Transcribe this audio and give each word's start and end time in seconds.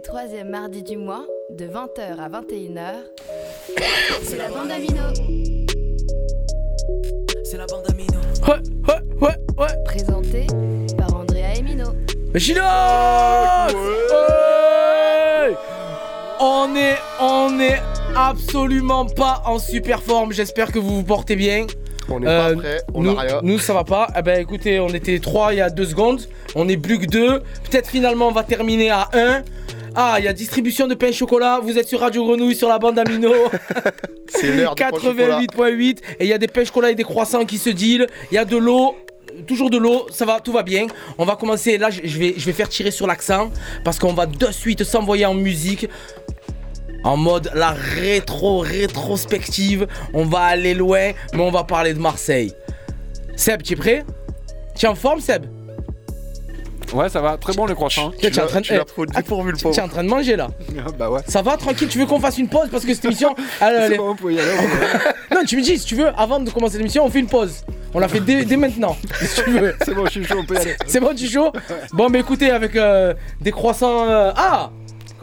les 0.00 0.08
troisièmes 0.08 0.48
mardis 0.48 0.82
du 0.82 0.96
mois, 0.96 1.26
de 1.50 1.66
20h 1.66 2.18
à 2.18 2.28
21h, 2.30 2.94
c'est 4.22 4.38
la 4.38 4.48
bande 4.48 4.70
Amino. 4.70 5.02
C'est 7.44 7.58
la 7.58 7.66
bande 7.66 7.84
Amino. 7.90 8.18
Ouais, 8.48 8.62
ouais, 8.88 9.00
ouais, 9.20 9.36
ouais. 9.58 9.84
Présentée 9.84 10.46
par 10.96 11.14
Andrea 11.14 11.54
Emino. 11.58 11.88
Chinook 12.34 12.62
Ouais 13.74 15.54
On 16.40 16.74
est, 16.76 16.96
on 17.20 17.60
est 17.60 17.82
absolument 18.16 19.04
pas 19.04 19.42
en 19.44 19.58
super 19.58 20.02
forme. 20.02 20.32
J'espère 20.32 20.72
que 20.72 20.78
vous 20.78 20.96
vous 20.96 21.04
portez 21.04 21.36
bien. 21.36 21.66
On 22.08 22.20
n'est 22.20 22.26
Euh, 22.26 22.54
pas 22.54 22.60
prêt, 22.60 22.82
on 22.94 23.02
nous, 23.02 23.14
rien. 23.14 23.40
nous, 23.42 23.58
ça 23.58 23.74
va 23.74 23.84
pas. 23.84 24.08
Eh 24.18 24.22
ben 24.22 24.40
écoutez, 24.40 24.80
on 24.80 24.88
était 24.88 25.18
3 25.20 25.52
il 25.52 25.58
y 25.58 25.60
a 25.60 25.68
2 25.68 25.84
secondes. 25.84 26.22
On 26.56 26.68
est 26.70 26.78
plus 26.78 26.98
que 26.98 27.06
2. 27.06 27.40
Peut-être 27.70 27.88
finalement 27.88 28.28
on 28.28 28.32
va 28.32 28.42
terminer 28.44 28.90
à 28.90 29.08
1. 29.12 29.42
Ah, 30.02 30.16
il 30.18 30.24
y 30.24 30.28
a 30.28 30.32
distribution 30.32 30.86
de 30.86 30.94
pain 30.94 31.08
et 31.08 31.12
chocolat. 31.12 31.60
Vous 31.62 31.76
êtes 31.76 31.86
sur 31.86 32.00
Radio 32.00 32.24
Grenouille 32.24 32.54
sur 32.54 32.70
la 32.70 32.78
bande 32.78 32.98
Amino. 32.98 33.34
C'est 34.28 34.56
l'heure 34.56 34.74
du 34.74 34.82
pain 34.82 34.88
au 34.90 34.98
chocolat. 34.98 35.40
88.8. 35.40 35.98
Et 36.20 36.24
il 36.24 36.26
y 36.26 36.32
a 36.32 36.38
des 36.38 36.48
pains 36.48 36.64
chocolat 36.64 36.90
et 36.90 36.94
des 36.94 37.04
croissants 37.04 37.44
qui 37.44 37.58
se 37.58 37.68
dealent. 37.68 38.06
Il 38.32 38.36
y 38.36 38.38
a 38.38 38.46
de 38.46 38.56
l'eau. 38.56 38.96
Toujours 39.46 39.68
de 39.68 39.76
l'eau, 39.76 40.06
ça 40.10 40.24
va, 40.24 40.40
tout 40.40 40.52
va 40.52 40.62
bien. 40.62 40.86
On 41.18 41.26
va 41.26 41.36
commencer 41.36 41.76
là, 41.76 41.90
je 41.90 42.00
je 42.02 42.18
vais, 42.18 42.34
je 42.34 42.46
vais 42.46 42.52
faire 42.54 42.70
tirer 42.70 42.90
sur 42.90 43.06
l'accent 43.06 43.50
parce 43.84 43.98
qu'on 43.98 44.14
va 44.14 44.24
de 44.24 44.50
suite 44.52 44.84
s'envoyer 44.84 45.26
en 45.26 45.34
musique 45.34 45.86
en 47.04 47.18
mode 47.18 47.50
la 47.54 47.72
rétro 47.72 48.60
rétrospective. 48.60 49.86
On 50.14 50.24
va 50.24 50.40
aller 50.40 50.72
loin, 50.72 51.12
mais 51.34 51.42
on 51.42 51.50
va 51.50 51.64
parler 51.64 51.92
de 51.92 52.00
Marseille. 52.00 52.54
Seb, 53.36 53.62
tu 53.62 53.74
es 53.74 53.76
prêt? 53.76 54.04
Tu 54.74 54.86
es 54.86 54.88
en 54.88 54.94
forme, 54.94 55.20
Seb? 55.20 55.44
Ouais, 56.92 57.08
ça 57.08 57.20
va, 57.20 57.36
très 57.36 57.52
bon 57.52 57.66
le 57.66 57.74
croissant. 57.74 58.10
Tu 58.18 58.26
es 58.26 58.40
en 58.40 58.46
train 58.46 58.60
de- 58.60 58.66
eh, 58.70 58.84
trop 58.84 59.06
dépourvu 59.06 59.52
le 59.52 59.56
pauvre. 59.58 59.74
tu 59.74 59.80
es 59.80 59.82
en 59.84 59.88
train 59.88 60.02
de 60.04 60.08
manger 60.08 60.36
là. 60.36 60.48
bah 60.98 61.10
ouais. 61.10 61.20
Ça 61.26 61.42
va, 61.42 61.56
tranquille. 61.56 61.88
Tu 61.88 61.98
veux 61.98 62.06
qu'on 62.06 62.20
fasse 62.20 62.38
une 62.38 62.48
pause 62.48 62.68
parce 62.70 62.84
que 62.84 62.92
cette 62.94 63.04
émission. 63.04 63.34
elle- 63.60 63.74
elle 63.76 63.88
C'est 63.88 63.94
est- 63.94 63.98
bon, 63.98 64.10
on 64.10 64.16
peut 64.16 64.32
y 64.32 64.40
aller. 64.40 64.50
Non, 65.32 65.44
tu 65.46 65.56
me 65.56 65.62
dis, 65.62 65.78
si 65.78 65.86
tu 65.86 65.94
veux, 65.94 66.08
avant 66.18 66.40
de 66.40 66.50
commencer 66.50 66.76
l'émission, 66.78 67.04
on 67.04 67.10
fait 67.10 67.20
une 67.20 67.28
pause. 67.28 67.64
On 67.94 67.98
la 68.00 68.08
fait 68.08 68.20
dès, 68.20 68.44
dès 68.44 68.56
maintenant, 68.56 68.96
si 69.20 69.42
tu 69.42 69.50
veux. 69.50 69.74
C'est 69.84 69.94
bon, 69.94 70.04
je 70.06 70.10
suis 70.10 70.24
chaud, 70.24 70.38
on 70.40 70.44
peut 70.44 70.54
y 70.54 70.58
aller. 70.58 70.76
C'est 70.86 71.00
bon, 71.00 71.14
tu 71.14 71.24
es 71.24 71.28
chaud 71.28 71.52
Bon, 71.92 72.08
mais 72.08 72.20
écoutez, 72.20 72.50
avec 72.50 72.74
euh, 72.76 73.14
des 73.40 73.50
croissants. 73.52 74.08
euh, 74.08 74.32
Ah 74.36 74.70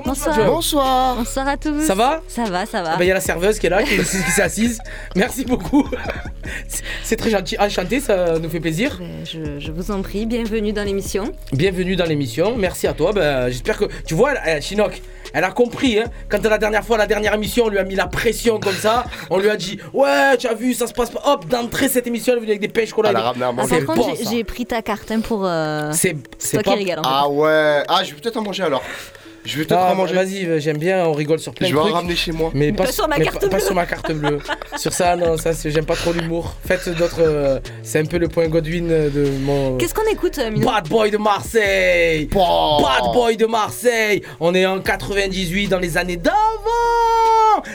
Bonsoir. 0.05 0.45
Bonsoir 0.45 1.15
Bonsoir 1.15 1.47
à 1.47 1.57
tous. 1.57 1.81
Ça 1.85 1.95
va 1.95 2.21
Ça 2.27 2.43
va, 2.45 2.65
ça 2.65 2.81
va. 2.81 2.91
Ah 2.93 2.97
bah, 2.97 3.03
il 3.03 3.07
y 3.07 3.11
a 3.11 3.13
la 3.15 3.19
serveuse 3.21 3.59
qui 3.59 3.67
est 3.67 3.69
là, 3.69 3.83
qui, 3.83 3.97
qui 3.97 4.03
s'est 4.05 4.41
assise. 4.41 4.79
Merci 5.15 5.43
beaucoup. 5.45 5.87
C'est- 7.03 7.15
très 7.15 7.29
gentil. 7.29 7.57
Enchanté, 7.59 7.99
ça 7.99 8.37
nous 8.39 8.49
fait 8.49 8.59
plaisir. 8.59 8.97
Ben, 8.99 9.25
je, 9.25 9.59
je 9.59 9.71
vous 9.71 9.91
en 9.91 10.01
prie, 10.01 10.25
bienvenue 10.25 10.71
dans 10.73 10.83
l'émission. 10.83 11.31
Bienvenue 11.51 11.95
dans 11.95 12.05
l'émission. 12.05 12.55
Merci 12.57 12.87
à 12.87 12.93
toi. 12.93 13.11
Ben, 13.11 13.49
J'espère 13.49 13.77
que. 13.77 13.85
Tu 14.05 14.13
vois, 14.13 14.33
elle- 14.45 14.61
Chinook, 14.61 15.01
elle 15.33 15.43
a 15.43 15.51
compris. 15.51 15.99
Hein, 15.99 16.05
quand 16.29 16.43
la 16.43 16.57
dernière 16.57 16.85
fois, 16.85 16.97
la 16.97 17.07
dernière 17.07 17.33
émission, 17.33 17.65
on 17.65 17.69
lui 17.69 17.79
a 17.79 17.83
mis 17.83 17.95
la 17.95 18.07
pression 18.07 18.59
comme 18.59 18.75
ça. 18.75 19.05
On 19.29 19.39
lui 19.39 19.49
a 19.49 19.55
dit 19.57 19.79
Ouais, 19.93 20.37
tu 20.37 20.47
as 20.47 20.53
vu, 20.53 20.73
ça 20.73 20.87
se 20.87 20.93
passe 20.93 21.09
pas. 21.09 21.21
Hop, 21.25 21.47
d'entrée, 21.47 21.89
cette 21.89 22.07
émission, 22.07 22.33
elle 22.33 22.37
est 22.37 22.41
venue 22.41 22.51
avec 22.51 22.61
des 22.61 22.67
pêches. 22.67 22.91
Elle 22.97 23.15
a 23.15 23.33
Ah, 23.33 23.33
par 23.33 23.85
contre, 23.85 24.09
j'ai- 24.29 24.43
pris 24.43 24.65
ta 24.65 24.81
carte 24.81 25.09
hein, 25.11 25.19
pour. 25.21 25.45
euh, 25.45 25.91
C'est 25.93 26.15
c'est 26.37 26.47
c'est 26.57 26.57
toi 26.57 26.63
pas. 26.63 26.71
qui 26.73 26.77
régale 26.83 26.99
en 26.99 27.03
fait. 27.03 27.09
Ah 27.11 27.29
ouais 27.29 27.83
Ah, 27.87 28.03
je 28.03 28.13
vais 28.13 28.21
peut-être 28.21 28.37
en 28.37 28.43
manger 28.43 28.63
alors. 28.63 28.83
Je 29.47 29.57
vais 29.59 29.65
peut-être 29.65 29.79
Ah, 29.81 29.93
en 29.93 29.95
manger. 29.95 30.13
Vas-y, 30.13 30.59
j'aime 30.61 30.77
bien, 30.77 31.05
on 31.07 31.13
rigole 31.13 31.39
sur 31.39 31.53
plein 31.53 31.67
Je 31.67 31.71
de 31.71 31.75
vais 31.77 31.81
en 31.81 31.85
trucs. 31.85 31.95
ramener 31.95 32.15
chez 32.15 32.31
moi. 32.33 32.51
Mais 32.53 32.71
pas, 32.73 32.83
Pas 32.85 32.91
sur 32.91 33.07
ma 33.07 33.17
mais 33.17 33.23
carte 33.25 33.39
pas- 33.41 33.47
pas 33.47 33.55
bleue. 33.57 33.65
sur 33.65 33.75
ma 33.75 33.85
carte 33.85 34.11
bleue. 34.11 34.39
sur 34.77 34.91
ça, 34.93 35.15
non, 35.15 35.37
ça, 35.37 35.53
c'est- 35.53 35.71
j'aime 35.71 35.85
pas 35.85 35.95
trop 35.95 36.11
l'humour. 36.11 36.53
Faites 36.65 36.89
d'autres. 36.89 37.21
euh, 37.21 37.59
c'est 37.81 37.99
un 37.99 38.05
peu 38.05 38.17
le 38.17 38.27
point 38.27 38.47
Godwin 38.47 38.87
de 38.87 39.29
mon. 39.41 39.77
Qu'est-ce 39.77 39.93
qu'on 39.93 40.09
écoute, 40.11 40.37
euh, 40.37 40.51
Bad 40.51 40.89
Boy 40.89 41.11
de 41.11 41.17
Marseille 41.17 42.29
Oh. 42.35 42.79
Bad 42.81 43.13
Boy 43.13 43.37
de 43.37 43.45
Marseille 43.45 44.21
On 44.39 44.53
est 44.53 44.65
en 44.65 44.79
98 44.81 45.67
dans 45.69 45.79
les 45.79 45.97
années 45.97 46.17
d'avant 46.17 46.35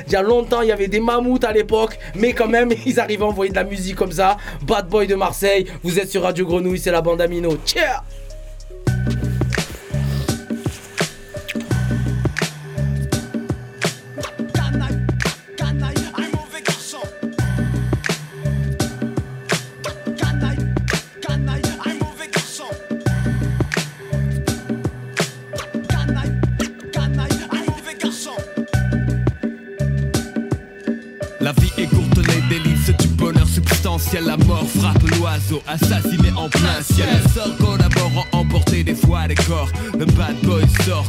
Il 0.07 0.13
y 0.13 0.17
a 0.17 0.23
longtemps, 0.23 0.61
il 0.63 0.69
y 0.69 0.73
avait 0.73 0.89
des 0.89 1.01
mammouths 1.01 1.45
à 1.45 1.53
l'époque, 1.53 1.99
mais 2.15 2.33
quand 2.35 2.49
même, 2.49 2.71
ils 2.87 3.01
arrivaient 3.01 3.25
à 3.25 3.29
envoyer 3.29 3.51
de 3.51 3.57
la 3.57 3.65
musique 3.65 3.97
comme 3.97 4.13
ça. 4.13 4.37
Bad 4.63 4.89
Boy 4.89 5.07
de 5.07 5.15
Marseille, 5.15 5.67
vous 5.83 5.99
êtes 5.99 6.11
sur 6.11 6.23
Radio 6.23 6.47
Grenouille, 6.47 6.79
c'est 6.79 6.91
la 6.93 7.01
bande 7.01 7.21
Amino. 7.21 7.57
Tiens 7.65 7.83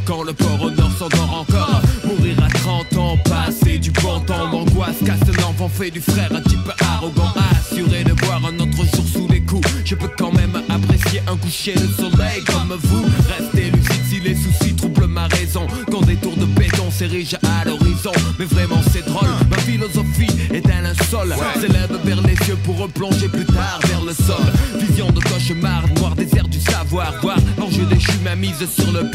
quand 0.05 0.23
le 0.23 0.33
port 0.33 0.61
au 0.61 0.69
nord 0.69 0.91
s'endort 0.97 1.45
encore. 1.47 1.81
Mourir 2.05 2.37
à 2.43 2.49
30 2.49 2.97
ans, 2.97 3.17
passer 3.25 3.77
du 3.77 3.91
bon 3.91 4.19
temps 4.21 4.49
d'angoisse. 4.51 4.97
Casse 5.05 5.21
un 5.21 5.43
enfant, 5.43 5.69
fait 5.69 5.91
du 5.91 6.01
frère 6.01 6.29
un 6.33 6.41
type 6.41 6.71
arrogant. 6.79 7.33
Assuré 7.51 8.03
de 8.03 8.13
voir 8.25 8.41
un 8.45 8.59
autre 8.59 8.85
jour 8.95 9.05
sous 9.11 9.27
les 9.29 9.41
coups. 9.41 9.67
Je 9.85 9.95
peux 9.95 10.09
quand 10.17 10.31
même 10.31 10.61
apprécier 10.69 11.21
un 11.27 11.37
coucher 11.37 11.73
de 11.73 11.87
soleil 11.87 12.43
comme 12.45 12.77
vous. 12.83 13.05
Restez 13.27 13.71
lucide 13.71 14.03
si 14.09 14.19
les 14.19 14.35
soucis 14.35 14.75
troublent 14.75 15.07
ma 15.07 15.27
raison. 15.27 15.67
Quand 15.91 16.01
des 16.01 16.15
tours 16.15 16.37
de 16.37 16.45
béton 16.45 16.89
s'érigent 16.91 17.37
à 17.43 17.65
l'horizon. 17.65 18.11
Mais 18.39 18.45
vraiment 18.45 18.81
c'est 18.91 19.05
drôle, 19.05 19.29
ma 19.49 19.57
philosophie 19.57 20.27
est 20.53 20.65
un 20.69 20.81
linceul. 20.81 21.33
S'élève 21.59 21.99
vers 22.03 22.21
les 22.21 22.35
cieux 22.43 22.57
pour 22.63 22.77
replonger 22.77 23.27
plus 23.27 23.45
tard 23.45 23.79
vers 23.87 24.01
le 24.01 24.13
sol. 24.13 24.45
Vision 24.79 25.09
de 25.11 25.19
cauchemar, 25.21 25.83
noir 25.97 26.15
désert 26.15 26.47
du 26.47 26.59
savoir. 26.59 27.13
Voir 27.21 27.37
l'enjeu 27.57 27.85
déchu, 27.85 28.11
ma 28.23 28.35
mise 28.35 28.67
sur 28.69 28.91
le 28.91 29.09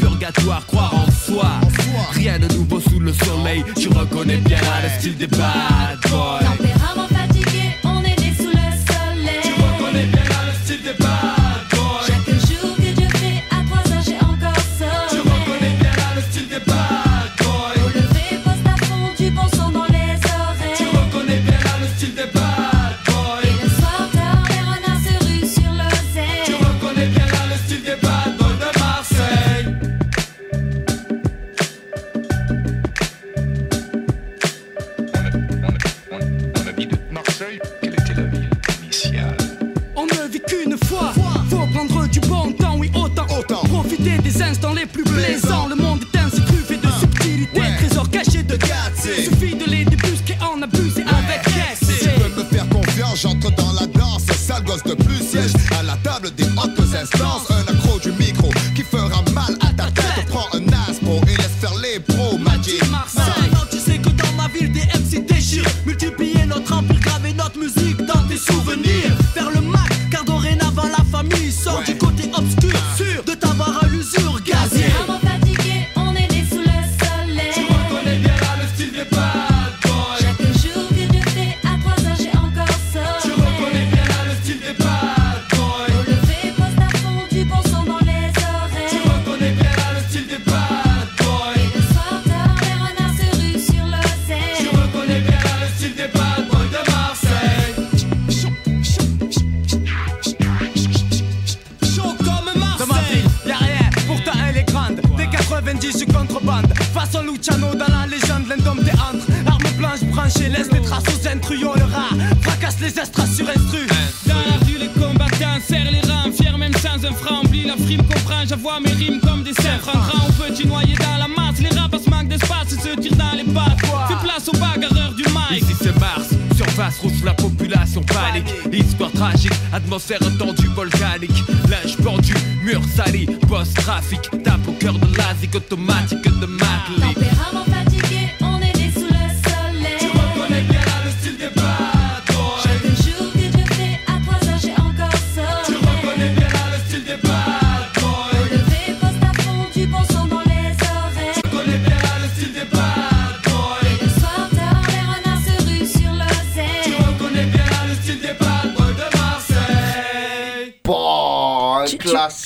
Croire 0.67 0.93
en 0.93 1.11
soi, 1.11 1.51
rien 2.11 2.39
de 2.39 2.47
nouveau 2.53 2.79
sous 2.79 2.99
le 2.99 3.13
soleil. 3.13 3.63
Tu 3.75 3.89
reconnais 3.89 4.37
bien 4.37 4.57
le 4.83 4.99
style 4.99 5.17
des 5.17 5.27
bad 5.27 5.68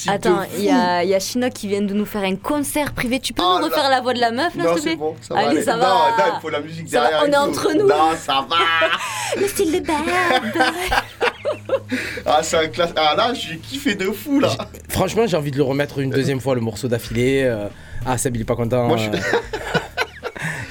Attends, 0.08 0.40
il 0.58 0.64
y 0.66 0.70
a, 0.70 1.04
y 1.04 1.14
a 1.14 1.20
Chinook 1.20 1.54
qui 1.54 1.68
vient 1.68 1.82
de 1.82 1.94
nous 1.94 2.06
faire 2.06 2.24
un 2.24 2.36
concert 2.36 2.92
privé. 2.94 3.20
Tu 3.20 3.34
peux 3.34 3.44
Oh 3.46 3.58
nous 3.60 3.66
refaire 3.66 3.90
la 3.90 4.02
voix 4.02 4.14
de 4.14 4.20
la 4.20 4.32
meuf, 4.32 4.56
là, 4.56 4.64
Non, 4.64 4.74
s'il 4.74 4.76
te 4.76 4.82
c'est 4.82 4.90
plaît 4.90 4.96
bon, 4.98 5.16
ça 5.22 5.34
va. 5.34 5.40
Allez, 5.42 5.50
aller. 5.50 5.64
ça 5.64 5.78
va. 5.78 5.86
non, 5.86 6.24
il 6.38 6.42
faut 6.42 6.50
la 6.50 6.60
musique 6.62 6.90
Ça 6.90 7.02
va, 7.02 7.08
derrière. 7.10 7.24
on 7.24 7.28
et 7.28 7.32
est 7.34 7.38
entre 7.38 7.74
nous. 7.74 7.88
Non, 7.88 8.12
ça 8.18 8.46
va. 8.50 8.56
Le 9.40 9.48
style 9.48 9.72
de 9.72 9.80
bad. 9.86 10.74
Ah, 12.26 12.40
c'est 12.42 12.58
un 12.58 12.68
classe. 12.68 12.92
Ah 12.96 13.16
là, 13.16 13.34
j'ai 13.34 13.58
kiffé 13.58 13.96
de 13.96 14.06
fou 14.12 14.40
là. 14.40 14.50
Franchement, 14.90 15.28
j'ai 15.28 15.38
envie 15.38 15.52
de 15.52 15.58
le 15.58 15.64
remettre 15.64 16.00
une 16.00 16.10
deuxième 16.10 16.40
fois, 16.40 16.56
le 16.56 16.62
morceau 16.62 16.88
d'affilée. 16.88 17.44
euh. 17.44 17.68
Ah, 18.06 18.18
Seb, 18.18 18.36
il 18.36 18.42
est 18.42 18.46
pas 18.46 18.56
content. 18.56 18.88
Moi, 18.88 18.98
je 18.98 19.04
suis- 19.04 19.12
euh. 19.12 19.38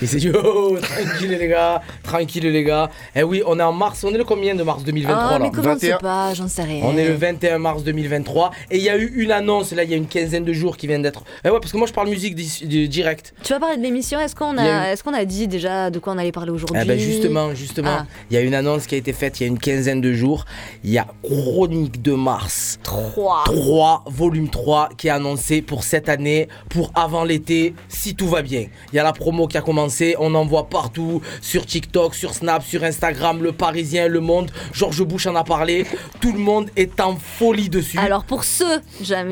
Il 0.02 0.08
s'est 0.08 0.16
dit, 0.18 0.30
oh, 0.34 0.76
tranquille 0.82 1.30
les 1.38 1.48
gars, 1.48 1.80
tranquille 2.02 2.44
les 2.50 2.64
gars. 2.64 2.90
Eh 3.14 3.22
oui, 3.22 3.42
on 3.46 3.58
est 3.58 3.62
en 3.62 3.72
mars, 3.72 4.02
on 4.04 4.12
est 4.12 4.18
le 4.18 4.24
combien 4.24 4.54
de 4.54 4.62
mars 4.62 4.82
2023 4.84 5.22
Ah, 5.24 5.32
là 5.32 5.38
mais 5.38 5.50
comment 5.50 5.74
21. 5.74 5.98
pas 5.98 6.34
J'en 6.34 6.48
sais 6.48 6.62
rien. 6.64 6.82
On 6.84 6.96
est 6.96 7.06
le 7.06 7.14
21 7.14 7.58
mars 7.58 7.84
2023 7.84 8.50
et 8.70 8.76
il 8.78 8.82
y 8.82 8.88
a 8.88 8.96
eu 8.98 9.12
une 9.16 9.30
annonce 9.30 9.72
là 9.72 9.84
il 9.84 9.90
y 9.90 9.94
a 9.94 9.96
une 9.96 10.06
quinzaine 10.08 10.44
de 10.44 10.52
jours 10.52 10.76
qui 10.76 10.86
vient 10.88 10.98
d'être. 10.98 11.22
Eh 11.44 11.48
ouais 11.50 11.60
parce 11.60 11.72
que 11.72 11.76
moi 11.76 11.86
je 11.86 11.92
parle 11.92 12.08
musique 12.08 12.34
di- 12.34 12.62
di- 12.66 12.88
direct. 12.88 13.32
Tu 13.44 13.52
vas 13.52 13.60
parler 13.60 13.76
de 13.76 13.82
l'émission 13.82 14.18
Est-ce 14.18 14.34
qu'on 14.34 14.58
a, 14.58 14.90
est-ce 14.92 15.04
qu'on 15.04 15.14
a 15.14 15.24
dit 15.24 15.46
déjà 15.48 15.90
de 15.90 15.98
quoi 16.00 16.14
on 16.14 16.18
allait 16.18 16.32
parler 16.32 16.50
aujourd'hui? 16.50 16.76
Eh 16.82 16.84
ben 16.86 16.98
justement 16.98 17.54
justement 17.54 17.98
Ah. 18.00 18.06
il 18.30 18.34
y 18.34 18.36
a 18.36 18.40
une 18.40 18.54
annonce 18.54 18.86
qui 18.86 18.94
a 18.96 18.98
été 18.98 19.12
faite 19.12 19.38
il 19.38 19.44
y 19.44 19.46
a 19.46 19.48
une 19.48 19.58
quinzaine 19.58 20.00
de 20.00 20.12
jours. 20.12 20.44
Il 20.84 20.90
y 20.90 20.98
a 20.98 21.06
Chronique 21.22 22.02
de 22.02 22.12
mars 22.12 22.78
3. 22.82 23.42
3 23.46 24.04
volume 24.06 24.48
3 24.48 24.88
qui 24.96 25.06
est 25.08 25.10
annoncé 25.10 25.62
pour 25.62 25.84
cette 25.84 26.08
année 26.08 26.48
pour 26.68 26.90
avant 26.94 27.24
l'été 27.24 27.74
si 27.88 28.14
tout 28.14 28.28
va 28.28 28.42
bien. 28.42 28.66
Il 28.92 28.96
y 28.96 28.98
a 28.98 29.02
la 29.04 29.12
promo 29.12 29.46
qui 29.46 29.56
a 29.58 29.60
commencé, 29.60 29.82
on 30.18 30.34
en 30.34 30.44
voit 30.44 30.68
partout 30.68 31.20
sur 31.40 31.66
TikTok, 31.66 32.14
sur 32.14 32.34
Snap, 32.34 32.62
sur 32.62 32.82
Instagram, 32.84 33.42
le 33.42 33.52
Parisien, 33.52 34.08
le 34.08 34.20
Monde, 34.20 34.50
Georges 34.72 35.04
Bush 35.04 35.26
en 35.26 35.34
a 35.34 35.44
parlé, 35.44 35.84
tout 36.20 36.32
le 36.32 36.38
monde 36.38 36.70
est 36.76 37.00
en 37.00 37.16
folie 37.16 37.68
dessus. 37.68 37.98
Alors 37.98 38.24
pour 38.24 38.44
ceux, 38.44 38.80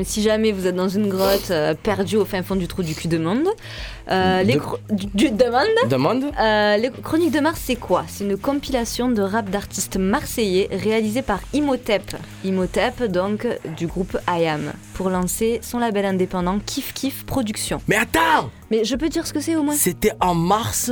si 0.03 0.21
jamais 0.21 0.51
vous 0.51 0.67
êtes 0.67 0.75
dans 0.75 0.89
une 0.89 1.09
grotte 1.09 1.51
euh, 1.51 1.73
perdue 1.73 2.17
au 2.17 2.25
fin 2.25 2.43
fond 2.43 2.55
du 2.55 2.67
trou 2.67 2.83
du 2.83 2.95
cul 2.95 3.07
de 3.07 3.17
monde, 3.17 3.47
euh, 4.09 4.43
les 4.43 4.53
De- 4.55 4.59
chro- 4.59 4.79
du, 4.89 5.05
du- 5.13 5.29
demande 5.31 5.67
Demande 5.89 6.23
Euh, 6.39 6.77
les 6.77 6.89
Chroniques 7.03 7.31
de 7.31 7.39
Mars, 7.39 7.59
c'est 7.63 7.75
quoi? 7.75 8.03
C'est 8.07 8.23
une 8.23 8.37
compilation 8.37 9.09
de 9.09 9.21
rap 9.21 9.49
d'artistes 9.49 9.97
marseillais 9.97 10.67
réalisée 10.71 11.21
par 11.21 11.39
Imhotep. 11.53 12.15
Imhotep, 12.43 13.03
donc, 13.03 13.47
du 13.77 13.87
groupe 13.87 14.17
IAM, 14.27 14.73
pour 14.93 15.09
lancer 15.09 15.59
son 15.61 15.79
label 15.79 16.05
indépendant 16.05 16.59
Kif 16.65 16.93
Kif 16.93 17.25
Productions. 17.25 17.81
Mais 17.87 17.97
attends 17.97 18.49
Mais 18.71 18.83
je 18.83 18.95
peux 18.95 19.09
dire 19.09 19.25
ce 19.27 19.33
que 19.33 19.39
c'est 19.39 19.55
au 19.55 19.63
moins? 19.63 19.75
C'était 19.75 20.13
en 20.19 20.33
mars 20.35 20.91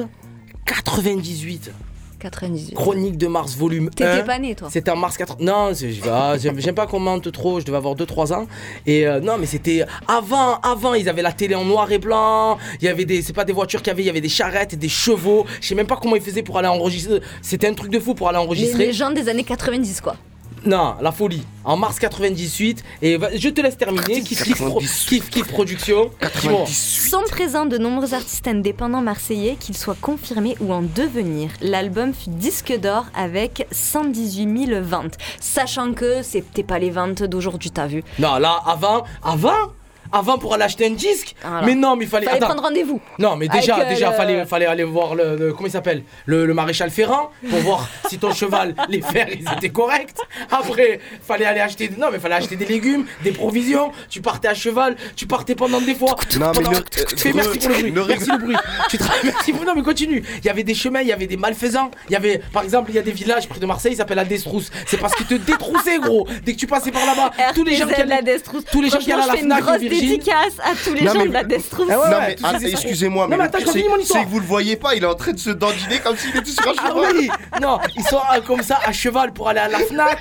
98. 0.65 1.71
98. 2.19 2.75
Chronique 2.75 3.17
de 3.17 3.27
mars 3.27 3.55
volume 3.55 3.87
1. 3.87 3.89
T'étais 3.91 4.23
pas 4.23 4.37
né, 4.39 4.53
toi 4.55 4.67
C'était 4.71 4.91
en 4.91 4.95
mars 4.95 5.17
4. 5.17 5.37
Non, 5.39 5.71
c'est- 5.73 5.89
ah, 6.09 6.35
j'aime 6.37 6.59
j'aime 6.59 6.75
pas 6.75 6.85
qu'on 6.87 6.99
mente 6.99 7.31
trop, 7.31 7.59
je 7.59 7.65
devais 7.65 7.77
avoir 7.77 7.95
2-3 7.95 8.33
ans. 8.33 8.45
Et 8.85 9.07
euh, 9.07 9.19
non, 9.19 9.37
mais 9.39 9.45
c'était 9.45 9.83
avant, 10.07 10.55
avant, 10.59 10.93
ils 10.93 11.09
avaient 11.09 11.21
la 11.21 11.31
télé 11.31 11.55
en 11.55 11.65
noir 11.65 11.91
et 11.91 11.97
blanc. 11.97 12.57
Il 12.81 12.85
y 12.85 12.87
avait 12.87 13.05
des, 13.05 13.21
c'est 13.21 13.33
pas 13.33 13.45
des 13.45 13.53
voitures 13.53 13.81
qu'il 13.81 13.87
y 13.89 13.91
avait, 13.91 14.03
il 14.03 14.07
y 14.07 14.09
avait 14.09 14.21
des 14.21 14.29
charrettes, 14.29 14.75
des 14.75 14.89
chevaux. 14.89 15.45
Je 15.61 15.67
sais 15.67 15.75
même 15.75 15.87
pas 15.87 15.97
comment 16.01 16.15
ils 16.15 16.21
faisaient 16.21 16.43
pour 16.43 16.57
aller 16.57 16.67
enregistrer. 16.67 17.21
C'était 17.41 17.67
un 17.67 17.73
truc 17.73 17.91
de 17.91 17.99
fou 17.99 18.13
pour 18.13 18.27
aller 18.29 18.37
Les, 18.37 18.43
enregistrer. 18.45 18.85
les 18.87 18.93
gens 18.93 19.11
des 19.11 19.29
années 19.29 19.43
90, 19.43 20.01
quoi. 20.01 20.15
Non, 20.65 20.95
la 21.01 21.11
folie. 21.11 21.43
En 21.63 21.77
mars 21.77 21.99
98. 21.99 22.83
Et 23.01 23.17
va- 23.17 23.35
je 23.35 23.49
te 23.49 23.61
laisse 23.61 23.77
terminer. 23.77 24.21
Kiff 24.21 24.43
Kiff, 24.43 24.57
Pro- 24.57 24.79
Kiff 24.79 25.29
Kiff 25.29 25.47
Production. 25.47 26.11
Sont 26.67 27.23
présents 27.29 27.65
de 27.65 27.77
nombreux 27.77 28.13
artistes 28.13 28.47
indépendants 28.47 29.01
marseillais, 29.01 29.55
qu'ils 29.59 29.77
soient 29.77 29.95
confirmés 30.01 30.55
ou 30.59 30.73
en 30.73 30.81
devenir. 30.81 31.49
L'album 31.61 32.13
fut 32.13 32.29
disque 32.29 32.77
d'or 32.79 33.05
avec 33.15 33.67
118 33.71 34.67
000 34.67 34.81
ventes. 34.83 35.17
Sachant 35.39 35.93
que 35.93 36.23
c'était 36.23 36.63
pas 36.63 36.79
les 36.79 36.89
ventes 36.89 37.23
d'aujourd'hui, 37.23 37.71
t'as 37.71 37.87
vu. 37.87 38.03
Non, 38.19 38.37
là, 38.37 38.59
avant, 38.65 39.03
avant, 39.23 39.73
avant 40.11 40.37
pour 40.37 40.53
aller 40.53 40.63
acheter 40.63 40.85
un 40.87 40.91
disque. 40.91 41.35
Voilà. 41.41 41.65
Mais 41.65 41.75
non, 41.75 41.95
mais 41.95 42.05
il 42.05 42.09
fallait. 42.09 42.25
Fallait 42.25 42.39
prendre 42.39 42.61
rendez-vous. 42.63 42.99
Non, 43.19 43.35
mais 43.35 43.47
déjà, 43.47 43.75
Avec, 43.75 43.87
euh, 43.87 43.89
déjà, 43.89 44.09
le- 44.11 44.15
fallait, 44.15 44.45
fallait 44.45 44.65
aller 44.65 44.83
voir 44.83 45.15
le, 45.15 45.35
le- 45.35 45.53
comment 45.53 45.67
il 45.67 45.71
s'appelle, 45.71 46.03
le, 46.25 46.45
le 46.45 46.53
maréchal 46.53 46.89
Ferrand, 46.89 47.31
pour 47.49 47.59
voir 47.59 47.87
si 48.07 48.17
ton 48.17 48.33
cheval, 48.33 48.75
les 48.89 49.01
fers, 49.01 49.27
ils 49.29 49.45
étaient 49.57 49.69
corrects. 49.69 50.15
Après, 50.51 50.99
fallait 51.25 51.45
aller 51.45 51.59
acheter, 51.59 51.89
non, 51.97 52.07
mais 52.11 52.19
fallait 52.19 52.35
acheter 52.35 52.55
des 52.55 52.65
légumes, 52.65 53.05
des 53.23 53.31
provisions. 53.31 53.91
Tu 54.09 54.21
partais 54.21 54.47
à 54.47 54.53
cheval, 54.53 54.95
tu 55.15 55.27
partais 55.27 55.55
pendant 55.55 55.81
des 55.81 55.95
fois. 55.95 56.15
Non, 56.39 56.47
mais 56.55 56.63
Pendant- 56.63 56.71
le- 56.71 56.83
Fais 57.17 57.29
euh, 57.29 57.33
merci 57.35 57.59
pour 57.59 57.69
le 57.69 57.75
bruit. 57.75 57.91
le- 57.91 58.05
Merci 58.05 58.31
le 58.31 58.37
bruit. 58.37 58.55
Tu 58.89 58.97
tra- 58.97 59.11
merci 59.23 59.51
pour- 59.53 59.65
non, 59.65 59.73
mais 59.75 59.83
continue. 59.83 60.23
Il 60.39 60.45
y 60.45 60.49
avait 60.49 60.63
des 60.63 60.73
chemins, 60.75 61.01
il 61.01 61.07
y 61.07 61.13
avait 61.13 61.27
des 61.27 61.37
malfaisants. 61.37 61.91
Il 62.09 62.13
y 62.13 62.15
avait, 62.15 62.41
par 62.51 62.63
exemple, 62.63 62.89
il 62.91 62.95
y 62.95 62.99
a 62.99 63.01
des 63.03 63.11
villages 63.11 63.47
près 63.47 63.59
de 63.59 63.65
Marseille, 63.65 63.93
ils 63.93 63.97
s'appellent 63.97 64.17
la 64.17 64.25
Destrousse. 64.25 64.71
C'est 64.87 64.97
parce 64.97 65.13
qu'ils 65.15 65.25
te 65.27 65.35
détroussaient, 65.35 65.99
gros. 65.99 66.27
Dès 66.43 66.53
que 66.53 66.57
tu 66.59 66.67
passais 66.67 66.91
par 66.91 67.05
là-bas, 67.05 67.31
tous 67.55 67.63
les 67.63 67.75
gens 67.75 67.87
qui 67.87 68.01
allaient, 68.01 68.21
Destrousse. 68.23 68.63
tous 68.71 68.81
les 68.81 68.89
gens 68.89 68.97
qui 68.97 69.11
allaient 69.11 69.23
à 69.23 69.27
la 69.27 69.35
Fnac. 69.37 69.63
Dédicace 70.01 70.53
à 70.63 70.71
tous 70.83 70.93
les 70.93 71.01
Non, 71.01 71.13
gens 71.13 71.19
mais- 71.19 71.27
de 71.27 71.33
la 71.33 71.43
Destrousse. 71.43 71.87
Ah 71.91 71.99
ouais, 71.99 72.09
non, 72.09 72.17
mais 72.19 72.35
ah, 72.43 72.53
excusez-moi, 72.61 73.27
mais, 73.27 73.37
mais 73.37 73.43
c'est 74.03 74.23
que 74.23 74.29
vous 74.29 74.39
le 74.39 74.45
voyez 74.45 74.75
pas, 74.75 74.95
il 74.95 75.03
est 75.03 75.07
en 75.07 75.15
train 75.15 75.31
de 75.33 75.39
se 75.39 75.49
dandiner 75.49 75.99
comme 75.99 76.15
s'il 76.17 76.35
était 76.35 76.51
sur 76.51 76.67
un 76.67 76.73
Ah 76.77 76.87
cheval. 76.89 77.13
oui 77.15 77.29
Non, 77.61 77.79
ils 77.95 78.03
sont 78.03 78.17
euh, 78.35 78.41
comme 78.41 78.61
ça 78.63 78.79
à 78.85 78.91
cheval 78.91 79.33
pour 79.33 79.49
aller 79.49 79.59
à 79.59 79.67
la 79.67 79.79
Fnac. 79.79 80.19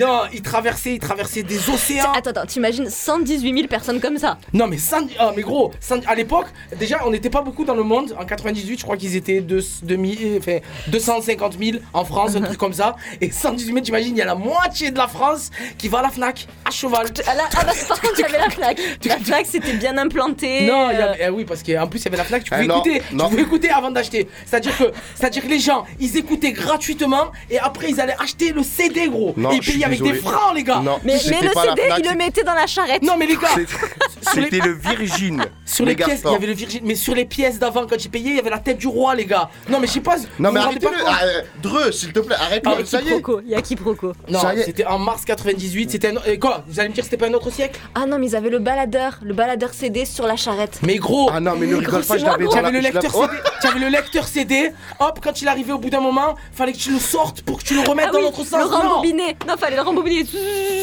Non, 0.00 0.22
ils 0.32 0.42
traversaient, 0.42 0.94
ils 0.94 0.98
traversaient 0.98 1.42
des 1.42 1.68
océans. 1.70 2.12
Attends, 2.14 2.30
attends, 2.30 2.46
t'imagines 2.46 2.88
118 2.88 3.54
000 3.54 3.66
personnes 3.68 4.00
comme 4.00 4.18
ça? 4.18 4.38
Non 4.52 4.66
mais 4.66 4.78
100 4.78 4.96
ah, 5.18 5.32
mais 5.34 5.42
gros, 5.42 5.72
100 5.80 6.06
à 6.06 6.14
l'époque, 6.14 6.46
déjà 6.78 7.00
on 7.06 7.10
n'était 7.10 7.30
pas 7.30 7.42
beaucoup 7.42 7.64
dans 7.64 7.74
le 7.74 7.82
monde. 7.82 8.14
En 8.18 8.24
98, 8.24 8.78
je 8.78 8.84
crois 8.84 8.96
qu'ils 8.96 9.16
étaient 9.16 9.40
2, 9.40 9.60
2000, 9.82 10.38
enfin, 10.38 10.58
250 10.88 11.56
000 11.58 11.78
en 11.92 12.04
France, 12.04 12.34
un 12.36 12.40
truc 12.42 12.58
comme 12.58 12.72
ça. 12.72 12.96
Et 13.20 13.30
118 13.30 13.66
000, 13.72 13.80
t'imagines, 13.80 14.14
il 14.16 14.18
y 14.18 14.22
a 14.22 14.26
la 14.26 14.34
moitié 14.34 14.90
de 14.90 14.98
la 14.98 15.08
France 15.08 15.50
qui 15.78 15.88
va 15.88 15.98
à 15.98 16.02
la 16.02 16.08
Fnac 16.10 16.46
à 16.64 16.70
cheval. 16.70 17.06
Ah, 17.26 17.34
là- 17.34 17.44
ah 17.56 17.64
bah, 17.64 17.72
par 17.88 18.00
contre, 18.00 18.14
il 18.18 18.22
y 18.22 18.24
avait 18.24 18.38
la. 18.38 18.70
La 19.04 19.16
flaque, 19.24 19.46
c'était 19.48 19.72
bien 19.74 19.96
implanté. 19.98 20.66
Non, 20.66 20.90
il 20.90 20.98
y 20.98 21.00
euh, 21.00 21.10
avait- 21.12 21.24
eh 21.26 21.28
oui, 21.30 21.44
parce 21.44 21.62
qu'en 21.62 21.86
plus 21.86 22.00
il 22.00 22.04
y 22.04 22.08
avait 22.08 22.16
la 22.16 22.24
Fnac, 22.24 22.44
tu 22.44 22.50
pouvais 22.50 22.66
non, 22.66 22.76
écouter, 22.82 23.02
non. 23.12 23.24
tu 23.24 23.30
pouvais 23.30 23.42
écouter 23.42 23.70
avant 23.70 23.90
d'acheter. 23.90 24.28
C'est-à-dire 24.46 24.76
que, 24.76 24.84
c'est-à-dire 25.14 25.42
que 25.42 25.48
les 25.48 25.58
gens, 25.60 25.84
ils 25.98 26.16
écoutaient 26.16 26.52
gratuitement 26.52 27.32
et 27.50 27.58
après 27.58 27.90
ils 27.90 28.00
allaient 28.00 28.16
acheter 28.18 28.52
le 28.52 28.62
CD, 28.62 29.08
gros. 29.08 29.34
Non, 29.36 29.50
et 29.52 29.56
ils 29.56 29.62
je 29.62 29.70
suis 29.70 29.72
payaient 29.74 29.84
avec 29.86 29.98
des 30.02 30.12
désolé. 30.12 30.20
francs, 30.30 30.54
les 30.54 30.62
gars. 30.64 30.80
Non, 30.80 30.98
Mais, 31.04 31.12
mais 31.14 31.18
c'était 31.18 31.44
le 31.46 31.50
pas 31.52 31.64
la 31.66 31.70
CD, 31.74 31.82
Fnac, 31.86 32.00
il 32.04 32.10
le 32.10 32.16
mettait 32.16 32.42
dans 32.44 32.54
la 32.54 32.66
charrette. 32.66 33.02
Non, 33.02 33.16
mais 33.18 33.26
les 33.26 33.36
gars, 33.36 33.48
c'est- 33.54 33.66
C'était 34.34 34.58
le 34.58 34.72
Virgin. 34.72 35.44
Sur 35.64 35.84
les 35.86 35.94
pièces, 35.96 36.22
il 36.24 36.30
y 36.30 36.34
avait 36.34 36.46
le 36.46 36.52
Virgin, 36.52 36.80
mais 36.84 36.94
sur 36.94 37.14
les 37.14 37.24
pièces 37.24 37.58
d'avant, 37.58 37.86
quand 37.86 37.98
j'ai 37.98 38.08
payé, 38.08 38.30
il 38.30 38.36
y 38.36 38.38
avait 38.38 38.50
la 38.50 38.58
tête 38.58 38.76
du 38.78 38.86
roi, 38.86 39.14
les 39.14 39.24
gars. 39.24 39.48
Non, 39.68 39.78
mais 39.80 39.86
je 39.86 39.92
sais 39.92 40.00
pas. 40.00 40.16
Non, 40.38 40.48
vous 40.50 40.54
mais 40.54 40.60
vous 40.60 40.66
rendez 40.66 40.78
pas 40.80 40.88
arrêtez-le. 40.88 41.04
compte 41.04 41.14
Ah, 41.20 41.24
euh, 41.24 41.42
Dreux, 41.62 41.92
s'il 41.92 42.12
te 42.12 42.20
plaît, 42.20 42.36
arrête 42.38 42.62
Ah, 42.66 42.74
le 42.78 42.84
Ça 42.84 42.98
y 43.00 43.02
est. 43.02 43.04
Quiproquo, 43.06 43.40
il 43.44 43.50
y 43.50 43.54
a 43.54 43.62
quiproquo. 43.62 44.12
Non, 44.28 44.40
ça 44.40 44.54
y 44.54 44.60
est. 44.60 44.64
c'était 44.64 44.84
en 44.86 44.98
mars 44.98 45.24
98. 45.24 45.90
C'était 45.90 46.08
un... 46.08 46.20
eh, 46.26 46.38
quoi 46.38 46.64
Vous 46.68 46.78
allez 46.80 46.90
me 46.90 46.94
dire 46.94 47.02
que 47.02 47.10
c'était 47.10 47.16
pas 47.16 47.28
un 47.28 47.34
autre 47.34 47.50
siècle? 47.50 47.80
Ah 47.94 48.06
non, 48.06 48.18
mais 48.18 48.26
ils 48.26 48.36
avaient 48.36 48.50
le 48.50 48.58
baladeur, 48.58 49.09
le 49.22 49.34
baladeur 49.34 49.72
CD 49.74 50.04
sur 50.04 50.26
la 50.26 50.36
charrette. 50.36 50.78
Mais 50.82 50.96
gros, 50.96 51.30
Ah 51.32 51.40
non, 51.40 51.54
mais 51.58 51.66
ne 51.66 51.76
rigole 51.76 52.04
pas, 52.04 52.16
je 52.18 52.24
l'avais 52.24 52.44
dans 52.44 52.60
la 52.60 52.70
le 52.70 52.80
lecteur 52.80 53.12
CD. 53.12 53.34
Tu 53.60 53.66
avais 53.66 53.78
le 53.80 53.88
lecteur 53.88 54.26
CD. 54.26 54.72
Hop, 54.98 55.20
quand 55.22 55.40
il 55.42 55.48
arrivait 55.48 55.72
au 55.72 55.78
bout 55.78 55.90
d'un 55.90 56.00
moment, 56.00 56.34
fallait 56.52 56.72
que 56.72 56.78
tu 56.78 56.92
le 56.92 56.98
sortes 56.98 57.42
pour 57.42 57.58
que 57.58 57.64
tu 57.64 57.74
le 57.74 57.80
remettes 57.88 58.06
Ah 58.08 58.12
dans 58.12 58.18
oui, 58.18 58.24
l'autre 58.24 58.40
le 58.40 58.44
sens. 58.46 58.70
Non. 58.70 58.78
rembobiner. 58.78 59.36
Non, 59.46 59.56
fallait 59.56 59.76
le 59.76 59.82
rembobiner. 59.82 60.24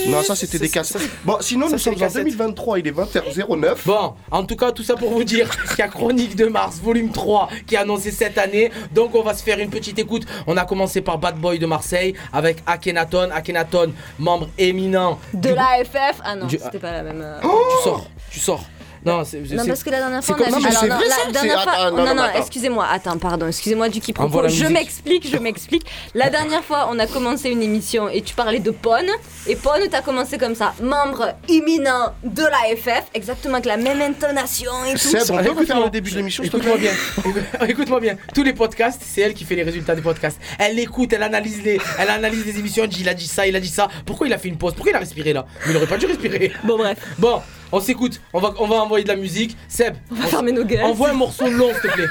Non, 0.07 0.22
ça 0.24 0.36
c'était 0.36 0.60
des 0.60 0.69
cassettes. 0.69 1.10
Bon, 1.25 1.38
sinon 1.41 1.67
ça, 1.67 1.74
nous 1.74 1.79
sommes 1.79 1.93
en 1.96 1.98
cassettes. 1.98 2.24
2023, 2.24 2.79
il 2.79 2.88
est 2.88 2.91
20h09. 2.91 3.75
Bon, 3.86 4.13
en 4.31 4.43
tout 4.46 4.55
cas, 4.55 4.72
tout 4.72 4.84
ça 4.84 4.96
pour 4.96 5.10
vous 5.12 5.24
dire 5.24 5.50
qu'il 5.69 5.79
y 5.79 5.81
a 5.81 5.88
Chronique 5.88 6.36
de 6.36 6.46
Mars, 6.46 6.77
volume 6.81 7.12
3, 7.12 7.50
qui 7.65 7.75
est 7.75 7.77
annoncé 7.79 8.12
cette 8.12 8.38
année. 8.38 8.72
Donc, 8.93 9.15
on 9.15 9.22
va 9.24 9.34
se 9.34 9.43
faire 9.43 9.60
une 9.60 9.69
petite 9.69 9.98
écoute. 10.00 10.24
On 10.48 10.57
a 10.57 10.65
commencé 10.65 11.01
par 11.01 11.17
Bad 11.17 11.38
Boy 11.38 11.60
de 11.60 11.65
Marseille 11.65 12.13
avec 12.34 12.57
Akhenaton. 12.65 13.29
Akhenaton, 13.34 13.93
membre 14.19 14.50
éminent 14.57 15.19
De 15.34 15.50
du 15.50 15.55
la 15.55 15.84
FF. 15.84 16.19
Ah 16.24 16.36
non, 16.36 16.46
Du- 16.48 16.57
c'était 16.62 16.79
pas 16.79 16.91
la 16.91 17.03
même. 17.03 17.22
euh, 17.22 17.39
Tu 17.41 17.84
sors, 17.84 18.05
tu 18.31 18.39
sors. 18.39 18.63
Non, 19.05 19.24
c'est. 19.24 19.38
Non, 19.39 19.62
c'est- 19.63 19.67
parce 19.69 19.83
que 19.83 19.89
la 19.91 20.00
dernière 20.00 20.24
c'est 20.24 20.33
fois, 20.33 20.47
on 20.50 20.53
a 20.53 20.59
vu- 20.59 20.65
alors, 20.65 20.79
c'est 20.81 20.88
non, 20.89 20.95
la 20.97 21.31
dernière 21.31 21.59
C'est- 21.59 21.63
fois, 21.69 21.91
non, 21.91 22.15
non, 22.15 22.24
excusez-moi, 22.36 22.88
attends, 22.91 23.17
pardon, 23.17 23.47
excusez-moi 23.47 23.88
du 23.89 24.01
quiproquo. 24.01 24.27
Envoie 24.27 24.41
la 24.43 24.47
Je 24.50 24.65
m'explique, 24.65 25.29
je 25.31 25.38
m'explique. 25.38 25.86
La 26.13 26.29
dernière 26.29 26.63
fois, 26.63 26.89
on 26.91 26.97
a 27.00 27.05
commencé 27.07 27.50
une 27.50 27.62
émission 27.62 28.09
et 28.09 28.21
tu 28.21 28.33
parlais 28.36 28.59
de 28.59 28.71
Pone. 28.71 29.07
Et 29.47 29.55
Pone, 29.55 29.81
t'as 29.89 30.01
commencé 30.01 30.38
comme 30.38 30.55
ça, 30.55 30.74
membre 30.81 31.36
imminent 31.47 32.12
de 32.24 32.41
la 32.41 32.75
FF, 32.75 33.03
exactement 33.13 33.53
avec 33.53 33.65
la 33.67 33.77
même 33.77 34.01
intonation 34.01 34.71
et 34.88 34.93
tout. 34.93 34.97
Seb, 34.97 35.21
on 35.31 35.38
peut 35.38 35.51
Écoute-moi. 35.51 35.86
le 35.86 35.89
début 35.91 36.12
de 36.12 36.17
l'émission, 36.17 36.43
Écoute-moi 36.43 36.77
bien. 36.77 36.91
Écoute-moi 37.67 38.00
bien. 38.01 38.17
Tous 38.33 38.43
les 38.43 38.53
podcasts, 38.53 39.01
c'est 39.05 39.21
elle 39.21 39.33
qui 39.36 39.45
fait 39.45 39.55
les 39.55 39.63
résultats 39.63 39.95
des 39.95 40.01
podcasts. 40.01 40.39
Elle 40.59 40.77
écoute, 40.79 41.13
elle 41.13 41.24
analyse 41.24 41.62
les, 41.63 41.79
elle 42.00 42.09
analyse 42.09 42.45
les 42.45 42.59
émissions. 42.59 42.83
Elle 42.83 42.89
dit, 42.89 43.01
il 43.01 43.09
a 43.09 43.13
dit 43.13 43.27
ça, 43.27 43.47
il 43.47 43.55
a 43.55 43.59
dit 43.59 43.69
ça. 43.69 43.88
Pourquoi 44.05 44.27
il 44.27 44.33
a 44.33 44.38
fait 44.38 44.50
une 44.50 44.57
pause? 44.57 44.74
Pourquoi 44.74 44.91
il 44.91 44.95
a 44.95 45.00
respiré 45.00 45.31
là? 45.33 45.45
Mais 45.65 45.71
il 45.71 45.77
aurait 45.77 45.88
pas 45.88 45.97
dû 45.97 46.07
respirer. 46.07 46.51
Bon, 46.63 46.77
bref, 46.77 46.97
Bon, 47.19 47.41
on 47.71 47.79
s'écoute. 47.79 48.21
On 48.33 48.39
va, 48.39 48.53
on 48.59 48.67
va 48.67 48.77
envoyer 48.77 49.03
de 49.03 49.09
la 49.09 49.15
musique. 49.15 49.55
Seb, 49.67 49.95
on 50.12 50.15
va 50.15 50.27
fermer 50.27 50.51
nos 50.51 50.63
gueules. 50.65 50.83
envoie 50.83 51.09
un 51.09 51.13
morceau 51.13 51.50
long, 51.50 51.69
s'il 51.74 51.89
te 51.89 51.95
plaît. 51.95 52.07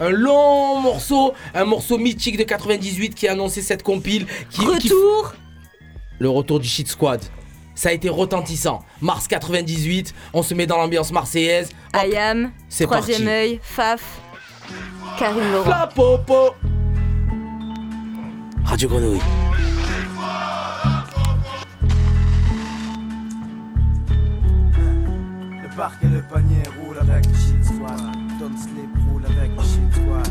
Un 0.00 0.10
long 0.10 0.80
morceau, 0.80 1.34
un 1.54 1.64
morceau 1.64 1.98
mythique 1.98 2.36
de 2.36 2.42
98 2.44 3.14
qui 3.14 3.28
a 3.28 3.32
annoncé 3.32 3.62
cette 3.62 3.82
compile. 3.82 4.26
Qui, 4.50 4.60
qui- 4.60 4.66
Retour 4.66 5.34
le 6.20 6.28
retour 6.30 6.60
du 6.60 6.68
Shit 6.68 6.88
Squad. 6.88 7.20
Ça 7.74 7.88
a 7.88 7.92
été 7.92 8.08
retentissant. 8.08 8.84
Mars 9.00 9.26
98, 9.26 10.14
on 10.32 10.42
se 10.44 10.54
met 10.54 10.66
dans 10.66 10.76
l'ambiance 10.76 11.10
marseillaise. 11.10 11.70
Hop, 11.92 12.00
Ayam, 12.00 12.52
c'est 12.68 12.84
Troisième 12.84 13.26
œil, 13.26 13.60
Faf, 13.62 14.20
Karine 15.18 15.50
Laurent. 15.52 15.68
La 15.70 15.86
popo. 15.88 16.54
Radio 18.64 18.88
Grenouille. 18.88 19.20
Parc 25.76 26.02
et 26.02 26.08
le 26.08 26.20
panier 26.22 26.62
roulent 26.78 26.98
avec 26.98 27.24
shit 27.24 27.64
squad. 27.64 28.00
Don't 28.38 28.56
sleep 28.56 28.90
roule 29.08 29.22
avec 29.26 29.50
shit 29.60 29.92
squad. 29.92 30.28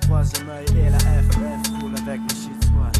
Troisième 0.00 0.48
œil 0.50 0.66
et 0.78 0.90
la 0.90 0.98
FF 0.98 1.80
roule 1.80 1.94
avec 1.96 2.20
shit 2.30 2.64
squad. 2.64 2.96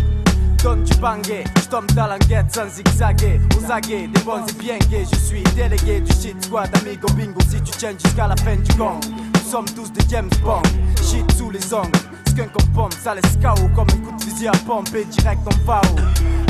Donne 0.62 0.84
du 0.84 0.94
bangé, 0.96 1.44
je 1.56 1.68
tombe 1.68 1.90
dans 1.92 2.06
l'enquête 2.06 2.52
sans 2.52 2.68
zigzaguer. 2.68 3.40
Aux 3.56 3.70
aguets, 3.70 4.08
des 4.08 4.20
bons 4.22 4.46
et 4.46 4.52
bien 4.58 4.78
gays. 4.90 5.06
Je 5.12 5.18
suis 5.18 5.42
délégué 5.54 6.00
du 6.00 6.12
shit 6.12 6.44
squad, 6.44 6.70
amigo 6.78 7.08
bingo. 7.14 7.40
Si 7.48 7.60
tu 7.62 7.72
tiens 7.78 7.92
jusqu'à 7.92 8.28
la 8.28 8.36
fin 8.36 8.56
du 8.56 8.72
gong, 8.76 9.00
nous 9.34 9.50
sommes 9.50 9.66
tous 9.66 9.92
des 9.92 10.08
James 10.08 10.30
Bond. 10.42 10.62
Shit 11.02 11.30
sous 11.32 11.50
les 11.50 11.74
ongles, 11.74 11.90
skunk 12.28 12.50
en 12.56 12.74
pomme, 12.74 12.92
ça 12.92 13.14
laisse 13.14 13.38
KO 13.42 13.68
comme 13.74 13.88
un 13.90 14.06
coup 14.06 14.16
de 14.16 14.22
fusil 14.22 14.48
à 14.48 14.52
pompe 14.66 14.90
direct 14.90 15.40
en 15.46 15.66
FAO. 15.66 15.96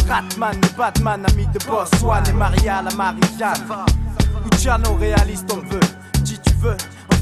Ratman 0.09 0.57
et 0.57 0.77
Batman, 0.77 1.25
ami 1.29 1.47
de 1.47 1.59
boss, 1.67 1.91
Swan 1.99 2.23
et 2.29 2.33
Maria 2.33 2.83
la 2.83 2.95
Marie-Jeanne. 2.95 4.02
Luciano, 4.53 4.95
réaliste 4.95 5.51
on 5.53 5.61
veut. 5.69 5.81
Si 6.25 6.39
tu 6.39 6.55
veux, 6.61 6.77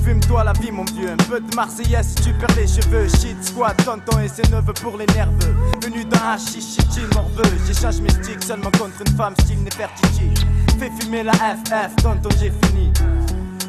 fume-toi 0.05 0.45
la 0.45 0.53
vie 0.53 0.71
mon 0.71 0.85
vieux. 0.85 1.11
Un 1.11 1.17
peu 1.17 1.41
de 1.41 1.55
Marseillaise 1.55 2.09
si 2.09 2.15
tu 2.17 2.33
perds 2.35 2.57
les 2.57 2.67
cheveux. 2.67 3.09
Shit 3.09 3.43
squad, 3.43 3.77
tonton 3.85 4.19
et 4.21 4.29
ses 4.29 4.43
neveux 4.51 4.75
pour 4.75 4.97
les 4.97 5.07
nerveux. 5.07 5.55
Venu 5.83 6.05
d'un 6.05 6.19
hashish, 6.35 6.75
shit, 6.75 6.93
chill, 6.93 7.09
morveux. 7.15 7.43
J'échange 7.67 8.01
mes 8.01 8.11
sticks 8.11 8.43
seulement 8.43 8.71
contre 8.73 9.03
une 9.07 9.17
femme 9.17 9.35
style 9.41 9.63
Nefertiti. 9.63 10.35
Fais 10.79 10.91
fumer 11.01 11.23
la 11.23 11.33
FF, 11.33 11.97
tonton 12.03 12.29
j'ai 12.39 12.53
fini. 12.65 12.93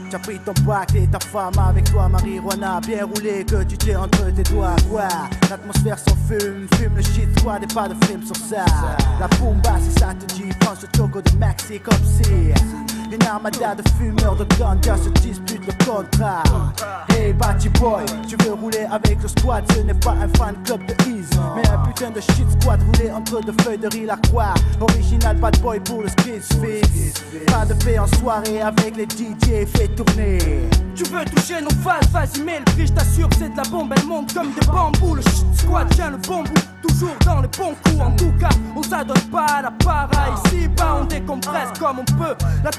T'as 0.10 0.20
pris 0.20 0.40
ton 0.40 0.54
pack 0.66 0.94
et 0.96 1.08
ta 1.08 1.20
femme 1.20 1.58
avec 1.58 1.90
toi, 1.90 2.10
marijuana 2.10 2.82
bien 2.82 3.06
roulé 3.06 3.46
que 3.46 3.64
tu 3.64 3.78
tiens 3.78 4.02
entre 4.02 4.30
tes 4.32 4.44
doigts. 4.44 4.76
Quoi? 4.90 5.08
L'atmosphère 5.50 5.98
s'en 5.98 6.18
fume, 6.28 6.68
fume 6.76 6.96
le 6.98 7.02
shit, 7.02 7.42
quoi, 7.42 7.60
des 7.60 7.74
pas 7.74 7.88
de 7.88 8.06
film 8.06 8.22
sur 8.26 8.36
ça. 8.36 8.66
La 9.22 9.28
bomba, 9.40 9.78
si 9.80 9.98
ça 9.98 10.14
te 10.14 10.26
dit, 10.34 10.50
prends 10.60 10.76
ce 10.76 10.86
choco 10.98 11.22
de 11.22 11.38
Maxi 11.38 11.80
comme 11.80 12.04
si. 12.04 12.52
Une 13.12 13.24
armada 13.24 13.76
de 13.76 13.84
fumeurs 13.98 14.38
de 14.38 14.46
ganja 14.58 14.96
se 14.96 15.10
disputent 15.22 15.68
le 15.68 15.86
contrat. 15.86 16.44
Hey, 17.10 17.34
Batty 17.34 17.68
Boy, 17.70 18.06
tu 18.26 18.38
veux 18.38 18.54
rouler 18.54 18.88
avec 18.90 19.22
le 19.22 19.28
squad, 19.28 19.66
ce 19.74 19.80
n'est 19.80 19.94
pas 19.94 20.12
un 20.12 20.30
fan 20.38 20.56
club 20.64 20.86
de 20.86 20.94
Ease, 21.10 21.30
mais 21.54 21.68
un 21.68 21.80
putain 21.80 22.10
de 22.10 22.22
shit 22.22 22.50
squad 22.62 22.80
roulé 22.82 23.12
entre 23.12 23.42
deux 23.42 23.54
feuilles 23.64 23.78
de 23.78 23.88
riz 23.90 24.06
la 24.06 24.16
croix. 24.16 24.54
Original 24.80 25.36
bad 25.36 25.60
boy 25.62 25.82
pour 25.82 26.04
le 26.04 26.08
skis 26.08 26.40
fix. 26.62 27.22
Pas 27.48 27.66
de 27.66 27.74
paix 27.84 28.00
en 28.00 28.08
soirée 28.08 28.62
avec 28.62 28.96
les 28.96 29.04
DJ, 29.04 29.68
fais 29.76 29.90
tourner. 29.90 30.70
Tu 30.96 31.04
veux 31.04 31.26
toucher 31.26 31.62
nos 31.62 31.70
phases, 31.82 32.08
vas-y 32.12 32.42
mets 32.44 32.60
le 32.60 32.66
prix, 32.66 32.92
t'assure 32.92 33.30
c'est 33.38 33.50
de 33.50 33.58
la 33.58 33.64
bombe, 33.64 33.94
elle 33.96 34.06
monte 34.06 34.34
comme 34.34 34.52
des 34.54 34.66
bambous 34.68 35.16
Le 35.16 35.22
shit 35.22 35.46
squad 35.56 35.90
tient 35.96 36.12
le 36.12 36.18
bon 36.18 36.44
bout, 36.44 36.62
toujours 36.82 37.16
dans 37.26 37.42
les 37.42 37.48
bons 37.48 37.76
coups 37.84 38.02
En 38.02 38.12
tout 38.12 38.32
cas, 38.40 38.50
on 38.76 38.84
s'adonne 38.84 39.22
pas 39.32 39.46
à 39.46 39.62
la 39.64 39.72
para 39.72 40.10
Ici 40.46 40.68
bas 40.68 41.00
on 41.02 41.06
décompresse 41.06 41.70
comme 41.80 42.00
on 42.00 42.06
peut 42.06 42.36
La 42.64 42.72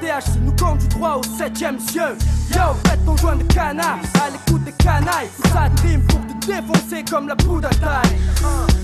Nous 0.42 0.52
conduit 0.52 0.88
droit 0.88 1.16
au 1.16 1.22
septième 1.36 1.78
cieux 1.78 2.16
Yo, 2.50 2.74
faites 2.86 3.04
ton 3.04 3.16
joint 3.16 3.36
de 3.36 3.44
canard, 3.44 3.98
à 4.20 4.30
l'écoute 4.30 4.64
des 4.64 4.72
canailles 4.72 5.28
Tout 5.42 5.48
ça 5.50 5.68
dream 5.76 6.02
pour 6.02 6.20
te 6.20 6.46
défoncer 6.46 7.04
comme 7.08 7.28
la 7.28 7.36
poudre 7.36 7.68
à 7.68 7.74
taille 7.74 8.18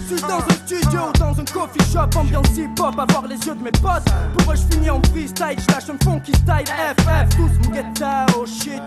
suis 0.09 0.21
dans 0.23 0.38
un 0.38 0.66
studio, 0.66 1.00
dans 1.18 1.38
un 1.38 1.45
coffee 1.45 1.92
shop 1.92 2.18
Ambiance 2.18 2.57
hip-hop, 2.57 2.99
avoir 2.99 3.26
les 3.26 3.37
yeux 3.37 3.54
de 3.54 3.62
mes 3.62 3.73
potes 3.73 4.09
Pour 4.38 4.52
eux 4.52 4.57
je 4.57 4.75
finis 4.75 4.90
en 4.90 5.02
freestyle, 5.11 5.57
je 5.59 5.73
lâche 5.73 5.90
un 5.90 6.04
funky 6.04 6.33
style 6.33 6.66
FF, 6.66 7.37
tous 7.37 7.59
get 7.73 7.85
down, 7.95 8.47
shit. 8.47 8.83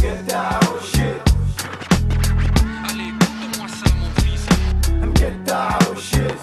Get 0.00 0.26
down, 0.26 0.60
shit. 0.82 1.20
Allez, 2.88 3.08
écoute-moi 3.08 3.68
ça, 3.68 3.90
mon 4.00 4.10
fils. 4.22 4.46
Get 5.18 5.34
down, 5.44 5.78
oh 5.90 5.96
shit. 5.96 6.34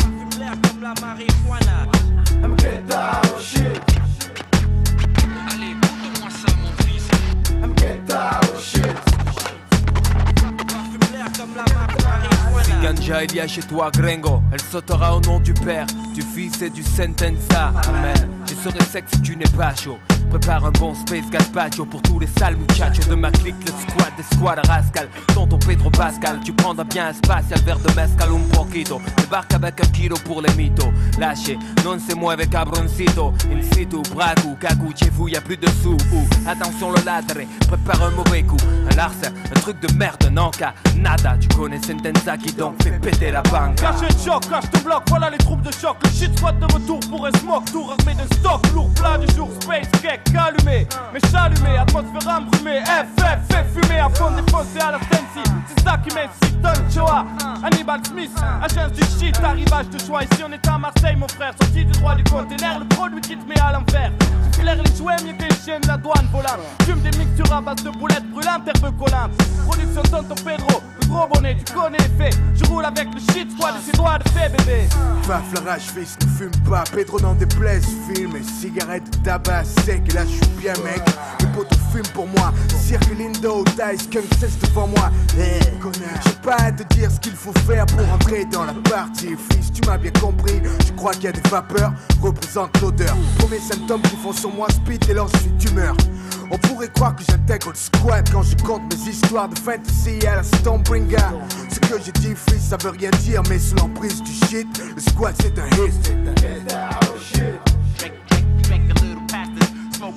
Fume 0.00 0.40
l'air 0.40 0.52
comme 0.62 0.82
la 0.82 0.94
marijuana. 1.00 1.95
Ganja 12.82 13.24
il 13.24 13.34
y 13.34 13.40
a 13.40 13.48
chez 13.48 13.62
toi 13.62 13.90
Gringo. 13.90 14.42
Elle 14.52 14.60
sautera 14.60 15.16
au 15.16 15.20
nom 15.20 15.40
du 15.40 15.52
père, 15.54 15.86
du 16.14 16.22
fils 16.22 16.62
et 16.62 16.70
du 16.70 16.82
sentenza 16.82 17.72
Amen. 17.88 18.28
Je 18.48 18.54
serai 18.54 18.84
sec 18.84 19.04
si 19.12 19.20
tu 19.22 19.36
n'es 19.36 19.48
pas 19.56 19.74
chaud 19.74 19.98
Prépare 20.30 20.64
un 20.64 20.72
bon 20.72 20.94
space 20.94 21.30
gazpacho 21.30 21.84
pour 21.86 22.02
tous 22.02 22.18
les 22.18 22.26
sales 22.38 22.56
muchachos 22.56 23.08
de 23.08 23.14
ma 23.14 23.30
clique 23.30 23.56
Le 23.64 23.72
squad 23.72 24.12
des 24.16 24.22
squads 24.34 24.62
rascal. 24.66 25.08
Tonton 25.34 25.58
Pedro 25.58 25.90
Pascal 25.90 26.40
Tu 26.44 26.52
prendras 26.52 26.84
bien 26.84 27.08
un 27.08 27.12
spatial 27.12 27.60
verre 27.60 27.78
de 27.78 27.92
mezcal 27.94 28.28
un 28.30 28.54
poquito. 28.54 29.00
Débarque 29.16 29.54
avec 29.54 29.80
un 29.80 29.88
kilo 29.88 30.16
pour 30.24 30.42
les 30.42 30.52
mythos. 30.54 30.92
Lâchez, 31.18 31.58
non 31.84 31.96
moi 32.16 32.32
avec 32.32 32.50
cabroncito. 32.50 33.32
In 33.52 33.62
situ, 33.62 34.02
bragu, 34.14 34.56
cagou, 34.60 34.92
chez 34.94 35.10
vous 35.10 35.28
y 35.28 35.36
a 35.36 35.40
plus 35.40 35.56
de 35.56 35.68
sous. 35.82 35.96
Ou, 36.12 36.48
Attention 36.48 36.90
le 36.92 37.04
ladre, 37.04 37.40
prépare 37.66 38.02
un 38.02 38.10
mauvais 38.10 38.42
coup. 38.42 38.56
Un 38.90 38.94
larcin, 38.96 39.32
un 39.50 39.60
truc 39.60 39.80
de 39.80 39.92
merde, 39.94 40.28
non 40.32 40.50
qu'à 40.50 40.74
nada. 40.96 41.36
Tu 41.40 41.48
connais 41.48 41.80
Sentenza 41.82 42.36
qui 42.36 42.52
donc 42.52 42.82
fait 42.82 42.98
péter 43.00 43.30
la 43.30 43.42
banque. 43.42 43.76
Caché 43.76 44.06
de 44.06 44.18
choc, 44.18 44.48
cache 44.48 44.70
te 44.70 44.78
bloque, 44.82 45.04
voilà 45.08 45.30
les 45.30 45.38
troupes 45.38 45.62
de 45.62 45.72
choc. 45.72 45.96
Le 46.02 46.10
shit 46.10 46.36
squad 46.36 46.58
de 46.58 46.64
retour 46.72 47.00
pour 47.10 47.26
un 47.26 47.32
smoke, 47.38 47.64
tour 47.72 47.94
armé 47.98 48.14
d'un 48.14 48.36
stock 48.36 48.60
lourd, 48.74 48.90
plat 48.94 49.18
du 49.18 49.34
jour, 49.34 49.48
space 49.60 49.90
cake, 50.02 50.15
allumé, 50.38 50.86
mais 51.12 51.20
chalumé, 51.30 51.78
atmosphère 51.78 52.38
embrumée, 52.38 52.80
FF, 52.84 53.38
fait 53.50 53.64
fumer 53.74 54.00
à 54.00 54.08
fond 54.10 54.30
défoncé 54.30 54.80
à 54.80 54.92
la 54.92 54.98
Sensi. 54.98 55.50
C'est 55.68 55.84
ça 55.84 55.96
qui 55.98 56.14
m'incite, 56.14 56.55
Don 56.66 56.90
Choa, 56.90 57.24
Hannibal 57.62 58.00
Smith, 58.04 58.32
agence 58.60 58.92
du 58.92 59.02
shit, 59.18 59.36
arrivage 59.42 59.88
de 59.90 59.98
choix. 60.00 60.24
Ici 60.24 60.42
on 60.44 60.50
est 60.52 60.66
à 60.66 60.78
Marseille, 60.78 61.14
mon 61.16 61.28
frère, 61.28 61.54
sorti 61.60 61.84
du 61.84 61.92
droit 61.92 62.16
du 62.16 62.24
conteneur, 62.24 62.80
le 62.80 62.86
produit 62.88 63.20
qui 63.20 63.36
te 63.36 63.48
met 63.48 63.58
à 63.60 63.72
l'envers. 63.72 64.10
Tu 64.52 64.60
flaires 64.60 64.82
les 64.82 64.96
jouets, 64.96 65.14
mieux 65.24 65.32
que 65.34 65.44
les 65.44 65.56
chiens 65.64 65.78
de 65.78 65.86
la 65.86 65.96
douane 65.96 66.26
volante. 66.32 66.58
Fume 66.82 67.00
des 67.02 67.16
mixtures 67.18 67.52
à 67.52 67.60
base 67.60 67.84
de 67.84 67.90
boulettes 67.90 68.28
brûlantes, 68.32 68.66
herbe 68.66 68.96
collante. 68.98 69.30
Production 69.64 70.02
Tonton 70.02 70.34
Pedro, 70.44 70.82
le 71.00 71.06
gros 71.06 71.28
bonnet, 71.32 71.56
tu 71.64 71.72
connais 71.72 71.98
les 71.98 72.24
faits. 72.24 72.36
Je 72.56 72.64
roule 72.64 72.84
avec 72.84 73.08
le 73.14 73.20
shit 73.32 73.48
squad 73.52 73.74
et 73.76 73.84
ses 73.90 73.96
doigts 73.96 74.18
de 74.18 74.28
fait, 74.30 74.48
bébé. 74.48 74.88
Paf 75.28 75.42
la 75.54 75.72
rage 75.72 75.82
fils, 75.82 76.16
ne 76.24 76.30
fume 76.30 76.64
pas, 76.68 76.84
Pedro 76.92 77.20
n'en 77.20 77.34
déplaise, 77.34 77.86
filme 78.12 78.36
et 78.36 78.42
cigarette, 78.42 79.04
tabac 79.22 79.64
sec, 79.64 80.02
et 80.08 80.12
là 80.12 80.22
je 80.24 80.30
suis 80.30 80.54
bien 80.60 80.72
mec, 80.84 81.02
les 81.40 81.46
potos 81.48 81.78
fument 81.92 82.06
pour 82.14 82.26
moi, 82.28 82.52
Cirque 82.68 83.10
Lindo, 83.18 83.64
Dice, 83.64 84.04
Skunk 84.04 84.24
devant 84.62 84.86
moi, 84.86 85.10
Eh, 85.36 85.58
j'ai 86.24 86.32
pas 86.42 86.55
à 86.58 86.72
te 86.72 86.82
dire 86.94 87.10
ce 87.10 87.20
qu'il 87.20 87.32
faut 87.32 87.52
faire 87.66 87.86
pour 87.86 88.08
entrer 88.12 88.44
dans 88.46 88.64
la 88.64 88.74
partie, 88.74 89.36
fils, 89.50 89.72
tu 89.72 89.82
m'as 89.86 89.98
bien 89.98 90.10
compris, 90.20 90.60
je 90.86 90.92
crois 90.92 91.12
qu'il 91.12 91.24
y 91.24 91.28
a 91.28 91.32
des 91.32 91.48
vapeurs, 91.48 91.92
représente 92.20 92.80
l'odeur, 92.80 93.16
premier 93.38 93.58
symptôme 93.58 94.02
qui 94.02 94.16
font 94.16 94.32
sur 94.32 94.50
moi, 94.50 94.68
speed 94.70 95.08
et 95.08 95.14
l'ensuite 95.14 95.56
d'humeur. 95.58 95.94
On 96.50 96.58
pourrait 96.58 96.88
croire 96.88 97.16
que 97.16 97.22
j'intègre 97.28 97.70
le 97.70 97.74
squad 97.74 98.28
quand 98.30 98.42
je 98.42 98.56
compte 98.64 98.82
mes 98.92 99.10
histoires 99.10 99.48
de 99.48 99.58
fantasy 99.58 100.24
à 100.26 100.36
la 100.36 100.42
Stormbringer. 100.42 101.16
Ce 101.68 101.80
que 101.80 102.00
j'ai 102.04 102.12
dit, 102.12 102.34
fils, 102.34 102.68
ça 102.68 102.76
veut 102.76 102.90
rien 102.90 103.10
dire, 103.22 103.42
mais 103.48 103.58
sous 103.58 103.74
l'emprise 103.76 104.22
du 104.22 104.32
shit, 104.32 104.68
le 104.94 105.00
squad 105.00 105.34
c'est 105.40 105.58
un 105.58 105.66
hit. 105.68 106.12
Oh, 110.02 110.12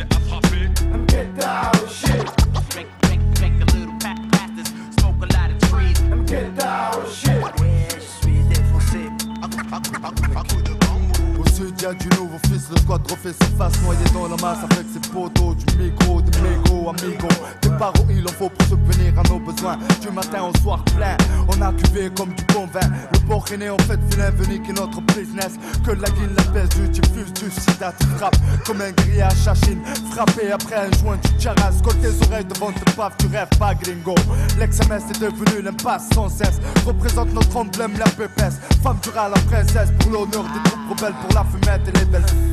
i'm 0.00 1.06
Get 1.06 1.36
down, 1.36 1.72
shit. 1.88 2.26
Drink, 2.70 2.88
drink, 3.02 3.34
drink 3.34 3.62
a 3.62 3.64
little 3.76 3.94
past. 4.00 4.72
Smoke 4.98 5.22
a 5.22 5.26
lot 5.34 5.50
of 5.50 5.60
trees. 5.68 5.98
Get 6.30 6.56
down. 6.56 6.59
Y'a 11.82 11.94
du 11.94 12.08
nouveau 12.08 12.36
fils, 12.46 12.68
le 12.70 12.76
squad 12.76 13.00
refait 13.10 13.32
surface 13.32 13.80
Noyé 13.82 14.04
dans 14.12 14.28
la 14.28 14.36
masse 14.36 14.58
avec 14.70 14.84
ses 14.92 15.00
poteaux 15.10 15.54
Du 15.54 15.76
micro, 15.78 16.20
des 16.20 16.38
mégots, 16.40 16.90
amigos 16.90 17.28
Des 17.62 17.70
barreaux, 17.70 18.06
il 18.10 18.22
en 18.28 18.32
faut 18.32 18.50
pour 18.50 18.68
subvenir 18.68 19.18
à 19.18 19.22
nos 19.30 19.38
besoins. 19.38 19.78
Du 20.02 20.10
matin 20.10 20.42
au 20.42 20.58
soir 20.58 20.84
plein 20.96 21.16
On 21.48 21.62
a 21.62 21.72
cuvé 21.72 22.10
comme 22.14 22.34
du 22.34 22.44
bon 22.52 22.66
vin. 22.66 22.86
Le 23.14 23.18
port 23.20 23.46
est 23.50 23.56
né 23.56 23.70
en 23.70 23.78
fait 23.78 23.98
vilain 24.10 24.30
venu 24.30 24.60
qui 24.60 24.70
est 24.70 24.74
notre 24.74 25.00
business. 25.00 25.52
Que 25.86 25.92
la 25.92 26.08
guine, 26.10 26.34
la 26.36 26.42
peste, 26.52 26.78
du 26.78 26.88
diffuse, 26.88 27.32
du 27.32 27.50
sida 27.50 27.94
Tu 27.98 28.06
frappes 28.18 28.36
comme 28.66 28.82
un 28.82 28.90
grillé 28.90 29.22
à 29.22 29.30
chachine. 29.30 29.80
Frappé 30.10 30.52
après 30.52 30.76
un 30.76 30.98
joint, 30.98 31.16
tu 31.22 31.42
charas 31.42 31.70
Colle 31.82 31.96
tes 31.96 32.26
oreilles 32.26 32.44
devant 32.44 32.72
tes 32.72 32.92
paf, 32.94 33.16
tu 33.16 33.26
rêves 33.28 33.48
pas 33.58 33.74
gringo. 33.74 34.14
L'ex-MS 34.58 35.04
est 35.14 35.20
devenu 35.20 35.62
l'impasse 35.62 36.10
sans 36.12 36.28
cesse 36.28 36.60
Représente 36.84 37.32
notre 37.32 37.56
emblème, 37.56 37.92
la 37.98 38.04
pépesse 38.04 38.58
Femme 38.82 38.98
dura 39.02 39.30
la 39.30 39.38
princesse 39.38 39.88
pour 39.98 40.10
l'honneur 40.10 40.42
des 40.42 40.68
troupes 40.68 40.90
rebelles 40.90 41.14
Pour 41.22 41.34
la 41.34 41.44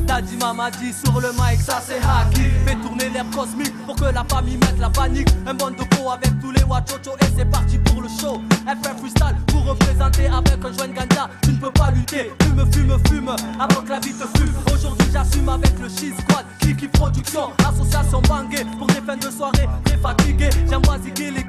T'as 0.06 0.20
dit 0.22 0.36
maman 0.36 0.70
dit 0.80 0.92
sur 0.92 1.20
le 1.20 1.30
mic 1.32 1.60
ça 1.60 1.82
c'est 1.84 1.96
hacky. 1.96 2.50
Fais 2.64 2.76
tourner 2.76 3.08
l'air 3.08 3.24
cosmique 3.34 3.74
pour 3.84 3.96
que 3.96 4.04
la 4.04 4.22
famille 4.24 4.56
mette 4.58 4.78
la 4.78 4.88
panique. 4.90 5.28
Un 5.44 5.54
bon 5.54 5.70
de 5.70 5.82
peau 5.96 6.10
avec 6.10 6.38
tous 6.40 6.52
les 6.52 6.62
wachocho 6.62 7.16
et 7.20 7.26
c'est 7.36 7.44
parti 7.44 7.78
pour 7.78 8.02
le 8.02 8.08
show. 8.08 8.40
Elle 8.68 8.78
fait 8.78 8.96
freestyle 8.96 9.34
pour 9.48 9.64
représenter 9.64 10.26
avec 10.26 10.64
un 10.64 10.72
joint 10.72 10.88
ganja 10.94 11.28
Tu 11.42 11.50
ne 11.50 11.58
peux 11.58 11.70
pas 11.72 11.90
lutter, 11.90 12.32
fume, 12.42 12.72
fume, 12.72 12.96
fume 13.08 13.36
avant 13.58 13.82
que 13.82 13.90
la 13.90 13.98
vie 13.98 14.14
te 14.14 14.38
fume. 14.38 14.54
Aujourd'hui 14.72 15.08
j'assume 15.12 15.48
avec 15.48 15.76
le 15.80 15.88
shit 15.88 16.14
squad. 16.20 16.44
Kiki 16.60 16.86
Production, 16.86 17.50
association 17.68 18.22
bangée. 18.22 18.64
Pour 18.78 18.86
des 18.86 19.00
fins 19.00 19.16
de 19.16 19.30
soirée, 19.30 19.68
très 19.84 19.96
fatigué 19.96 20.48
J'envoie 20.70 20.98
ziguer 20.98 21.32
les 21.32 21.42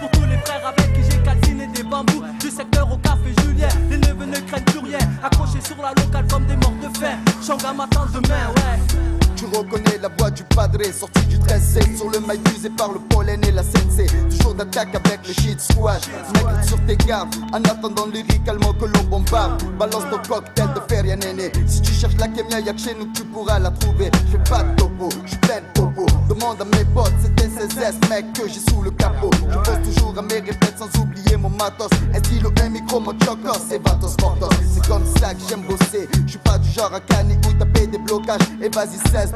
Pour 0.00 0.10
tous 0.12 0.26
les 0.26 0.38
frères 0.38 0.66
avec 0.66 0.92
qui 0.94 1.00
j'ai 1.10 1.18
calciné 1.18 1.66
des 1.66 1.82
bambous. 1.82 2.22
Du 2.38 2.48
secteur 2.48 2.92
au 2.92 2.96
café 2.98 3.34
Julien. 3.42 3.68
Les 3.90 3.98
neveux 3.98 4.26
ne 4.26 4.38
craignent 4.46 4.64
plus 4.64 4.78
rien. 4.78 4.98
Accrochés 5.22 5.60
sur 5.60 5.76
la 5.82 5.90
locale 6.00 6.26
comme 6.30 6.46
des 6.46 6.56
morts 6.56 6.72
de 6.82 6.98
faim 7.08 7.42
Shanga 7.42 7.72
m'attend 7.72 8.06
demain, 8.06 8.48
ouais 8.56 9.17
tu 9.38 9.44
reconnais 9.44 9.98
la 10.02 10.08
voix 10.18 10.32
du 10.32 10.42
padré, 10.42 10.90
sorti 10.90 11.24
du 11.26 11.38
13 11.38 11.78
Sur 11.96 12.10
le 12.10 12.18
maïs 12.18 12.40
usé 12.56 12.70
par 12.70 12.90
le 12.90 12.98
pollen 12.98 13.40
et 13.44 13.52
la 13.52 13.62
sensei. 13.62 14.06
Toujours 14.28 14.52
d'attaque 14.52 14.92
avec 14.96 15.20
le 15.28 15.32
shit 15.32 15.60
squash. 15.60 16.08
Mec 16.34 16.64
sur 16.66 16.84
tes 16.86 16.96
gardes, 16.96 17.32
en 17.52 17.62
attendant 17.62 18.06
lyricalement 18.06 18.72
que 18.72 18.86
l'on 18.86 19.04
bombarde. 19.04 19.62
Balance 19.78 20.02
ton 20.10 20.18
cocktail 20.28 20.68
de 20.74 20.80
fer, 20.92 21.06
y'a 21.06 21.14
néné. 21.14 21.52
Si 21.68 21.80
tu 21.82 21.92
cherches 21.92 22.16
la 22.18 22.26
kémia, 22.26 22.58
y'a 22.58 22.72
que 22.72 22.80
chez 22.80 22.96
nous, 22.98 23.06
tu 23.14 23.22
pourras 23.26 23.60
la 23.60 23.70
trouver. 23.70 24.10
J'ai 24.32 24.38
pas 24.38 24.64
de 24.64 24.74
topo, 24.74 25.08
j'suis 25.24 25.38
plein 25.38 25.60
de 25.60 25.72
topo. 25.72 26.06
Demande 26.28 26.60
à 26.60 26.64
mes 26.64 26.84
potes, 26.86 27.12
c'était 27.22 27.48
ces 27.48 28.08
mec, 28.08 28.32
que 28.32 28.48
j'ai 28.48 28.60
sous 28.68 28.82
le 28.82 28.90
capot. 28.90 29.30
Je 29.48 29.54
pense 29.54 29.82
toujours 29.84 30.18
à 30.18 30.22
mes 30.22 30.40
répètes 30.40 30.78
sans 30.78 31.00
oublier 31.00 31.36
mon 31.36 31.50
matos. 31.50 31.90
Un 32.12 32.18
stylo, 32.18 32.50
un 32.62 32.68
micro, 32.70 33.00
mon 33.00 33.12
choker, 33.24 33.54
c'est 33.68 33.82
Vatos 33.82 34.16
Mortos. 34.20 34.48
C'est 34.72 34.86
comme 34.86 35.04
ça 35.20 35.34
que 35.34 35.40
j'aime 35.48 35.62
bosser. 35.62 36.08
J'suis 36.26 36.38
pas 36.38 36.58
du 36.58 36.68
genre 36.70 36.92
à 36.92 37.00
canner 37.00 37.38
ou 37.48 37.52
taper 37.52 37.86
des 37.86 37.98
blocages. 37.98 38.40
Et 38.60 38.68
vas-y, 38.68 38.98
16 39.10 39.27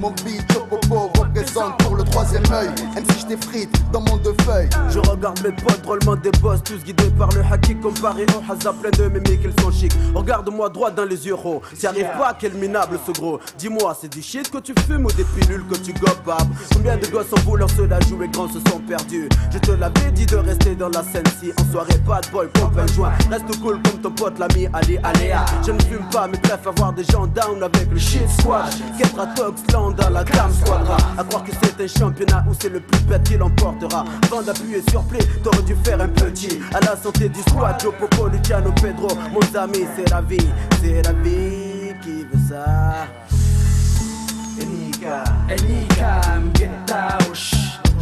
mon 0.00 0.10
beat 0.24 0.44
Chocobo 0.52 1.10
représente 1.18 1.76
pour 1.82 1.96
le 1.96 2.04
troisième 2.04 2.44
œil. 2.52 2.68
Même 2.94 3.04
si 3.10 3.20
je 3.20 3.26
t'effrite 3.26 3.70
dans 3.92 4.00
mon 4.00 4.16
deux 4.18 4.34
feuilles. 4.44 4.68
Je 4.90 5.00
regarde 5.00 5.40
mes 5.42 5.50
potes, 5.50 5.82
drôlement 5.82 6.14
des 6.16 6.30
boss, 6.40 6.62
tous 6.62 6.82
guidés 6.84 7.10
par 7.18 7.28
le 7.30 7.42
haki 7.42 7.74
comparé 7.76 8.24
au 8.34 8.52
Haza 8.52 8.72
plein 8.72 8.90
de 8.90 9.08
mémiques, 9.08 9.42
qu'ils 9.42 9.60
sont 9.60 9.72
chics. 9.72 9.92
Regarde-moi 10.14 10.68
droit 10.68 10.90
dans 10.90 11.04
les 11.04 11.26
yeux, 11.26 11.34
oh. 11.44 11.60
Si 11.74 11.86
arrives 11.86 12.10
pas, 12.16 12.36
quel 12.38 12.52
minable 12.54 12.98
ce 13.06 13.12
gros. 13.12 13.40
Dis-moi, 13.58 13.96
c'est 14.00 14.12
du 14.12 14.22
shit 14.22 14.50
que 14.50 14.58
tu 14.58 14.72
fumes 14.86 15.04
ou 15.04 15.12
des 15.12 15.24
pilules 15.24 15.64
que 15.66 15.76
tu 15.76 15.92
gobes, 15.94 16.08
Combien 16.72 16.96
de 16.96 17.06
gosses 17.06 17.32
en 17.32 17.40
voulant 17.40 17.68
se 17.68 17.82
la 17.82 18.00
jouer 18.00 18.28
grand 18.28 18.48
se 18.48 18.60
sont 18.70 18.78
perdus? 18.86 19.28
Je 19.50 19.58
te 19.58 19.72
l'avais 19.72 20.12
dit 20.12 20.26
de 20.26 20.36
rester 20.36 20.76
dans 20.76 20.90
la 20.90 21.02
scène 21.02 21.26
si 21.40 21.50
en 21.60 21.72
soirée 21.72 21.98
pas 22.06 22.20
de 22.20 22.28
boy, 22.28 22.48
pompe 22.54 22.78
un 22.78 22.86
joint. 22.86 23.12
Reste 23.30 23.60
cool 23.60 23.80
comme 23.82 24.00
ton 24.00 24.10
pote, 24.12 24.38
l'ami, 24.38 24.68
allez, 24.72 25.00
allez, 25.02 25.34
Je 25.66 25.72
ne 25.72 25.80
fume 25.82 26.08
pas, 26.12 26.28
mais 26.28 26.38
préfère 26.38 26.72
voir 26.76 26.92
des 26.92 27.04
gens 27.04 27.26
down 27.26 27.62
avec 27.62 27.90
le 27.90 27.98
shit 27.98 28.28
squad. 28.38 28.67
Ketra 28.98 29.26
Toxland 29.28 29.92
dans 29.92 30.10
la 30.10 30.24
gamme 30.24 30.52
squadra. 30.52 30.96
À 31.16 31.24
croire 31.24 31.44
que 31.44 31.52
c'est 31.52 31.82
un 31.82 31.86
championnat 31.86 32.44
où 32.48 32.52
c'est 32.60 32.68
le 32.68 32.80
plus 32.80 33.00
bête 33.02 33.22
qui 33.24 33.36
l'emportera. 33.36 34.04
Avant 34.24 34.42
d'appuyer 34.42 34.82
sur 34.90 35.02
play, 35.04 35.20
t'aurais 35.42 35.62
dû 35.62 35.76
faire 35.84 36.00
un 36.00 36.08
petit. 36.08 36.60
À 36.74 36.80
la 36.80 36.96
santé 36.96 37.28
du 37.28 37.40
squad, 37.40 37.80
Joe 37.80 37.94
Popo, 37.98 38.28
Luciano 38.28 38.72
Pedro. 38.80 39.08
Mon 39.32 39.60
ami, 39.60 39.86
c'est 39.96 40.10
la 40.10 40.20
vie, 40.20 40.36
c'est 40.82 41.02
la 41.02 41.12
vie 41.12 41.94
qui 42.02 42.24
veut 42.24 42.48
ça. 42.48 43.06
Enika, 44.60 45.24
Enika, 45.48 46.20
get 46.54 46.70
out. 46.92 47.36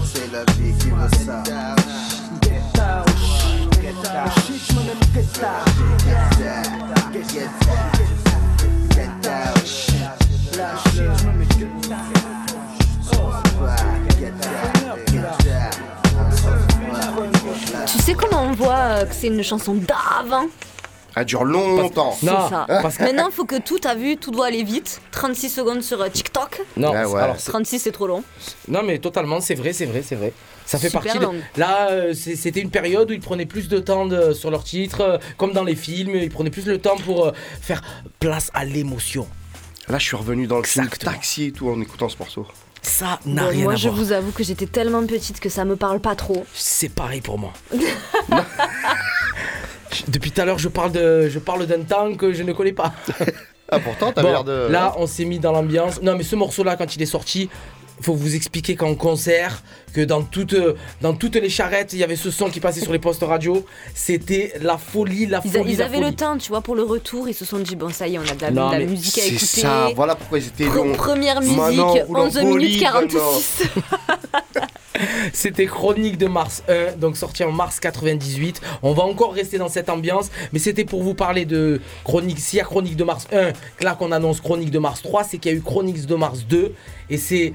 C'est 0.04 0.32
la 0.32 0.44
vie 0.54 0.72
qui 0.78 0.90
veut 0.90 1.24
ça 1.24 1.42
Get 2.42 2.80
out, 2.80 3.06
get 3.80 4.06
out. 4.06 4.56
Get 5.12 5.44
out. 5.44 5.66
Get 7.12 7.28
get 7.32 7.50
Get 8.94 9.26
out 9.26 9.85
Tu 17.86 17.98
sais 17.98 18.14
comment 18.14 18.42
on 18.42 18.52
voit 18.52 19.04
que 19.04 19.14
c'est 19.14 19.28
une 19.28 19.42
chanson 19.42 19.74
d'avant 19.74 20.46
Elle 21.14 21.24
dure 21.24 21.44
longtemps. 21.44 22.16
C'est 22.18 22.26
ça. 22.26 22.66
Maintenant, 23.00 23.30
faut 23.30 23.44
que 23.44 23.58
tout, 23.60 23.78
t'as 23.78 23.94
vu, 23.94 24.16
tout 24.16 24.30
doit 24.30 24.46
aller 24.46 24.64
vite. 24.64 25.00
36 25.12 25.48
secondes 25.50 25.82
sur 25.82 26.00
euh, 26.02 26.08
TikTok. 26.08 26.62
Non, 26.76 26.90
Ouais, 26.92 27.04
ouais. 27.04 27.22
alors 27.22 27.36
c'est- 27.38 27.50
36, 27.50 27.78
c'est 27.78 27.92
trop 27.92 28.06
long. 28.06 28.22
non 28.68 28.82
mais 28.82 28.98
totalement, 28.98 29.40
c'est 29.40 29.54
vrai, 29.54 29.72
c'est 29.72 29.86
vrai, 29.86 30.02
c'est 30.02 30.16
vrai. 30.16 30.32
Ça 30.66 30.78
fait 30.78 30.88
Super 30.88 31.02
partie. 31.02 31.18
de-. 31.20 31.60
Là, 31.60 31.90
euh, 31.90 32.12
c'est- 32.14 32.34
c'était 32.34 32.60
une 32.60 32.70
période 32.70 33.08
où 33.10 33.14
ils 33.14 33.20
prenaient 33.20 33.46
plus 33.46 33.68
de 33.68 33.78
temps 33.78 34.04
de- 34.06 34.32
sur 34.32 34.50
leurs 34.50 34.64
titres, 34.64 35.00
euh, 35.00 35.18
comme 35.36 35.52
dans 35.52 35.62
les 35.64 35.76
films, 35.76 36.16
ils 36.16 36.30
prenaient 36.30 36.50
plus 36.50 36.66
le 36.66 36.78
temps 36.78 36.96
pour 37.04 37.26
euh, 37.26 37.32
faire 37.60 37.82
place 38.18 38.50
à 38.52 38.64
l'émotion. 38.64 39.28
Là, 39.88 39.98
je 39.98 40.04
suis 40.04 40.16
revenu 40.16 40.46
dans 40.46 40.58
le 40.58 40.64
film 40.64 40.88
taxi 40.88 41.44
et 41.44 41.52
tout 41.52 41.68
en 41.68 41.80
écoutant 41.80 42.08
ce 42.08 42.16
morceau. 42.18 42.46
Ça 42.82 43.18
n'a 43.26 43.44
Bon, 43.44 43.48
rien 43.50 43.64
moi, 43.64 43.72
à 43.72 43.76
je 43.76 43.88
voir. 43.88 44.00
vous 44.00 44.12
avoue 44.12 44.32
que 44.32 44.42
j'étais 44.44 44.66
tellement 44.66 45.04
petite 45.06 45.40
que 45.40 45.48
ça 45.48 45.64
me 45.64 45.76
parle 45.76 46.00
pas 46.00 46.14
trop. 46.16 46.44
C'est 46.54 46.88
pareil 46.88 47.20
pour 47.20 47.38
moi. 47.38 47.52
Depuis 50.08 50.30
tout 50.30 50.40
à 50.40 50.44
l'heure, 50.44 50.58
je 50.58 50.68
parle 50.68 50.92
de, 50.92 51.28
je 51.28 51.38
parle 51.38 51.66
d'un 51.66 51.82
temps 51.82 52.14
que 52.14 52.32
je 52.32 52.42
ne 52.42 52.52
connais 52.52 52.72
pas. 52.72 52.92
Ah, 53.70 53.80
pourtant, 53.80 54.12
t'as 54.12 54.22
Bon, 54.22 54.28
l'air 54.28 54.44
de. 54.44 54.68
Là, 54.70 54.94
on 54.98 55.06
s'est 55.06 55.24
mis 55.24 55.38
dans 55.38 55.52
l'ambiance. 55.52 56.00
Non, 56.02 56.16
mais 56.16 56.22
ce 56.22 56.36
morceau-là, 56.36 56.76
quand 56.76 56.94
il 56.94 57.02
est 57.02 57.06
sorti, 57.06 57.48
faut 58.00 58.14
vous 58.14 58.34
expliquer 58.34 58.76
qu'en 58.76 58.94
concert, 58.94 59.62
que 59.94 60.02
dans 60.02 60.22
toutes, 60.22 60.54
dans 61.00 61.14
toutes 61.14 61.36
les 61.36 61.48
charrettes, 61.48 61.92
il 61.94 61.98
y 61.98 62.04
avait 62.04 62.16
ce 62.16 62.30
son 62.30 62.50
qui 62.50 62.60
passait 62.60 62.80
sur 62.80 62.92
les 62.92 62.98
postes 62.98 63.22
radio. 63.22 63.64
C'était 63.94 64.52
la 64.60 64.76
folie, 64.78 65.26
la 65.26 65.40
Ils, 65.44 65.50
folie. 65.50 65.70
a- 65.70 65.72
ils 65.72 65.78
la 65.78 65.84
avaient 65.86 65.96
folie. 65.96 66.10
le 66.10 66.14
temps, 66.16 66.36
tu 66.36 66.48
vois, 66.48 66.60
pour 66.60 66.74
le 66.74 66.82
retour. 66.82 67.28
Ils 67.28 67.34
se 67.34 67.44
sont 67.44 67.58
dit, 67.58 67.74
bon, 67.76 67.88
ça 67.90 68.06
y 68.06 68.14
est, 68.16 68.18
on 68.18 68.22
a 68.22 68.34
de 68.34 68.42
la, 68.42 68.50
Non, 68.50 68.66
de 68.68 68.72
la 68.72 68.78
mais 68.80 68.86
musique 68.86 69.16
à 69.18 69.22
C'est 69.22 69.28
écouter. 69.28 69.60
ça, 69.62 69.88
voilà 69.96 70.14
pourquoi 70.14 70.38
ils 70.38 70.46
étaient 70.46 70.64
Pre-. 70.66 70.92
Première 70.94 71.40
musique, 71.40 71.56
Maintenant, 71.56 71.94
on 71.96 72.04
roule 72.04 72.16
en 72.18 72.24
11 72.26 72.36
minutes 72.38 72.50
bolide, 72.52 72.80
46. 72.80 73.62
C'était 75.32 75.66
Chronique 75.66 76.18
de 76.18 76.26
Mars 76.26 76.62
1, 76.68 76.96
donc 76.98 77.16
sorti 77.16 77.44
en 77.44 77.52
mars 77.52 77.80
98. 77.80 78.60
On 78.82 78.92
va 78.92 79.02
encore 79.04 79.32
rester 79.32 79.58
dans 79.58 79.68
cette 79.68 79.88
ambiance, 79.88 80.30
mais 80.52 80.58
c'était 80.58 80.84
pour 80.84 81.02
vous 81.02 81.14
parler 81.14 81.44
de 81.44 81.80
Chronique. 82.04 82.38
S'il 82.38 82.58
y 82.58 82.60
a 82.60 82.64
Chronique 82.64 82.96
de 82.96 83.04
Mars 83.04 83.26
1, 83.32 83.52
que 83.76 83.84
là 83.84 83.94
qu'on 83.94 84.12
annonce 84.12 84.40
Chronique 84.40 84.70
de 84.70 84.78
Mars 84.78 85.02
3, 85.02 85.24
c'est 85.24 85.38
qu'il 85.38 85.52
y 85.52 85.54
a 85.54 85.58
eu 85.58 85.62
Chronique 85.62 86.04
de 86.06 86.14
Mars 86.14 86.46
2. 86.48 86.72
Et 87.08 87.18
c'est, 87.18 87.52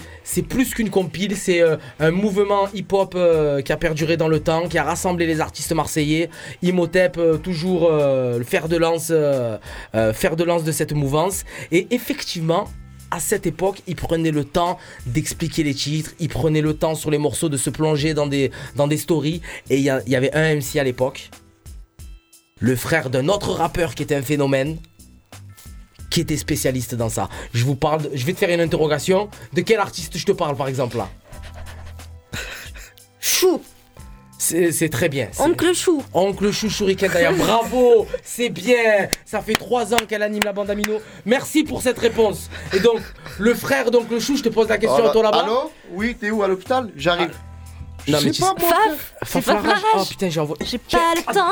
plus 0.47 0.73
qu'une 0.73 0.89
compile, 0.89 1.35
c'est 1.35 1.61
euh, 1.61 1.75
un 1.99 2.11
mouvement 2.11 2.67
hip-hop 2.73 3.13
euh, 3.15 3.61
qui 3.61 3.71
a 3.71 3.77
perduré 3.77 4.17
dans 4.17 4.27
le 4.27 4.39
temps, 4.39 4.67
qui 4.67 4.77
a 4.77 4.83
rassemblé 4.83 5.25
les 5.25 5.41
artistes 5.41 5.73
marseillais. 5.73 6.29
Imhotep, 6.61 7.17
euh, 7.17 7.37
toujours 7.37 7.89
euh, 7.91 8.37
le 8.37 8.43
fer 8.43 8.67
de 8.67 8.77
lance 8.77 9.11
de 9.11 10.71
cette 10.71 10.93
mouvance. 10.93 11.43
Et 11.71 11.87
effectivement, 11.91 12.67
à 13.11 13.19
cette 13.19 13.45
époque, 13.45 13.81
ils 13.87 13.95
prenaient 13.95 14.31
le 14.31 14.45
temps 14.45 14.79
d'expliquer 15.05 15.63
les 15.63 15.73
titres, 15.73 16.11
ils 16.19 16.29
prenaient 16.29 16.61
le 16.61 16.75
temps 16.75 16.95
sur 16.95 17.11
les 17.11 17.17
morceaux 17.17 17.49
de 17.49 17.57
se 17.57 17.69
plonger 17.69 18.13
dans 18.13 18.27
des, 18.27 18.51
dans 18.75 18.87
des 18.87 18.97
stories. 18.97 19.41
Et 19.69 19.77
il 19.77 19.83
y, 19.83 19.91
il 20.07 20.15
avait 20.15 20.33
un 20.33 20.55
MC 20.55 20.77
à 20.77 20.83
l'époque, 20.83 21.29
le 22.59 22.75
frère 22.75 23.09
d'un 23.09 23.27
autre 23.27 23.51
rappeur 23.51 23.95
qui 23.95 24.03
était 24.03 24.15
un 24.15 24.21
phénomène, 24.21 24.77
qui 26.09 26.21
était 26.21 26.37
spécialiste 26.37 26.95
dans 26.95 27.09
ça. 27.09 27.29
Je 27.53 27.65
vous 27.65 27.75
parle, 27.75 28.09
je 28.13 28.25
vais 28.25 28.33
te 28.33 28.39
faire 28.39 28.49
une 28.49 28.61
interrogation. 28.61 29.29
De 29.53 29.61
quel 29.61 29.79
artiste 29.79 30.17
je 30.17 30.25
te 30.25 30.31
parle 30.31 30.55
par 30.55 30.67
exemple 30.67 30.97
là? 30.97 31.09
Chou 33.19 33.61
C'est 34.41 34.89
très 34.89 35.07
bien. 35.07 35.27
Oncle 35.37 35.73
Chou 35.75 36.01
Oncle 36.13 36.51
Chou 36.51 36.67
Shuriken 36.67 37.11
d'ailleurs, 37.11 37.33
bravo, 37.37 38.07
c'est 38.23 38.49
bien. 38.49 39.07
Ça 39.23 39.39
fait 39.41 39.53
trois 39.53 39.93
ans 39.93 39.99
qu'elle 40.07 40.23
anime 40.23 40.41
la 40.43 40.51
bande 40.51 40.69
Amino. 40.69 40.99
Merci 41.25 41.63
pour 41.63 41.81
cette 41.83 41.99
réponse. 41.99 42.49
Et 42.73 42.79
donc, 42.79 43.01
le 43.37 43.53
frère 43.53 43.91
d'Oncle 43.91 44.19
Chou, 44.19 44.35
je 44.35 44.43
te 44.43 44.49
pose 44.49 44.67
la 44.67 44.79
question 44.79 45.03
Oh 45.03 45.07
à 45.09 45.11
toi 45.11 45.23
là-bas. 45.23 45.43
Allô? 45.43 45.71
Oui, 45.91 46.15
t'es 46.19 46.31
où 46.31 46.41
à 46.41 46.47
l'hôpital? 46.47 46.89
J'arrive. 46.95 47.29
Non, 48.07 48.17
Je 48.19 48.25
mais 48.27 48.33
sais 48.33 48.41
pas, 48.41 48.53
moi. 48.59 48.69
Faf, 49.23 49.43
Faf. 49.43 49.63
Larage. 49.65 49.81
Oh 49.95 50.03
putain, 50.09 50.29
j'ai 50.29 50.39
envoyé. 50.39 50.65
J'ai 50.65 50.77
pas 50.79 50.97
le 51.15 51.33
temps. 51.33 51.45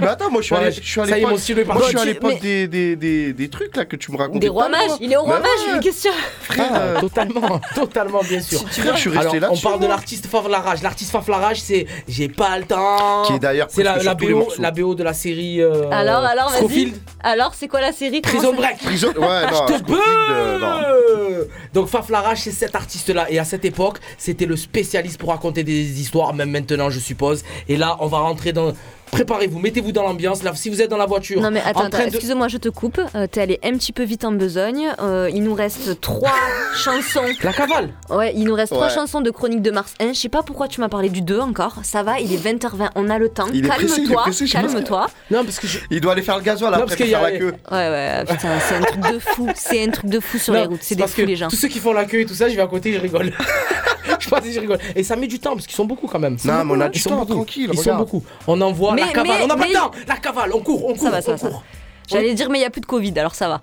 Mais 0.00 0.06
attends, 0.06 0.30
moi 0.30 0.40
je 0.40 0.46
suis 0.46 0.54
Ouais, 0.54 0.60
allé, 0.62 0.72
je 0.72 0.80
suis 0.80 1.00
à 1.00 1.04
ça 1.04 1.10
y 1.10 1.12
est, 1.12 1.16
l'époque- 1.16 1.30
mon 1.32 1.38
stylo 1.38 1.60
est 1.60 1.64
moi, 1.64 1.76
je 1.82 1.88
suis 1.88 1.98
à 1.98 2.04
l'époque 2.04 2.32
Mais- 2.34 2.40
des, 2.40 2.68
des, 2.68 2.96
des, 2.96 3.32
des 3.32 3.48
trucs 3.50 3.76
là 3.76 3.84
que 3.84 3.96
tu 3.96 4.10
me 4.12 4.16
racontais. 4.16 4.38
Des 4.40 4.48
rois 4.48 4.68
mages. 4.68 4.90
Il 5.00 5.12
est 5.12 5.16
au 5.16 5.22
roi 5.22 5.34
Bah 5.38 5.40
mage, 5.40 5.66
ouais. 5.68 5.74
mais 5.74 5.80
qu'est-ce 5.80 6.04
que 6.04 6.14
Ah, 6.58 7.00
totalement, 7.00 7.60
totalement, 7.74 8.20
bien 8.22 8.40
sûr. 8.40 8.60
Frère, 8.70 8.94
je 8.96 9.00
suis 9.00 9.10
resté 9.10 9.36
Alors, 9.36 9.52
on 9.52 9.56
parle 9.58 9.80
de 9.80 9.86
l'artiste 9.86 10.26
Faf 10.26 10.48
la 10.48 10.60
rage. 10.60 10.82
L'artiste 10.82 11.10
Faf 11.10 11.28
la 11.28 11.36
rage, 11.38 11.60
c'est 11.60 11.86
J'ai 12.08 12.28
pas 12.28 12.58
le 12.58 12.64
temps. 12.64 13.22
Qui 13.26 13.34
est 13.34 13.38
d'ailleurs 13.38 13.68
C'est 13.70 13.82
la, 13.82 14.14
BO, 14.14 14.28
morceaux. 14.30 14.62
la 14.62 14.70
BO 14.70 14.94
de 14.94 15.02
la 15.02 15.12
série. 15.14 15.60
euh, 15.60 15.88
Alors, 15.90 16.24
alors, 16.24 16.50
vas-y. 16.50 16.94
Alors, 17.22 17.54
c'est 17.54 17.68
quoi 17.68 17.80
la 17.80 17.92
série 17.92 18.20
Prison 18.20 18.54
Break. 18.54 18.78
Prison- 18.78 19.08
ouais, 19.16 19.46
non, 19.50 19.66
Je 19.68 19.82
te 19.82 19.92
euh, 19.92 21.44
Donc 21.74 21.88
Faf 21.88 22.08
Larage, 22.08 22.38
c'est 22.42 22.50
cet 22.52 22.74
artiste-là. 22.74 23.26
Et 23.30 23.38
à 23.38 23.44
cette 23.44 23.64
époque, 23.64 23.98
c'était 24.18 24.46
le 24.46 24.56
spécialiste 24.56 25.18
pour 25.18 25.30
raconter 25.30 25.64
des 25.66 26.00
histoires, 26.00 26.32
même 26.32 26.50
maintenant, 26.50 26.88
je 26.88 26.98
suppose. 27.00 27.44
Et 27.68 27.76
là, 27.76 27.96
on 28.00 28.06
va 28.06 28.18
rentrer 28.20 28.52
dans. 28.54 28.72
Préparez-vous, 29.12 29.60
mettez-vous 29.60 29.92
dans 29.92 30.02
l'ambiance. 30.02 30.42
Là, 30.42 30.52
si 30.56 30.68
vous 30.68 30.82
êtes 30.82 30.90
dans 30.90 30.96
la 30.96 31.06
voiture, 31.06 31.40
Non 31.40 31.52
mais 31.52 31.60
attends, 31.64 31.82
en 31.82 31.84
attends, 31.84 31.98
de- 31.98 32.04
excuse-moi, 32.08 32.48
je 32.48 32.56
te 32.56 32.68
coupe. 32.68 33.00
Euh, 33.14 33.28
T'es 33.30 33.40
allé 33.40 33.60
un 33.62 33.72
petit 33.74 33.92
peu 33.92 34.02
vite 34.02 34.24
en 34.24 34.32
besogne. 34.32 34.88
Euh, 35.00 35.30
il 35.32 35.44
nous 35.44 35.54
reste 35.54 36.00
trois 36.00 36.34
chansons. 36.76 37.22
La 37.44 37.52
cavale 37.52 37.90
Ouais, 38.10 38.32
il 38.34 38.42
nous 38.44 38.54
reste 38.54 38.72
trois 38.72 38.88
chansons 38.88 39.20
de 39.20 39.30
Chronique 39.30 39.62
de 39.62 39.70
Mars 39.70 39.94
1. 40.00 40.08
Je 40.12 40.18
sais 40.18 40.28
pas 40.28 40.42
pourquoi 40.42 40.66
tu 40.66 40.80
m'as 40.80 40.88
parlé 40.88 41.08
du 41.08 41.20
2 41.22 41.38
encore. 41.38 41.76
Ça 41.84 42.02
va, 42.02 42.18
il 42.18 42.32
est 42.32 42.36
20h20, 42.44 42.88
on 42.96 43.08
a 43.08 43.18
le 43.18 43.28
temps. 43.28 43.46
Calme-toi, 43.46 44.24
calme-toi. 44.50 45.06
Non, 45.30 45.44
parce 45.44 45.60
que 45.60 45.68
je. 45.68 45.78
Il 45.92 46.00
doit 46.00 46.12
aller 46.12 46.22
faire 46.22 46.36
le 46.38 46.42
gasoil 46.42 46.70
Non, 46.72 46.78
après 46.78 46.86
parce 46.86 46.96
qu'il 46.96 47.06
y 47.08 47.14
a- 47.14 47.20
faire 47.20 47.30
la 47.32 47.38
queue. 47.38 47.54
Ouais, 47.70 47.88
ouais, 47.88 48.24
putain, 48.28 48.58
c'est 48.68 48.74
un 48.74 48.80
truc 48.82 49.00
de 49.12 49.18
fou. 49.20 49.48
C'est 49.54 49.84
un 49.84 49.90
truc 49.90 50.10
de 50.10 50.18
fou 50.18 50.36
sur 50.38 50.52
Non, 50.52 50.60
les 50.62 50.66
routes. 50.66 50.80
C'est 50.82 50.96
des 50.96 51.06
fous 51.06 51.16
que 51.16 51.22
les 51.22 51.36
gens. 51.36 51.46
Tous 51.48 51.56
ceux 51.56 51.68
qui 51.68 51.78
font 51.78 51.92
l'accueil 51.92 52.22
et 52.22 52.26
tout 52.26 52.34
ça, 52.34 52.48
je 52.48 52.56
vais 52.56 52.62
à 52.62 52.66
côté, 52.66 52.92
je 52.92 52.98
rigole. 52.98 53.32
je 54.20 54.28
passe 54.28 54.46
et 54.46 54.52
je 54.52 54.60
rigole. 54.60 54.78
Et 54.94 55.02
ça 55.02 55.16
met 55.16 55.26
du 55.26 55.38
temps 55.38 55.54
parce 55.54 55.66
qu'ils 55.66 55.76
sont 55.76 55.84
beaucoup 55.84 56.06
quand 56.06 56.18
même. 56.18 56.34
Ils 56.34 56.40
sont 56.40 56.48
Non, 56.48 56.64
mais 56.64 56.72
on 56.76 56.80
a 56.80 56.88
du 56.88 56.98
Ils 56.98 57.02
sont 57.02 57.10
temps, 57.10 57.26
tranquille, 57.26 57.70
Ils 57.72 57.78
sont 57.78 57.96
beaucoup. 57.96 58.24
On 58.46 58.60
envoie 58.60 58.94
la 58.96 59.08
cavale. 59.08 59.26
mais- 59.38 59.44
on 59.44 59.46
n'a 59.48 59.56
pas 59.56 59.66
le 59.66 59.72
temps. 59.72 59.90
La 60.06 60.16
cavale, 60.16 60.50
on 60.54 60.60
court, 60.60 60.84
on 60.86 60.94
court. 60.94 61.02
Ça 61.02 61.10
va, 61.10 61.22
ça 61.22 61.34
va. 61.36 61.62
J'allais 62.08 62.34
dire, 62.34 62.48
mais 62.50 62.58
il 62.58 62.62
y 62.62 62.64
a 62.66 62.70
plus 62.70 62.80
de 62.80 62.86
Covid, 62.86 63.18
alors 63.18 63.34
ça 63.34 63.48
va. 63.48 63.62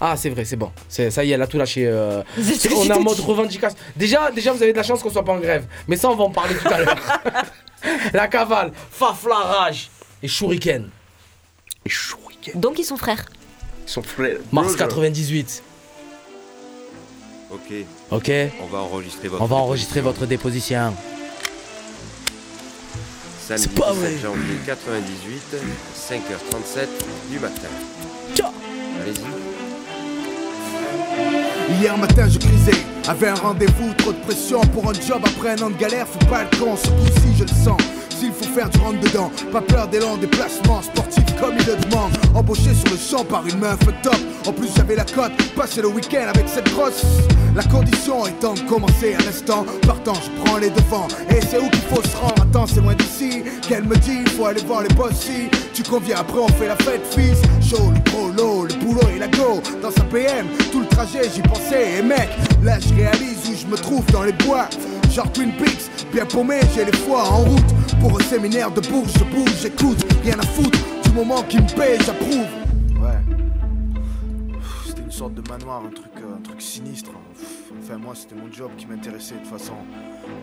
Ah, 0.00 0.14
c'est 0.16 0.28
vrai, 0.28 0.44
c'est 0.44 0.56
bon. 0.56 0.70
C'est- 0.88 1.10
Ça 1.10 1.24
y 1.24 1.30
est, 1.30 1.34
elle 1.34 1.42
a 1.42 1.46
tout 1.46 1.56
lâché. 1.58 1.86
euh, 1.86 2.22
On 2.76 2.84
est 2.84 2.92
en 2.92 3.00
mode 3.00 3.18
revendication. 3.20 3.78
Déjà, 3.96 4.30
déjà, 4.30 4.52
vous 4.52 4.62
avez 4.62 4.72
de 4.72 4.76
la 4.76 4.82
chance 4.82 5.02
qu'on 5.02 5.10
soit 5.10 5.24
pas 5.24 5.32
en 5.32 5.38
grève. 5.38 5.66
Mais 5.88 5.96
ça, 5.96 6.10
on 6.10 6.14
va 6.16 6.24
en 6.24 6.30
parler 6.30 6.54
tout 6.54 6.68
à 6.68 6.78
l'heure. 6.80 6.96
la 8.12 8.28
cavale, 8.28 8.72
Fafla 8.90 9.36
Rage 9.36 9.90
et 10.22 10.28
Shuriken. 10.28 10.90
Et 11.84 11.88
Shuriken. 11.88 12.60
Donc 12.60 12.78
ils 12.78 12.84
sont 12.84 12.96
frères. 12.98 13.24
Son 13.86 14.02
frère. 14.02 14.36
Mars 14.52 14.68
Brother. 14.76 14.88
98. 14.88 15.62
Ok, 17.50 17.72
Ok 18.10 18.30
on 18.62 18.66
va 18.66 18.78
enregistrer 18.78 19.28
votre. 19.28 19.42
On 19.42 19.46
va 19.46 19.56
enregistrer 19.56 20.00
votre 20.00 20.26
déposition. 20.26 20.94
Samedi 23.46 23.62
C'est 23.64 23.80
pas 23.80 23.92
17 23.92 24.10
vrai. 24.10 24.18
janvier 24.22 24.56
98, 24.64 25.56
5h37 26.08 26.86
du 27.30 27.38
matin. 27.38 27.68
Ciao 28.34 28.50
Allez-y. 29.02 29.24
Hier 31.80 31.96
matin 31.98 32.28
je 32.28 32.38
crisais, 32.38 32.84
avait 33.08 33.28
un 33.28 33.34
rendez-vous, 33.34 33.92
trop 33.94 34.12
de 34.12 34.18
pression 34.20 34.60
pour 34.60 34.88
un 34.88 34.94
job 34.94 35.20
après 35.24 35.50
un 35.50 35.62
an 35.62 35.70
de 35.70 35.76
galère, 35.76 36.06
faut 36.06 36.24
pas 36.26 36.44
le 36.44 36.56
con, 36.58 36.76
ce 36.76 36.88
coup-ci 36.88 37.36
je 37.38 37.42
le 37.42 37.48
sens. 37.48 37.80
S'il 38.18 38.32
faut 38.32 38.44
faire 38.54 38.70
du 38.70 38.78
rentre 38.78 39.00
dedans, 39.00 39.30
pas 39.52 39.60
peur 39.60 39.88
des 39.88 40.00
longs 40.00 40.16
déplacements 40.16 40.80
sportifs 40.80 41.36
comme 41.38 41.54
il 41.58 41.66
le 41.66 41.76
demande. 41.76 42.12
Embauché 42.34 42.72
sur 42.72 42.90
le 42.90 42.96
champ 42.96 43.24
par 43.24 43.46
une 43.46 43.58
meuf 43.58 43.78
top. 44.02 44.16
En 44.46 44.52
plus 44.52 44.68
j'avais 44.74 44.96
la 44.96 45.04
cote, 45.04 45.32
passer 45.54 45.82
le 45.82 45.88
week-end 45.88 46.26
avec 46.34 46.48
cette 46.48 46.70
grosse. 46.72 47.04
La 47.54 47.62
condition 47.64 48.26
étant 48.26 48.54
de 48.54 48.60
commencer 48.60 49.14
à 49.14 49.22
l'instant, 49.22 49.66
partant 49.86 50.14
je 50.14 50.30
prends 50.42 50.56
les 50.56 50.70
devants. 50.70 51.08
Et 51.28 51.40
c'est 51.42 51.58
où 51.58 51.68
qu'il 51.68 51.82
faut 51.82 52.02
se 52.02 52.16
rendre, 52.16 52.42
attends 52.42 52.66
c'est 52.66 52.80
loin 52.80 52.94
d'ici. 52.94 53.42
Qu'elle 53.68 53.84
me 53.84 53.96
dit, 53.96 54.24
faut 54.36 54.46
aller 54.46 54.62
voir 54.62 54.82
les 54.82 54.94
boss 54.94 55.12
si 55.12 55.50
Tu 55.74 55.82
conviens 55.82 56.16
après 56.20 56.38
on 56.38 56.48
fait 56.48 56.68
la 56.68 56.76
fête 56.76 57.02
fils. 57.10 57.38
Chaud, 57.60 57.92
le 57.94 58.00
prolo, 58.10 58.64
le 58.64 58.74
boulot 58.76 59.08
et 59.14 59.18
la 59.18 59.28
go. 59.28 59.60
Dans 59.82 59.90
sa 59.90 60.04
PM, 60.04 60.46
tout 60.72 60.80
le 60.80 60.86
trajet 60.86 61.28
j'y 61.34 61.42
pensais. 61.42 61.98
Et 61.98 62.02
mec, 62.02 62.30
là 62.62 62.78
je 62.80 62.94
réalise 62.94 63.50
où 63.50 63.54
je 63.54 63.66
me 63.66 63.76
trouve 63.76 64.06
dans 64.06 64.22
les 64.22 64.32
bois. 64.32 64.68
Genre 65.16 65.32
Twin 65.32 65.50
Peaks, 65.52 66.06
bien 66.12 66.26
paumé, 66.26 66.60
j'ai 66.74 66.84
les 66.84 66.92
fois 66.92 67.22
en 67.22 67.38
route. 67.38 67.74
Pour 68.00 68.20
un 68.20 68.22
séminaire 68.22 68.70
de 68.70 68.82
bourge, 68.82 69.08
je 69.18 69.24
bouge, 69.24 69.50
j'écoute, 69.62 70.04
rien 70.22 70.38
à 70.38 70.42
foutre. 70.42 70.78
Du 71.04 71.10
moment 71.12 71.42
qui 71.44 71.56
me 71.56 71.74
paye, 71.74 71.98
j'approuve. 72.04 72.44
Ouais. 73.00 73.16
C'était 74.86 75.00
une 75.00 75.10
sorte 75.10 75.32
de 75.32 75.42
manoir, 75.48 75.84
un 75.86 75.88
truc, 75.88 76.12
euh, 76.18 76.36
un 76.36 76.42
truc 76.42 76.60
sinistre. 76.60 77.12
Enfin, 77.82 77.96
moi, 77.96 78.12
c'était 78.14 78.34
mon 78.34 78.52
job 78.52 78.70
qui 78.76 78.84
m'intéressait 78.84 79.36
de 79.36 79.40
toute 79.40 79.58
façon. 79.58 79.72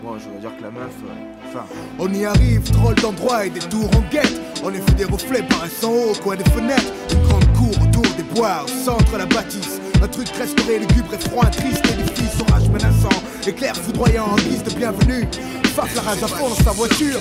Moi, 0.03 0.17
je 0.17 0.27
dois 0.29 0.39
dire 0.39 0.57
que 0.57 0.63
la 0.63 0.71
meuf, 0.71 0.95
euh, 1.05 1.49
enfin. 1.49 1.65
On 1.99 2.11
y 2.11 2.25
arrive, 2.25 2.71
drôle 2.71 2.95
d'endroit 2.95 3.45
et 3.45 3.51
des 3.51 3.59
tours 3.59 3.91
en 3.95 4.01
guette. 4.11 4.41
En 4.63 4.73
effet, 4.73 4.93
des 4.93 5.05
reflets 5.05 5.43
paraissent 5.43 5.83
en 5.83 5.91
haut, 5.91 6.13
au 6.13 6.23
coin 6.23 6.35
des 6.35 6.49
fenêtres. 6.49 6.91
Une 7.11 7.21
grande 7.27 7.53
cour 7.53 7.77
des 8.15 8.23
bois, 8.23 8.65
au 8.65 8.85
centre 8.85 9.17
la 9.17 9.25
bâtisse. 9.25 9.79
Un 10.01 10.07
truc 10.07 10.27
restauré, 10.29 10.79
lugubre 10.79 11.13
et 11.13 11.29
froid, 11.29 11.45
triste 11.45 11.85
édifice, 11.85 12.41
orage 12.47 12.69
menaçant. 12.69 13.21
Éclair 13.47 13.75
foudroyant 13.75 14.25
en 14.25 14.35
guise 14.35 14.63
de 14.63 14.71
bienvenue. 14.71 15.27
Faf 15.75 15.95
la 15.95 16.01
rage 16.01 16.23
à 16.23 16.27
fond 16.27 16.49
dans 16.49 16.63
sa 16.63 16.71
voiture. 16.71 17.19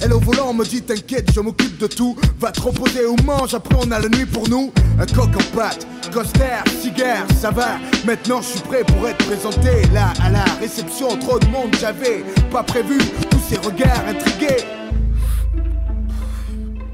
Elle 0.00 0.12
au 0.12 0.20
volant 0.20 0.52
me 0.52 0.64
dit 0.64 0.82
t'inquiète 0.82 1.32
je 1.34 1.40
m'occupe 1.40 1.76
de 1.78 1.88
tout 1.88 2.16
Va 2.38 2.52
te 2.52 2.60
reposer 2.60 3.04
ou 3.04 3.16
mange 3.24 3.54
après 3.54 3.74
on 3.84 3.90
a 3.90 3.98
la 3.98 4.08
nuit 4.08 4.26
pour 4.26 4.48
nous 4.48 4.72
Un 4.98 5.06
coq 5.06 5.30
en 5.34 5.56
pâte, 5.56 5.88
coster, 6.12 6.62
cigare, 6.80 7.26
ça 7.36 7.50
va 7.50 7.78
Maintenant 8.06 8.40
je 8.40 8.46
suis 8.46 8.60
prêt 8.60 8.84
pour 8.84 9.08
être 9.08 9.26
présenté 9.26 9.82
Là 9.92 10.12
à 10.22 10.30
la 10.30 10.44
réception 10.60 11.16
trop 11.16 11.40
de 11.40 11.46
monde 11.46 11.74
j'avais 11.80 12.24
pas 12.52 12.62
prévu 12.62 12.98
Tous 13.28 13.40
ces 13.48 13.56
regards 13.56 14.06
intrigués 14.08 14.64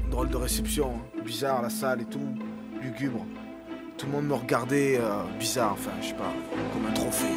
Drôle 0.09 0.29
de 0.29 0.37
réception, 0.37 0.93
hein. 0.95 1.21
bizarre 1.23 1.61
la 1.61 1.69
salle 1.69 2.01
et 2.01 2.05
tout, 2.05 2.19
tout 3.97 4.05
le 4.05 4.11
monde 4.11 4.27
me 4.27 4.33
regardait 4.35 4.97
euh, 4.97 5.23
bizarre, 5.37 5.73
enfin, 5.73 5.91
je 6.01 6.07
sais 6.07 6.13
pas, 6.13 6.31
comme 6.73 6.85
un 6.85 6.93
trophée. 6.93 7.35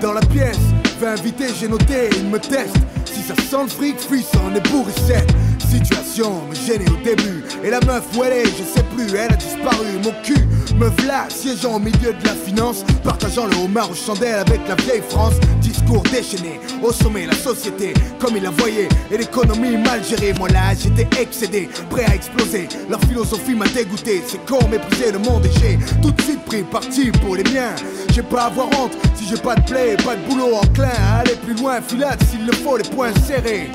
Dans 0.00 0.12
la 0.12 0.20
pièce, 0.20 0.58
20 1.00 1.12
invités, 1.12 1.46
j'ai 1.58 1.68
noté, 1.68 2.10
ils 2.16 2.28
me 2.28 2.38
testent. 2.38 2.76
Si 3.04 3.22
ça 3.22 3.34
sent 3.36 3.62
le 3.62 3.68
fric, 3.68 3.98
fuis, 4.00 4.24
on 4.44 4.54
est 4.54 4.68
bourré 4.68 4.92
sec. 4.92 5.28
Situation 5.68 6.42
me 6.48 6.54
gênait 6.54 6.90
au 6.90 7.04
début. 7.04 7.44
Et 7.62 7.70
la 7.70 7.80
meuf 7.80 8.04
où 8.16 8.24
elle 8.24 8.32
est, 8.32 8.46
je 8.46 8.64
sais 8.64 8.84
plus, 8.96 9.14
elle 9.14 9.32
a 9.32 9.36
disparu. 9.36 9.86
Mon 10.02 10.12
cul 10.22 10.46
me 10.76 10.88
v'là, 10.88 11.26
siégeant 11.28 11.76
au 11.76 11.78
milieu 11.78 12.12
de 12.12 12.24
la 12.24 12.34
finance. 12.34 12.84
Partageant 13.02 13.46
le 13.46 13.56
homard 13.56 13.90
aux 13.90 13.94
chandelles 13.94 14.40
avec 14.46 14.60
la 14.68 14.74
vieille 14.76 15.02
France. 15.08 15.34
Discours 15.60 16.02
déchaîné, 16.02 16.60
au 16.82 16.92
sommet, 16.92 17.26
la 17.26 17.34
société, 17.34 17.94
comme 18.18 18.36
il 18.36 18.42
la 18.42 18.50
voyait. 18.50 18.88
Et 19.10 19.18
l'économie 19.18 19.76
mal 19.76 20.02
gérée, 20.04 20.32
moi 20.38 20.48
là, 20.48 20.74
j'étais 20.74 21.08
excédé, 21.20 21.68
prêt 21.90 22.04
à 22.04 22.14
exploser. 22.14 22.68
Leur 22.90 23.00
philosophie 23.02 23.54
m'a 23.54 23.66
dégoûté, 23.66 24.22
c'est 24.26 24.44
con, 24.46 24.58
mépriser 24.68 25.12
le 25.12 25.18
monde 25.18 25.46
et 25.46 25.50
j'ai 25.60 25.78
tout 26.00 26.10
de 26.10 26.20
suite 26.22 26.44
pris 26.44 26.62
parti 26.62 27.10
pour 27.10 27.36
les 27.36 27.44
miens. 27.44 27.74
J'ai 28.12 28.22
pas 28.22 28.44
à 28.44 28.46
avoir 28.46 28.68
honte 28.78 28.92
si 29.14 29.26
j'ai 29.28 29.40
pas 29.40 29.54
de 29.54 29.62
play, 29.62 29.96
pas 30.04 30.16
de 30.16 30.22
boulot 30.28 30.54
enclin 30.56 30.88
à 30.88 31.18
aller 31.20 31.36
plus 31.44 31.54
loin, 31.54 31.80
filade 31.80 32.22
s'il 32.30 32.46
le 32.46 32.52
faut, 32.52 32.76
les 32.76 32.88
poings 32.88 33.12
serrés. 33.26 33.70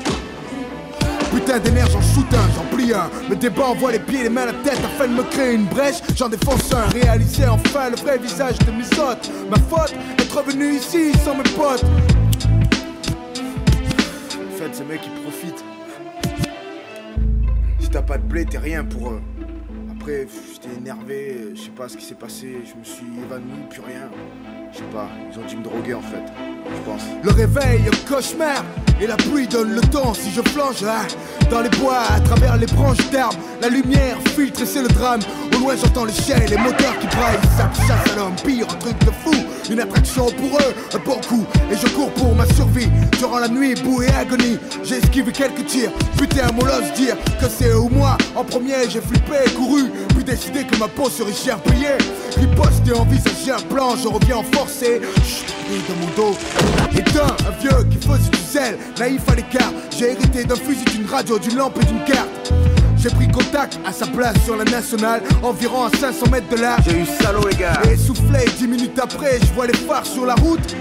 Putain 1.34 1.58
d'énergie, 1.58 1.92
j'en 1.92 2.00
shoot 2.00 2.26
un, 2.34 2.54
j'en 2.54 2.76
plie 2.76 2.92
un. 2.92 3.10
Me 3.28 3.34
débat, 3.34 3.66
envoie 3.68 3.92
les 3.92 3.98
pieds, 3.98 4.22
les 4.22 4.28
mains, 4.28 4.46
la 4.46 4.52
tête 4.52 4.78
afin 4.84 5.08
de 5.08 5.14
me 5.14 5.22
créer 5.22 5.54
une 5.54 5.64
brèche. 5.64 6.02
J'en 6.14 6.28
défonce 6.28 6.72
un, 6.74 6.84
réaliser 6.90 7.46
enfin 7.46 7.90
le 7.90 7.96
vrai 7.96 8.18
visage 8.18 8.58
de 8.58 8.70
mes 8.70 8.84
hôtes. 9.00 9.30
Ma 9.50 9.56
faute, 9.56 9.94
être 10.18 10.42
venu 10.44 10.74
ici 10.74 11.12
sans 11.24 11.34
mes 11.34 11.42
potes. 11.44 11.84
En 14.34 14.56
fait, 14.58 14.74
ces 14.74 14.84
mecs 14.84 15.00
ils 15.06 15.22
profitent. 15.22 15.64
Si 17.80 17.88
t'as 17.88 18.02
pas 18.02 18.18
de 18.18 18.24
blé, 18.24 18.44
t'es 18.44 18.58
rien 18.58 18.84
pour 18.84 19.10
eux. 19.10 19.22
Après, 19.90 20.26
j'étais 20.52 20.76
énervé, 20.76 21.54
je 21.54 21.60
sais 21.62 21.70
pas 21.70 21.88
ce 21.88 21.96
qui 21.96 22.04
s'est 22.04 22.14
passé, 22.14 22.58
je 22.64 22.78
me 22.78 22.84
suis 22.84 23.06
évanoui, 23.24 23.62
plus 23.70 23.80
rien. 23.80 24.10
Je 24.72 24.78
sais 24.78 24.84
pas, 24.84 25.08
ils 25.30 25.38
ont 25.38 25.46
dû 25.46 25.56
me 25.56 25.64
droguer 25.64 25.94
en 25.94 26.00
fait, 26.00 26.22
je 26.64 26.90
pense. 26.90 27.02
Le 27.22 27.30
réveil, 27.30 27.82
un 27.86 28.08
cauchemar, 28.08 28.64
et 29.02 29.06
la 29.06 29.16
pluie 29.16 29.46
donne 29.46 29.72
le 29.74 29.80
temps 29.82 30.14
si 30.14 30.30
je 30.30 30.40
flanche. 30.40 30.82
ah. 30.86 31.06
Dans 31.50 31.60
les 31.60 31.68
bois, 31.70 32.00
à 32.10 32.20
travers 32.20 32.56
les 32.56 32.66
branches 32.66 33.10
d'arbres, 33.10 33.36
la 33.60 33.68
lumière 33.68 34.16
filtre 34.34 34.62
et 34.62 34.66
c'est 34.66 34.80
le 34.80 34.88
drame. 34.88 35.20
Au 35.54 35.58
loin, 35.58 35.74
j'entends 35.76 36.06
les 36.06 36.12
chiens 36.12 36.38
les 36.48 36.56
moteurs 36.56 36.98
qui 36.98 37.06
braillent. 37.08 37.38
Ça 37.56 37.70
chasse 37.86 38.12
à 38.12 38.16
l'homme, 38.16 38.34
pire, 38.44 38.66
un 38.70 38.76
truc 38.76 38.98
de 39.00 39.10
fou. 39.10 39.34
Une 39.70 39.80
attraction 39.80 40.26
pour 40.26 40.58
eux, 40.58 40.74
un 40.94 40.98
bon 41.04 41.20
coup. 41.28 41.44
Et 41.70 41.76
je 41.76 41.88
cours 41.88 42.10
pour 42.12 42.34
ma 42.34 42.46
survie. 42.54 42.88
Durant 43.18 43.40
la 43.40 43.48
nuit, 43.48 43.74
boue 43.82 44.02
et 44.02 44.08
agonie, 44.10 44.58
j'ai 44.82 44.96
esquivé 44.96 45.32
quelques 45.32 45.66
tirs. 45.66 45.90
Putain, 46.16 46.50
mon 46.54 46.64
l'ose 46.64 46.92
dire 46.96 47.16
que 47.40 47.48
c'est 47.48 47.68
eux 47.68 47.88
moi. 47.90 48.16
En 48.34 48.44
premier, 48.44 48.88
j'ai 48.88 49.00
flippé, 49.00 49.50
couru, 49.54 49.90
puis 50.22 50.34
décidé 50.34 50.64
que 50.64 50.76
ma 50.78 50.88
peau 50.88 51.08
serait 51.08 51.32
cher 51.32 51.58
payée. 51.58 51.98
Riposte 52.36 52.86
et 52.86 52.92
envisager 52.92 53.52
un 53.52 53.60
plan, 53.62 53.96
je 53.96 54.08
reviens 54.08 54.36
en 54.38 54.42
forcé. 54.42 55.00
Chut, 55.24 55.54
bruit 55.68 55.82
dans 55.88 55.96
mon 55.96 56.30
dos. 56.30 56.38
Et 56.96 57.02
d'un, 57.12 57.26
un 57.46 57.58
vieux 57.60 57.84
qui 57.90 57.96
faisait 57.98 58.30
du 58.30 58.38
zèle, 58.50 58.78
naïf 58.98 59.22
à 59.28 59.34
l'écart. 59.34 59.72
J'ai 59.96 60.12
hérité 60.12 60.44
d'un 60.44 60.56
fusil, 60.56 60.84
d'une 60.84 61.06
radio, 61.06 61.38
d'une 61.38 61.56
lampe 61.56 61.78
et 61.80 61.84
d'une 61.84 62.04
carte. 62.04 62.52
J'ai 62.96 63.10
pris 63.10 63.28
contact 63.28 63.80
à 63.84 63.92
sa 63.92 64.06
place 64.06 64.36
sur 64.44 64.56
la 64.56 64.64
nationale, 64.64 65.22
environ 65.42 65.84
à 65.84 65.90
500 65.90 66.30
mètres 66.30 66.48
de 66.50 66.60
là. 66.60 66.76
J'ai 66.84 67.00
eu 67.00 67.06
salaud, 67.20 67.48
les 67.48 67.56
gars. 67.56 67.80
Et 67.90 67.96
soufflé, 67.96 68.44
10 68.58 68.68
minutes 68.68 68.98
après, 69.02 69.40
je 69.40 69.52
vois 69.54 69.66
les 69.66 69.76
phares 69.76 70.06
sur 70.06 70.24
la 70.24 70.34
route. 70.36 70.76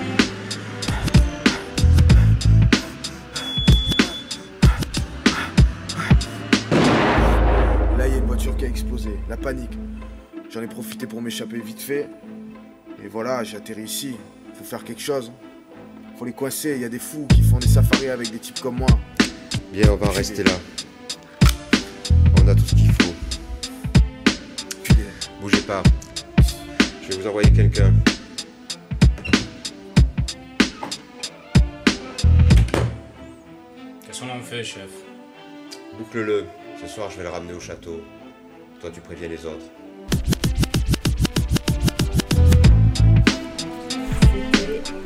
Explosé, 9.01 9.19
la 9.29 9.37
panique. 9.37 9.77
J'en 10.49 10.61
ai 10.61 10.67
profité 10.67 11.07
pour 11.07 11.21
m'échapper 11.21 11.59
vite 11.59 11.81
fait. 11.81 12.09
Et 13.03 13.07
voilà, 13.07 13.43
j'ai 13.43 13.57
atterri 13.57 13.83
ici. 13.83 14.15
Faut 14.53 14.63
faire 14.63 14.83
quelque 14.83 15.01
chose. 15.01 15.31
Faut 16.17 16.25
les 16.25 16.33
coincer, 16.33 16.73
il 16.75 16.81
y 16.81 16.85
a 16.85 16.89
des 16.89 16.99
fous 16.99 17.25
qui 17.27 17.41
font 17.41 17.57
des 17.57 17.67
safaris 17.67 18.09
avec 18.09 18.31
des 18.31 18.39
types 18.39 18.59
comme 18.59 18.77
moi. 18.77 18.89
Bien, 19.73 19.89
on 19.91 19.95
va 19.95 20.09
rester 20.09 20.43
là. 20.43 20.51
On 22.43 22.47
a 22.47 22.55
tout 22.55 22.65
ce 22.65 22.75
qu'il 22.75 22.91
faut. 22.91 23.13
Bougez 25.41 25.61
pas. 25.61 25.81
Je 27.01 27.07
vais 27.09 27.21
vous 27.21 27.27
envoyer 27.27 27.51
quelqu'un. 27.51 27.93
Qu'est-ce 34.05 34.21
qu'on 34.21 34.29
en 34.29 34.41
fait, 34.41 34.63
chef? 34.63 34.89
Boucle-le. 35.97 36.45
Ce 36.79 36.87
soir, 36.87 37.09
je 37.09 37.17
vais 37.17 37.23
le 37.23 37.29
ramener 37.29 37.53
au 37.53 37.59
château. 37.59 38.01
Toi, 38.81 38.89
tu 38.91 38.99
préviens 38.99 39.27
les 39.27 39.45
autres. 39.45 39.65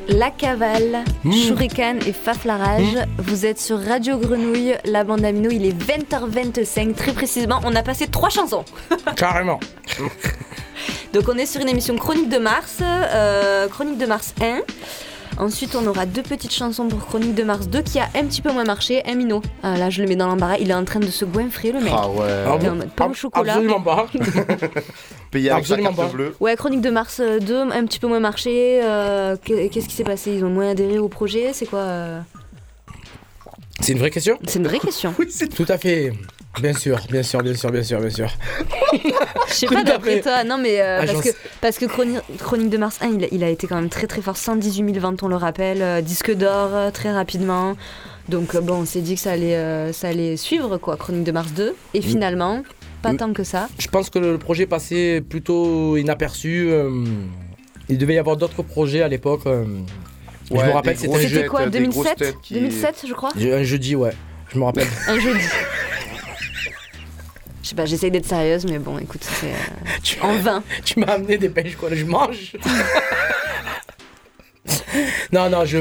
La 0.08 0.32
Cavale, 0.32 1.04
Shuriken 1.30 2.00
et 2.08 2.14
Faflarage. 2.14 3.06
Vous 3.18 3.46
êtes 3.46 3.60
sur 3.60 3.78
Radio 3.78 4.18
Grenouille, 4.18 4.78
la 4.86 5.04
bande 5.04 5.26
amino, 5.26 5.50
il 5.52 5.66
est 5.66 5.78
20h25, 5.78 6.94
très 6.94 7.12
précisément. 7.12 7.60
On 7.66 7.76
a 7.76 7.84
passé 7.84 8.08
trois 8.08 8.30
chansons. 8.30 8.64
Carrément. 9.18 9.60
Donc 11.12 11.28
on 11.28 11.38
est 11.38 11.46
sur 11.46 11.60
une 11.60 11.68
émission 11.68 11.98
Chronique 11.98 12.30
de 12.30 12.38
Mars, 12.38 12.78
euh, 12.82 13.68
Chronique 13.68 13.98
de 13.98 14.06
Mars 14.06 14.34
1. 14.42 14.62
Ensuite, 15.38 15.76
on 15.76 15.86
aura 15.86 16.06
deux 16.06 16.22
petites 16.24 16.54
chansons 16.54 16.88
pour 16.88 17.06
Chronique 17.06 17.36
de 17.36 17.44
Mars 17.44 17.68
2 17.68 17.82
qui 17.82 18.00
a 18.00 18.06
un 18.16 18.24
petit 18.26 18.42
peu 18.42 18.52
moins 18.54 18.64
marché. 18.64 19.02
Un 19.06 19.16
minot. 19.16 19.42
Ah, 19.64 19.78
là, 19.78 19.90
je 19.90 20.02
le 20.02 20.08
mets 20.08 20.16
dans 20.16 20.28
l'embarras. 20.28 20.58
Il 20.60 20.72
est 20.72 20.74
en 20.76 20.86
train 20.86 21.02
de 21.02 21.08
se 21.08 21.26
goinfrer, 21.26 21.74
le 21.74 21.82
mec. 21.82 21.92
Ah 21.96 22.08
ouais. 22.10 22.26
Il 22.60 22.66
est 22.66 22.70
en 22.70 22.76
mode 22.76 22.90
pain 22.92 23.08
au 23.10 23.14
chocolat. 23.14 23.54
Absolument 23.54 23.82
pas. 23.82 24.08
Payé 25.32 25.50
avec 25.52 25.66
sa 25.66 25.74
Absolument 25.74 25.94
carte 25.96 26.10
pas. 26.12 26.14
bleue. 26.16 26.36
Ouais, 26.40 26.56
Chronique 26.56 26.82
de 26.82 26.90
Mars 26.90 27.20
2, 27.22 27.56
un 27.72 27.86
petit 27.86 28.00
peu 28.00 28.08
moins 28.08 28.22
marché. 28.22 28.80
Euh, 28.84 29.36
qu'est- 29.44 29.68
Qu'est-ce 29.70 29.90
qui 29.90 29.96
s'est 29.96 30.04
passé? 30.06 30.32
Ils 30.32 30.46
ont 30.46 30.50
moins 30.50 30.70
adhéré 30.70 31.00
au 31.00 31.10
projet? 31.10 31.52
C'est 31.54 31.66
quoi 31.66 31.80
euh? 31.80 32.22
C'est 33.82 33.92
une 33.92 34.00
vraie 34.00 34.12
question? 34.12 34.40
C'est 34.48 34.60
une 34.60 34.68
vraie 34.68 34.80
question. 34.80 35.14
Tout 35.56 35.66
à 35.68 35.78
fait. 35.78 36.14
Bien 36.62 36.74
sûr, 36.74 37.00
bien 37.12 37.24
sûr, 37.24 37.42
bien 37.44 37.54
sûr, 37.54 37.72
bien 37.72 37.84
sûr, 37.84 38.00
bien 38.00 38.10
sûr. 38.10 38.28
Je 39.48 39.54
sais 39.54 39.66
pas 39.76 39.84
d'après 39.84 40.22
toi, 40.22 40.44
non 40.44 40.58
mais 40.58 40.82
euh, 40.82 41.06
parce 41.06 41.22
que, 41.22 41.30
parce 41.62 41.78
que 41.78 41.86
Chroni- 41.86 42.20
Chronique 42.40 42.70
de 42.70 42.78
Mars 42.78 42.98
1, 43.02 43.08
il, 43.18 43.24
a- 43.24 43.28
il 43.32 43.44
a 43.44 43.50
été 43.50 43.68
quand 43.68 43.76
même 43.76 43.90
très 43.90 44.08
très 44.08 44.22
fort, 44.22 44.38
118 44.38 44.94
000 44.94 45.00
ventes, 45.00 45.22
on 45.24 45.28
le 45.28 45.36
rappelle, 45.36 45.82
euh, 45.82 46.02
disque 46.02 46.34
d'or 46.34 46.70
euh, 46.74 46.92
très 46.92 47.12
rapidement. 47.12 47.76
Donc 48.30 48.56
euh, 48.56 48.62
bon, 48.62 48.76
on 48.82 48.86
s'est 48.86 49.02
dit 49.02 49.16
que 49.16 49.22
ça 49.22 49.32
allait, 49.34 49.56
euh, 49.56 49.92
ça 49.94 50.08
allait 50.08 50.38
suivre 50.38 50.78
quoi, 50.78 50.96
Chronique 50.98 51.24
de 51.26 51.32
Mars 51.32 51.52
2. 51.54 51.76
Et 51.94 52.02
finalement, 52.02 52.64
pas 53.02 53.12
Mm. 53.14 53.18
tant 53.18 53.34
que 53.34 53.44
ça. 53.44 53.68
Je 53.78 53.88
pense 53.88 54.10
que 54.10 54.18
le 54.20 54.38
projet 54.38 54.66
passait 54.66 55.22
plutôt 55.22 55.96
inaperçu. 55.98 56.68
euh, 56.72 56.90
il 57.88 57.98
devait 58.00 58.16
y 58.16 58.18
avoir 58.18 58.36
d'autres 58.38 58.64
projets 58.64 59.02
à 59.04 59.08
l'époque. 59.08 59.42
euh, 59.46 59.66
je 60.50 60.56
me 60.56 60.72
rappelle, 60.72 60.98
c'était 60.98 61.46
quoi, 61.48 61.68
des 61.68 61.82
grosses 61.88 62.06
2007 62.06 62.18
têtes 62.18 62.36
qui- 62.42 62.54
2007 62.56 63.06
je 63.08 63.14
crois? 63.14 63.30
Un 63.36 63.64
jeudi, 63.64 63.96
ouais. 63.96 64.12
Je 64.54 64.58
me 64.60 64.64
rappelle. 64.64 64.88
Un 65.08 65.20
jeudi. 65.20 65.40
Je 67.66 67.70
sais 67.70 67.76
pas, 67.76 67.88
j'essaye 67.88 68.12
d'être 68.12 68.28
sérieuse, 68.28 68.64
mais 68.68 68.78
bon, 68.78 69.00
écoute, 69.00 69.24
c'est 69.24 69.48
euh, 69.48 70.22
en 70.22 70.36
vain. 70.36 70.64
tu 70.86 71.00
m'as 71.00 71.14
amené 71.14 71.40
des 71.40 71.50
pêches, 71.50 71.76
quoi. 71.76 71.90
Je 71.92 72.06
mange. 72.06 72.56
non, 75.34 75.50
non, 75.50 75.66
je, 75.66 75.80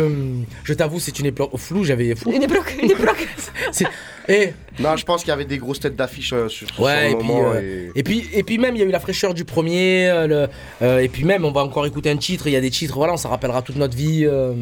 je 0.64 0.72
t'avoue, 0.72 0.98
c'est 0.98 1.18
une 1.18 1.26
époque 1.26 1.54
floue. 1.58 1.84
J'avais 1.84 2.14
fou. 2.14 2.32
Une 2.32 2.42
époque, 2.42 2.74
une 2.82 2.90
époque. 2.90 3.28
Eh, 4.28 4.52
Non, 4.80 4.96
je 4.96 5.04
pense 5.04 5.20
qu'il 5.20 5.28
y 5.28 5.32
avait 5.32 5.44
des 5.44 5.58
grosses 5.58 5.78
têtes 5.80 5.94
d'affiche 5.96 6.32
euh, 6.32 6.48
sur, 6.48 6.66
sur 6.68 6.80
Ouais, 6.82 7.04
le 7.08 7.12
et 7.12 7.16
puis, 7.16 7.26
moment. 7.28 7.52
euh, 7.52 7.90
et- 7.94 7.98
et 8.00 8.02
puis 8.02 8.28
et 8.32 8.42
puis 8.42 8.58
même 8.58 8.74
il 8.74 8.80
y 8.80 8.82
a 8.82 8.86
eu 8.86 8.90
la 8.90 8.98
fraîcheur 8.98 9.32
du 9.34 9.44
premier, 9.44 10.08
euh, 10.08 10.26
le- 10.26 10.48
euh, 10.82 10.98
et 10.98 11.08
puis 11.08 11.24
même 11.24 11.44
on 11.44 11.52
va 11.52 11.62
encore 11.62 11.86
écouter 11.86 12.10
un 12.10 12.16
titre. 12.16 12.46
Il 12.48 12.52
y 12.54 12.56
a 12.56 12.60
des 12.60 12.70
titres, 12.70 12.94
voilà, 12.96 13.12
on 13.12 13.16
s'en 13.16 13.28
rappellera 13.28 13.62
toute 13.62 13.76
notre 13.76 13.96
vie. 13.96 14.24
euh, 14.24 14.52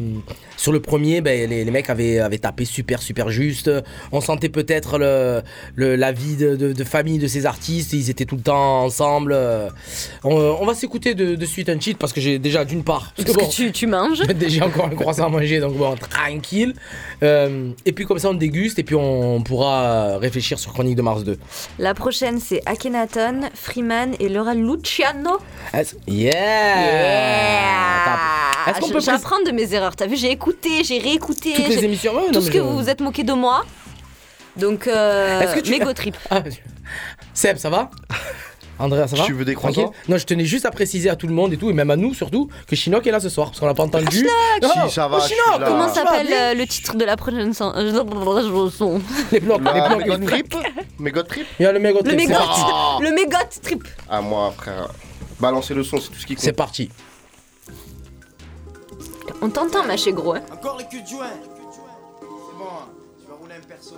sur 0.57 0.71
le 0.71 0.79
premier, 0.81 1.19
ben, 1.19 1.49
les, 1.49 1.65
les 1.65 1.71
mecs 1.71 1.89
avaient, 1.89 2.19
avaient 2.19 2.37
tapé 2.37 2.63
super 2.63 3.01
super 3.01 3.29
juste. 3.29 3.69
On 4.13 4.21
sentait 4.21 4.47
peut-être 4.49 4.97
le, 4.97 5.41
le- 5.75 5.95
la 5.97 6.11
vie 6.13 6.35
de, 6.37 6.55
de- 6.55 6.71
de 6.73 6.83
famille 6.85 7.17
de 7.17 7.27
ces 7.27 7.45
artistes. 7.45 7.91
Ils 7.93 8.09
étaient 8.09 8.23
tout 8.25 8.35
le 8.37 8.41
temps 8.43 8.83
ensemble. 8.83 9.35
On, 10.23 10.35
on 10.61 10.65
va 10.65 10.73
s'écouter 10.73 11.15
de, 11.15 11.35
de 11.35 11.45
suite 11.45 11.69
un 11.69 11.77
titre 11.77 11.97
parce 11.99 12.13
que 12.13 12.21
j'ai 12.21 12.39
déjà 12.39 12.63
d'une 12.65 12.83
part. 12.83 13.13
Parce 13.17 13.35
que 13.35 13.51
tu, 13.51 13.71
tu 13.71 13.87
manges. 13.87 14.21
J'ai 14.27 14.33
déjà 14.33 14.65
encore 14.67 14.85
un 14.85 14.95
croissant 14.95 15.25
à 15.25 15.29
manger, 15.29 15.59
donc 15.59 15.75
bon, 15.75 15.95
tranquille. 15.95 16.73
Euh, 17.23 17.69
et 17.85 17.91
puis 17.91 18.05
comme 18.05 18.19
ça, 18.19 18.29
on 18.29 18.33
déguste 18.33 18.79
et 18.79 18.83
puis 18.83 18.95
on 18.95 19.41
pourra 19.53 20.17
réfléchir 20.17 20.57
sur 20.57 20.73
Chronique 20.73 20.95
de 20.95 21.03
Mars 21.03 21.23
2. 21.23 21.37
La 21.77 21.93
prochaine, 21.93 22.39
c'est 22.39 22.61
Akhenaton, 22.65 23.41
Freeman 23.53 24.15
et 24.19 24.27
Laura 24.27 24.55
Luciano. 24.55 25.37
Est-ce- 25.71 25.95
Yeah, 26.07 26.31
Attends, 28.65 28.71
Est-ce 28.71 28.79
qu'on 28.81 28.87
Je- 28.87 28.93
peut 28.93 28.99
J'apprends 28.99 29.43
de 29.45 29.51
mes 29.51 29.71
erreurs. 29.75 29.95
T'as 29.95 30.07
vu, 30.07 30.15
j'ai 30.17 30.31
écouté, 30.31 30.83
j'ai 30.83 30.97
réécouté. 30.97 31.53
Toutes 31.53 31.67
les 31.67 31.85
émissions, 31.85 32.15
ouais, 32.15 32.23
non, 32.27 32.31
tout 32.31 32.41
ce 32.41 32.49
que 32.49 32.57
je- 32.57 32.63
vous 32.63 32.77
vous 32.77 32.89
êtes 32.89 33.01
moqué 33.01 33.23
de 33.23 33.33
moi. 33.33 33.63
Donc, 34.57 34.87
euh, 34.87 35.53
que 35.53 35.59
tu- 35.59 35.69
mégo 35.71 35.93
trip. 35.93 36.17
Ah, 36.31 36.41
Seb, 37.35 37.57
ça 37.57 37.69
va? 37.69 37.91
Andrea, 38.79 39.07
ça 39.07 39.15
va 39.15 39.23
Tu 39.23 39.33
veux 39.33 39.45
des 39.45 39.53
Tranquille 39.53 39.83
croissants 39.83 39.93
Non, 40.09 40.17
je 40.17 40.25
tenais 40.25 40.45
juste 40.45 40.65
à 40.65 40.71
préciser 40.71 41.09
à 41.09 41.15
tout 41.15 41.27
le 41.27 41.33
monde 41.33 41.53
et 41.53 41.57
tout, 41.57 41.69
et 41.69 41.73
même 41.73 41.91
à 41.91 41.95
nous 41.95 42.13
surtout, 42.13 42.49
que 42.67 42.75
Chinook 42.75 43.05
est 43.05 43.11
là 43.11 43.19
ce 43.19 43.29
soir, 43.29 43.47
parce 43.49 43.59
qu'on 43.59 43.67
l'a 43.67 43.73
pas 43.75 43.83
entendu. 43.83 44.07
Chinook 44.17 44.31
Si, 44.87 44.91
ça 44.91 45.07
va, 45.07 45.17
oh, 45.17 45.19
je 45.21 45.27
suis 45.27 45.35
Chinook, 45.35 45.59
là. 45.61 45.67
Comment 45.67 45.93
s'appelle 45.93 46.27
euh, 46.31 46.53
le 46.55 46.65
titre 46.65 46.95
de 46.95 47.05
la 47.05 47.15
prochaine 47.15 47.53
son- 47.53 47.71
Les 49.31 49.39
blocs, 49.39 49.61
les 49.61 49.71
blocs. 49.71 49.97
mégot 49.99 50.17
les 50.17 50.25
trip? 50.25 50.55
Mégot 50.99 51.23
trip? 51.23 51.45
Il 51.59 51.63
y 51.63 51.65
a 51.65 51.71
le 51.71 51.79
mégot 51.79 51.99
Le 51.99 52.03
trip, 52.05 52.17
mégot, 52.17 52.33
c'est 52.33 52.39
parti. 52.39 52.61
Ah. 52.65 52.97
le 53.01 53.11
mégot 53.11 53.37
trip. 53.61 53.87
Ah, 54.09 54.21
moi, 54.21 54.51
frère. 54.57 54.89
Balancer 55.39 55.73
le 55.73 55.83
son, 55.83 55.99
c'est 55.99 56.09
tout 56.09 56.19
ce 56.19 56.25
qui 56.25 56.35
compte. 56.35 56.43
C'est 56.43 56.53
parti. 56.53 56.89
On 59.41 59.49
t'entend, 59.49 59.83
ma 59.85 59.97
chez 59.97 60.13
gros. 60.13 60.33
hein. 60.35 60.41
Encore 60.51 60.77
les 60.77 60.85
culs 60.85 61.03
de 61.03 61.07
joint. 61.07 61.25
C'est 61.31 62.57
bon, 62.57 62.65
hein. 62.65 62.87
tu 63.21 63.27
vas 63.29 63.35
rouler 63.35 63.53
un 63.55 63.67
perso. 63.67 63.95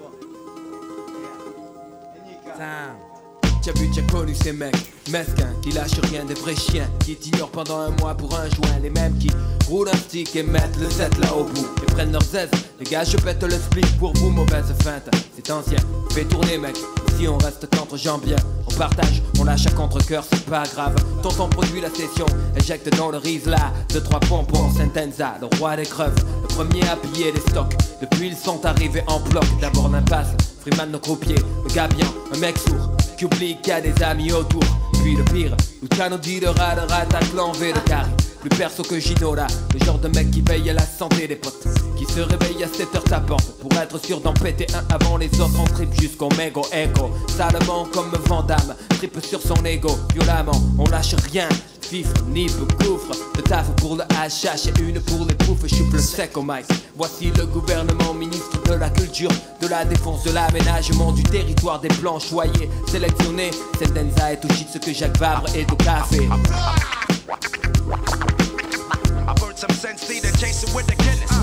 T'as 3.66 3.72
vu, 3.80 3.90
t'as 3.90 4.04
connu 4.04 4.36
ces 4.36 4.54
mecs 4.54 4.76
mesquins 5.10 5.52
qui 5.64 5.72
lâchent 5.72 6.00
rien 6.12 6.24
des 6.24 6.36
vrais 6.36 6.56
chiens 6.56 6.88
qui 7.04 7.16
t'ignorent 7.16 7.50
pendant 7.50 7.80
un 7.80 7.90
mois 8.00 8.14
pour 8.14 8.32
un 8.36 8.48
joint. 8.48 8.78
Les 8.84 8.92
mêmes 8.92 9.18
qui 9.18 9.32
roulent 9.68 9.90
un 9.90 9.98
stick 9.98 10.36
et 10.36 10.44
mettent 10.44 10.78
le 10.80 10.88
set 10.88 11.18
là 11.18 11.34
au 11.34 11.46
bout 11.46 11.68
et 11.82 11.86
prennent 11.88 12.12
leurs 12.12 12.36
aises. 12.36 12.52
Les 12.80 12.86
gars, 12.86 13.04
je 13.04 13.18
pète 13.18 13.42
le 13.42 13.58
split 13.58 13.82
pour 13.98 14.14
vous, 14.18 14.30
mauvaise 14.30 14.72
feinte. 14.84 15.10
C'est 15.36 15.50
ancien, 15.50 15.80
fais 16.12 16.26
tourner, 16.26 16.60
mec. 16.60 16.76
Si 17.18 17.28
on 17.28 17.40
reste 17.40 17.68
qu'entre 17.76 17.98
gens 17.98 18.22
on 18.68 18.74
partage, 18.76 19.24
on 19.40 19.46
lâche 19.46 19.66
à 19.66 19.72
contre-coeur, 19.72 20.24
c'est 20.30 20.46
pas 20.46 20.66
grave. 20.72 20.94
Tonton 21.24 21.50
produit 21.50 21.82
la 21.82 21.90
session, 21.90 22.28
éjecte 22.56 22.96
dans 22.96 23.10
le 23.10 23.18
riz 23.18 23.42
là. 23.48 23.74
Deux, 23.92 24.04
trois 24.04 24.20
pompons, 24.20 24.70
Sentenza, 24.78 25.38
le 25.42 25.48
roi 25.58 25.76
des 25.76 25.86
creves. 25.86 26.24
Le 26.44 26.48
premier 26.50 26.88
à 26.88 26.96
piller 26.98 27.32
les 27.32 27.42
stocks. 27.52 27.74
Depuis, 28.00 28.28
ils 28.28 28.38
sont 28.38 28.64
arrivés 28.64 29.04
en 29.08 29.20
bloc. 29.22 29.46
D'abord 29.60 29.90
l'impasse, 29.90 30.36
Freeman 30.62 30.92
nos 30.92 31.00
croupiers, 31.00 31.40
le 31.68 31.74
gars 31.74 31.90
un 32.32 32.38
mec 32.38 32.60
sourd 32.60 32.95
qui 33.18 33.26
oublie 33.26 33.58
qu'il 33.62 33.70
y 33.70 33.72
a 33.72 33.82
des 33.82 34.04
amis 34.04 34.32
autour. 34.32 34.64
Puis 35.04 35.16
le 35.16 35.24
pire, 35.26 35.56
Luciano 35.82 36.18
dit 36.18 36.40
de 36.40 36.48
rat 36.48 36.76
de 36.76 36.82
rat 36.82 37.06
V 37.60 37.74
de 37.74 37.80
carré. 37.80 38.10
Plus 38.46 38.60
perso 38.60 38.84
que 38.84 39.00
Ginola, 39.00 39.48
le 39.74 39.84
genre 39.84 39.98
de 39.98 40.08
mec 40.10 40.30
qui 40.30 40.42
veille 40.42 40.70
à 40.70 40.74
la 40.74 40.86
santé 40.86 41.28
des 41.28 41.36
potes. 41.36 41.68
Qui 41.98 42.06
se 42.06 42.20
réveille 42.20 42.64
à 42.64 42.68
7 42.68 42.94
heures 42.94 43.04
tapante 43.04 43.58
pour 43.60 43.74
être 43.74 43.98
sûr 43.98 44.22
d'en 44.22 44.34
péter 44.34 44.68
un 44.76 44.86
avant 44.94 45.18
les 45.18 45.30
autres. 45.42 45.60
On 45.60 45.64
trip 45.64 45.90
jusqu'au 46.00 46.30
mégo 46.38 46.62
écho. 46.72 47.10
Salement 47.36 47.88
comme 47.92 48.12
Vandame, 48.28 48.76
trip 48.90 49.18
sur 49.26 49.42
son 49.42 49.66
ego. 49.66 49.98
Violemment, 50.14 50.62
on 50.78 50.88
lâche 50.92 51.16
rien. 51.32 51.50
Fifre, 51.82 52.14
nip, 52.28 52.52
gouffre, 52.84 53.18
le 53.36 53.42
taf 53.42 53.68
pour 53.78 53.96
le 53.96 54.04
HH 54.04 54.68
et 54.68 54.80
une 54.80 55.00
pour 55.02 55.26
les 55.26 55.34
poufs, 55.34 55.66
plus 55.90 56.00
sec 56.00 56.38
au 56.38 56.44
mic. 56.44 56.66
Voici 56.96 57.32
le 57.36 57.48
gouvernement 57.48 58.14
ministre 58.14 58.62
de 58.70 58.76
la 58.76 58.92
culture, 58.92 59.32
de 59.60 59.68
la 59.68 59.86
défense, 59.86 60.24
de 60.24 60.32
l'aménagement 60.32 61.12
du 61.14 61.24
territoire, 61.24 61.80
des 61.80 61.88
plans 61.88 62.20
choyés, 62.20 62.70
sélectionnés. 62.88 63.50
Denza 63.80 64.34
et 64.34 64.40
tout 64.40 64.54
shit 64.54 64.68
ce 64.72 64.78
que 64.78 64.94
Jacques 64.94 65.18
Vabre 65.18 65.48
et 65.56 65.66
au 65.72 65.76
café. 65.78 66.30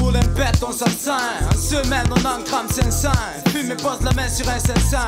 Roule 0.00 0.16
un 0.16 0.28
pète, 0.34 0.62
on 0.66 0.72
s'absent. 0.72 1.10
En 1.10 1.56
semaine, 1.56 2.06
on 2.10 2.26
en 2.26 2.42
crame 2.44 2.68
500. 2.68 3.10
Fume 3.48 3.72
et 3.72 3.76
pose 3.76 4.00
la 4.02 4.12
main 4.12 4.28
sur 4.28 4.48
un 4.48 4.58
500. 4.58 4.98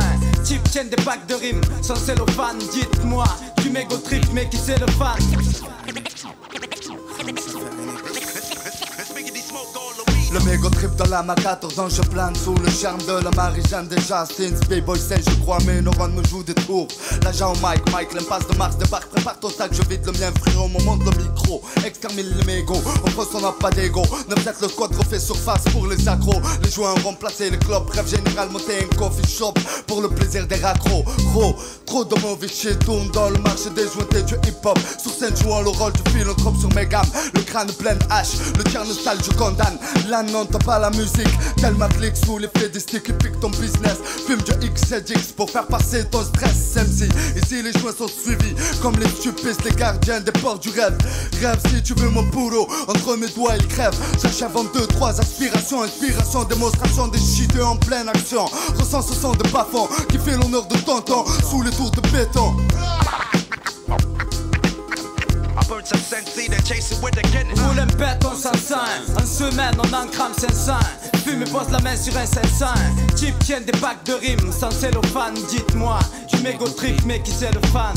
Type 0.42 0.62
tienne 0.70 0.88
des 0.88 1.03
packs 1.03 1.27
de 1.27 1.35
rimes 1.35 1.61
sans 1.83 1.96
cellophane. 1.96 2.59
Dites-moi, 2.72 3.24
du 3.62 3.70
mégo 3.70 3.96
trip, 3.98 4.24
mais 4.33 4.48
qui 4.48 4.57
c'est 4.57 4.79
le 4.79 4.87
fan? 4.92 5.18
Le 10.34 10.40
mégot 10.40 10.68
trip 10.68 10.90
dans 10.96 11.06
la 11.06 11.22
ma 11.22 11.36
14 11.36 11.78
ans, 11.78 11.88
je 11.88 12.02
plane 12.02 12.34
sous 12.34 12.56
le 12.56 12.68
charme 12.68 12.98
de 13.06 13.22
la 13.22 13.30
Marie-Jeanne 13.30 13.86
des 13.86 13.98
Justins. 13.98 14.58
B-boy 14.68 14.98
sait, 14.98 15.22
je 15.24 15.32
crois, 15.36 15.58
mes 15.64 15.80
neurones 15.80 16.12
me 16.12 16.24
jouent 16.24 16.42
des 16.42 16.54
tours. 16.54 16.88
L'agent 17.22 17.52
Mike, 17.62 17.88
Mike, 17.92 18.14
l'impasse 18.14 18.48
de 18.48 18.56
Mars 18.58 18.76
débarque, 18.76 19.06
prépare 19.10 19.38
ton 19.38 19.48
sac, 19.48 19.70
je 19.72 19.82
vide 19.88 20.04
le 20.04 20.10
mien, 20.10 20.32
frérot, 20.40 20.66
mon 20.66 20.82
monde 20.82 21.04
le 21.04 21.22
micro. 21.22 21.62
Extermine 21.86 22.26
les 22.36 22.44
mégots, 22.44 22.82
on 23.06 23.10
pense 23.12 23.28
on 23.34 23.42
n'a 23.42 23.52
pas 23.52 23.70
d'ego. 23.70 24.02
Ne 24.28 24.34
peut-être 24.34 24.60
le 24.60 24.68
code 24.68 24.96
refait 24.96 25.20
surface 25.20 25.62
pour 25.70 25.86
les 25.86 26.08
accros. 26.08 26.40
Les 26.64 26.70
joints 26.70 26.94
remplacés, 27.04 27.50
les 27.50 27.58
clubs, 27.58 27.84
bref, 27.86 28.08
général, 28.08 28.50
monter 28.50 28.78
un 28.82 28.96
coffee 28.96 29.28
shop 29.28 29.54
pour 29.86 30.02
le 30.02 30.08
plaisir 30.08 30.48
des 30.48 30.56
raccros. 30.56 31.04
Gros, 31.32 31.54
trop 31.86 32.04
de 32.04 32.20
mauvais 32.20 32.48
shit 32.48 32.76
tourne 32.80 33.08
dans 33.12 33.30
le 33.30 33.38
marché 33.38 33.70
des 33.70 33.86
jointés 33.86 34.22
du 34.22 34.34
hip-hop. 34.48 34.80
Sur 35.00 35.12
scène, 35.12 35.36
jouant 35.36 35.62
le 35.62 35.68
rôle 35.68 35.92
du 35.92 36.10
philanthrope 36.10 36.58
sur 36.58 36.74
mes 36.74 36.86
gammes. 36.86 37.06
Le 37.34 37.42
crâne 37.42 37.70
plein 37.74 37.94
de 37.94 38.04
hache, 38.10 38.34
le 38.58 38.64
tien 38.64 38.82
sale, 38.84 39.18
je 39.24 39.30
condamne. 39.30 39.78
Non, 40.32 40.46
t'as 40.46 40.58
pas 40.58 40.78
la 40.78 40.90
musique. 40.90 41.28
Tel 41.56 41.74
Matrix 41.74 42.12
sous 42.24 42.38
l'effet 42.38 42.68
des 42.68 42.80
sticks 42.80 43.02
qui 43.02 43.12
piquent 43.12 43.40
ton 43.40 43.50
business. 43.50 43.98
Fume 44.26 44.40
du 44.42 44.70
XZX 44.70 45.32
pour 45.37 45.50
faire 45.50 45.66
passer 45.66 46.04
ton 46.04 46.22
stress, 46.22 46.76
MC. 46.76 47.08
Ici, 47.37 47.62
les 47.62 47.72
joints 47.72 47.94
sont 47.96 48.08
suivis 48.08 48.54
comme 48.82 48.96
les 48.96 49.08
stupides, 49.08 49.56
les 49.64 49.72
gardiens 49.72 50.20
des 50.20 50.32
portes 50.32 50.62
du 50.62 50.70
rêve. 50.70 50.96
Rêve 51.40 51.58
si 51.68 51.82
tu 51.82 51.94
veux 51.94 52.10
mon 52.10 52.22
boulot, 52.24 52.66
entre 52.88 53.16
mes 53.16 53.28
doigts, 53.28 53.56
il 53.56 53.66
crève. 53.68 53.94
Cherche 54.20 54.42
avant 54.42 54.64
deux, 54.64 54.87
trois 54.87 55.18
aspirations, 55.20 55.82
inspiration, 55.82 56.44
démonstration 56.44 57.08
des 57.08 57.18
shit 57.18 57.54
en 57.60 57.76
pleine 57.76 58.08
action. 58.08 58.44
Ressens 58.78 59.02
ce 59.02 59.14
son 59.14 59.32
de 59.32 59.48
bafon 59.50 59.88
qui 60.08 60.18
fait 60.18 60.37
l'honneur 60.37 60.66
de 60.66 60.76
tonton 60.78 61.24
sous 61.48 61.62
les 61.62 61.70
tours 61.70 61.90
de 61.90 62.00
béton. 62.10 62.54
Roule 67.56 67.78
un 67.78 67.86
pète, 67.86 68.24
on 68.24 68.34
s'en 68.34 68.52
En 69.20 69.26
semaine, 69.26 69.74
on 69.78 69.92
en 69.94 70.06
crame 70.06 70.32
500. 70.32 70.72
Fume 71.24 71.42
et 71.42 71.50
pose 71.50 71.70
la 71.70 71.78
main 71.80 71.96
sur 71.96 72.16
un 72.16 72.24
500. 72.24 72.66
Type 73.14 73.38
tient 73.40 73.60
des 73.60 73.72
packs 73.72 74.04
de 74.04 74.14
rimes 74.14 74.52
sans 74.52 74.70
cellophane. 74.70 75.34
Dites-moi, 75.48 75.98
du 76.32 76.42
trip, 76.74 77.04
mais 77.04 77.20
qui 77.20 77.32
c'est 77.32 77.52
le 77.52 77.60
fan? 77.68 77.94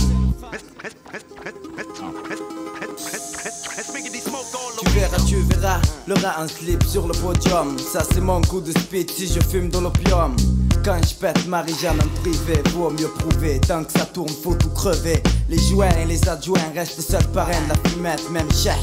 Verras, 5.57 5.81
le 6.07 6.13
rat 6.15 6.35
en 6.39 6.47
slip 6.47 6.83
sur 6.83 7.07
le 7.07 7.13
podium. 7.13 7.77
Ça, 7.79 8.01
c'est 8.03 8.21
mon 8.21 8.41
coup 8.41 8.61
de 8.61 8.71
speed 8.71 9.11
si 9.11 9.27
je 9.27 9.39
fume 9.39 9.69
de 9.69 9.79
l'opium. 9.79 10.35
Quand 10.83 10.99
je 11.05 11.15
pète 11.15 11.47
Marie-Jeanne 11.47 11.99
en 11.99 12.21
privé, 12.21 12.61
vaut 12.73 12.89
mieux 12.89 13.09
prouver. 13.09 13.59
Tant 13.59 13.83
que 13.83 13.91
ça 13.91 14.05
tourne, 14.05 14.29
faut 14.29 14.55
tout 14.55 14.69
crever. 14.69 15.21
Les 15.49 15.57
joints 15.57 15.95
et 16.01 16.05
les 16.05 16.27
adjoints 16.29 16.71
restent 16.73 17.01
seuls 17.01 17.27
parrains 17.33 17.61
de 17.63 17.69
la 17.69 17.89
fumette, 17.89 18.29
même 18.31 18.51
cher, 18.51 18.77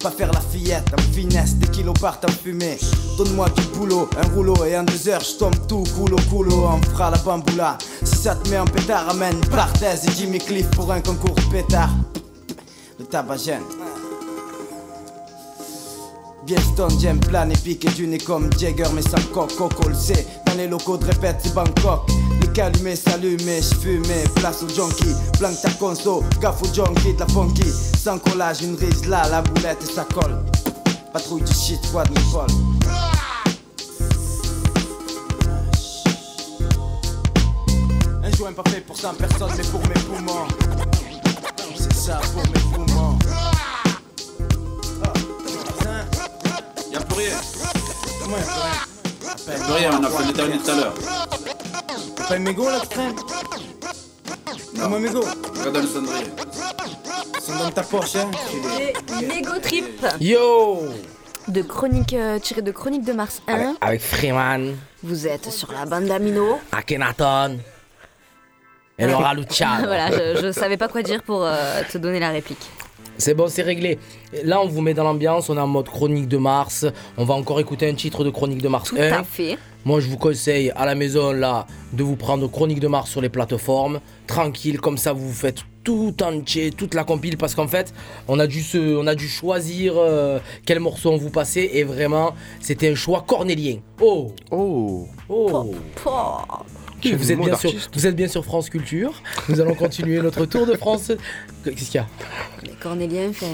Pas 0.00 0.10
faire 0.10 0.32
la 0.32 0.40
fillette 0.40 0.88
en 0.96 1.12
finesse, 1.12 1.56
des 1.56 1.68
kilos 1.68 1.98
partent 2.00 2.24
en 2.24 2.32
fumée. 2.32 2.78
Donne-moi 3.16 3.48
du 3.50 3.62
boulot, 3.78 4.08
un 4.22 4.34
rouleau 4.34 4.64
et 4.64 4.76
en 4.76 4.84
deux 4.84 5.08
heures, 5.08 5.22
je 5.22 5.38
tombe 5.38 5.66
tout 5.66 5.84
coulo 5.96 6.16
coulo. 6.30 6.66
On 6.66 6.82
fera 6.90 7.10
la 7.10 7.18
bamboula. 7.18 7.78
Si 8.04 8.16
ça 8.16 8.34
te 8.34 8.48
met 8.48 8.58
en 8.58 8.66
pétard, 8.66 9.08
amène 9.08 9.40
Barthez 9.50 10.06
et 10.06 10.10
Jimmy 10.16 10.38
Cliff 10.38 10.70
pour 10.70 10.90
un 10.92 11.00
concours 11.00 11.34
pétard. 11.50 11.90
Le. 12.98 13.06
Bien 13.10 13.60
stone, 16.58 16.98
j'aime 17.00 17.20
plan 17.20 17.48
épique 17.50 17.84
et 17.84 17.90
du 17.90 18.06
nez 18.06 18.18
comme 18.18 18.50
Jagger 18.58 18.88
mais 18.94 19.02
sans 19.02 19.22
coco 19.32 19.68
le 19.88 19.94
sait 19.94 20.26
Dans 20.46 20.54
les 20.54 20.66
locaux 20.66 20.96
de 20.96 21.04
répète 21.04 21.36
c'est 21.42 21.54
Bangkok. 21.54 22.08
Les 22.40 22.48
calumés 22.48 22.96
s'allumés, 22.96 23.60
j'fumais, 23.62 24.24
place 24.36 24.62
au 24.62 24.68
junkie 24.68 25.14
Blanc 25.38 25.52
ta 25.62 25.70
conso, 25.72 26.24
gaffe 26.40 26.62
au 26.62 26.74
junkie 26.74 27.14
de 27.14 27.20
la 27.20 27.26
funky. 27.28 27.70
Sans 27.96 28.18
collage, 28.18 28.62
une 28.62 28.74
rise 28.74 29.06
là, 29.06 29.28
la 29.30 29.42
boulette 29.42 29.78
et 29.82 29.92
ça 29.92 30.06
colle. 30.12 30.42
Patrouille 31.12 31.42
du 31.42 31.52
shit, 31.52 31.80
quoi 31.92 32.04
de 32.04 32.10
m'épaule 32.10 32.46
Un 38.22 38.36
joint 38.36 38.52
pas 38.52 38.70
fait 38.70 38.80
pour 38.80 38.96
100 38.96 39.14
personnes 39.14 39.50
mais 39.56 39.64
pour 39.64 39.80
mes 39.80 39.94
poumons. 39.94 40.46
C'est 41.76 41.94
ça 41.94 42.20
pour 42.32 42.42
mes 42.42 42.86
poumons 42.86 42.99
Y'a 46.92 47.00
plus 47.00 47.16
rien. 47.16 47.36
Comment 48.22 48.36
y'a 48.36 48.42
plus 48.42 48.60
rien? 48.60 49.64
Plus 49.64 49.72
rien, 49.72 49.90
on 50.00 50.04
a 50.04 50.10
fait 50.10 50.26
le 50.26 50.32
dernier 50.32 50.58
tout 50.58 50.70
à 50.70 50.74
l'heure. 50.74 50.94
T'as 52.16 52.24
pas 52.24 52.34
un 52.34 52.38
mégot 52.38 52.68
là 52.68 52.78
que 52.80 52.86
tu 52.86 52.88
traînes 52.88 53.16
Donne-moi 54.74 54.98
un 54.98 55.00
mégot. 55.00 55.20
Regarde 55.20 55.72
dans 55.74 55.80
le 55.80 55.86
cendrier. 55.86 56.24
Ils 57.36 57.40
sont 57.42 57.58
dans 57.58 57.70
ta 57.70 57.82
poche, 57.82 58.16
hein 58.16 58.30
Les 59.20 59.26
mégo 59.26 59.58
trip 59.62 60.06
Yo 60.20 60.84
de 61.48 61.62
chronique 61.62 62.12
euh, 62.12 62.38
tiré 62.38 62.62
de 62.62 62.70
Chronique 62.70 63.04
de 63.04 63.12
Mars 63.12 63.42
1. 63.48 63.74
Avec 63.80 64.00
Freeman, 64.00 64.76
Vous 65.02 65.26
êtes 65.26 65.50
sur 65.50 65.72
la 65.72 65.84
bande 65.84 66.04
d'Amino. 66.04 66.60
Akhenaton 66.70 67.58
et 68.98 69.06
Laura 69.06 69.34
Luciano. 69.34 69.86
voilà, 69.86 70.10
je, 70.10 70.40
je 70.42 70.52
savais 70.52 70.76
pas 70.76 70.86
quoi 70.86 71.02
dire 71.02 71.22
pour 71.22 71.42
euh, 71.44 71.82
te 71.90 71.98
donner 71.98 72.20
la 72.20 72.30
réplique. 72.30 72.70
C'est 73.20 73.34
bon, 73.34 73.46
c'est 73.48 73.62
réglé. 73.62 73.98
Là, 74.44 74.60
on 74.62 74.66
vous 74.66 74.80
met 74.80 74.94
dans 74.94 75.04
l'ambiance, 75.04 75.48
on 75.50 75.56
est 75.56 75.60
en 75.60 75.66
mode 75.66 75.88
chronique 75.88 76.26
de 76.28 76.36
Mars. 76.36 76.86
On 77.16 77.24
va 77.24 77.34
encore 77.34 77.60
écouter 77.60 77.88
un 77.88 77.94
titre 77.94 78.24
de 78.24 78.30
chronique 78.30 78.62
de 78.62 78.68
Mars 78.68 78.88
Tout 78.88 78.96
1. 78.98 79.12
à 79.12 79.22
fait. 79.22 79.56
Moi, 79.84 80.00
je 80.00 80.08
vous 80.08 80.18
conseille 80.18 80.70
à 80.76 80.84
la 80.84 80.94
maison, 80.94 81.32
là, 81.32 81.66
de 81.92 82.02
vous 82.02 82.16
prendre 82.16 82.46
chronique 82.50 82.80
de 82.80 82.88
Mars 82.88 83.10
sur 83.10 83.20
les 83.20 83.28
plateformes. 83.30 84.00
Tranquille, 84.26 84.80
comme 84.80 84.98
ça, 84.98 85.12
vous 85.12 85.28
vous 85.28 85.32
faites 85.34 85.60
tout 85.84 86.14
entier, 86.22 86.70
toute 86.70 86.92
la 86.94 87.04
compile. 87.04 87.38
Parce 87.38 87.54
qu'en 87.54 87.66
fait, 87.68 87.94
on 88.28 88.38
a 88.38 88.46
dû, 88.46 88.62
se, 88.62 88.76
on 88.78 89.06
a 89.06 89.14
dû 89.14 89.26
choisir 89.28 89.94
euh, 89.96 90.38
quel 90.66 90.80
morceau 90.80 91.10
on 91.10 91.16
vous 91.16 91.30
passait. 91.30 91.70
Et 91.72 91.84
vraiment, 91.84 92.34
c'était 92.60 92.90
un 92.90 92.94
choix 92.94 93.24
cornélien. 93.26 93.76
Oh 94.00 94.32
Oh 94.50 95.08
Oh 95.30 95.72
Quel 97.00 97.16
vous 97.16 97.32
êtes, 97.32 97.38
bien 97.38 97.56
sur, 97.56 97.72
vous 97.92 98.06
êtes 98.06 98.16
bien 98.16 98.28
sur 98.28 98.44
France 98.44 98.68
Culture. 98.70 99.22
Nous 99.48 99.60
allons 99.60 99.74
continuer 99.74 100.20
notre 100.20 100.44
tour 100.46 100.66
de 100.66 100.74
France. 100.74 101.12
Qu'est-ce 101.64 101.90
qu'il 101.90 101.94
y 101.94 101.98
a? 101.98 102.06
Les 102.62 102.72
Cornéliens, 102.72 103.32
fait. 103.32 103.46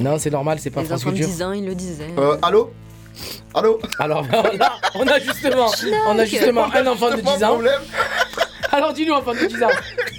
Non, 0.00 0.18
c'est 0.18 0.30
normal, 0.30 0.58
c'est 0.60 0.70
pas 0.70 0.80
Les 0.82 0.86
France 0.86 1.00
enfants 1.02 1.10
de 1.10 1.16
Culture. 1.16 1.34
10 1.34 1.42
ans, 1.42 1.52
ils 1.52 1.66
le 1.66 1.74
disaient. 1.74 2.10
Euh, 2.18 2.36
allô? 2.42 2.70
Allô? 3.54 3.80
Alors 3.98 4.24
là, 4.58 4.72
on 4.94 5.06
a 5.06 5.18
justement, 5.18 5.66
on 6.08 6.18
a 6.18 6.24
justement 6.24 6.72
un 6.74 6.86
enfant 6.86 7.10
de 7.10 7.20
10 7.20 7.44
ans. 7.44 7.58
Alors 8.74 8.92
dis-nous, 8.92 9.12
enfant 9.12 9.32
de 9.34 9.46
10 9.46 9.62
ans. 9.62 9.68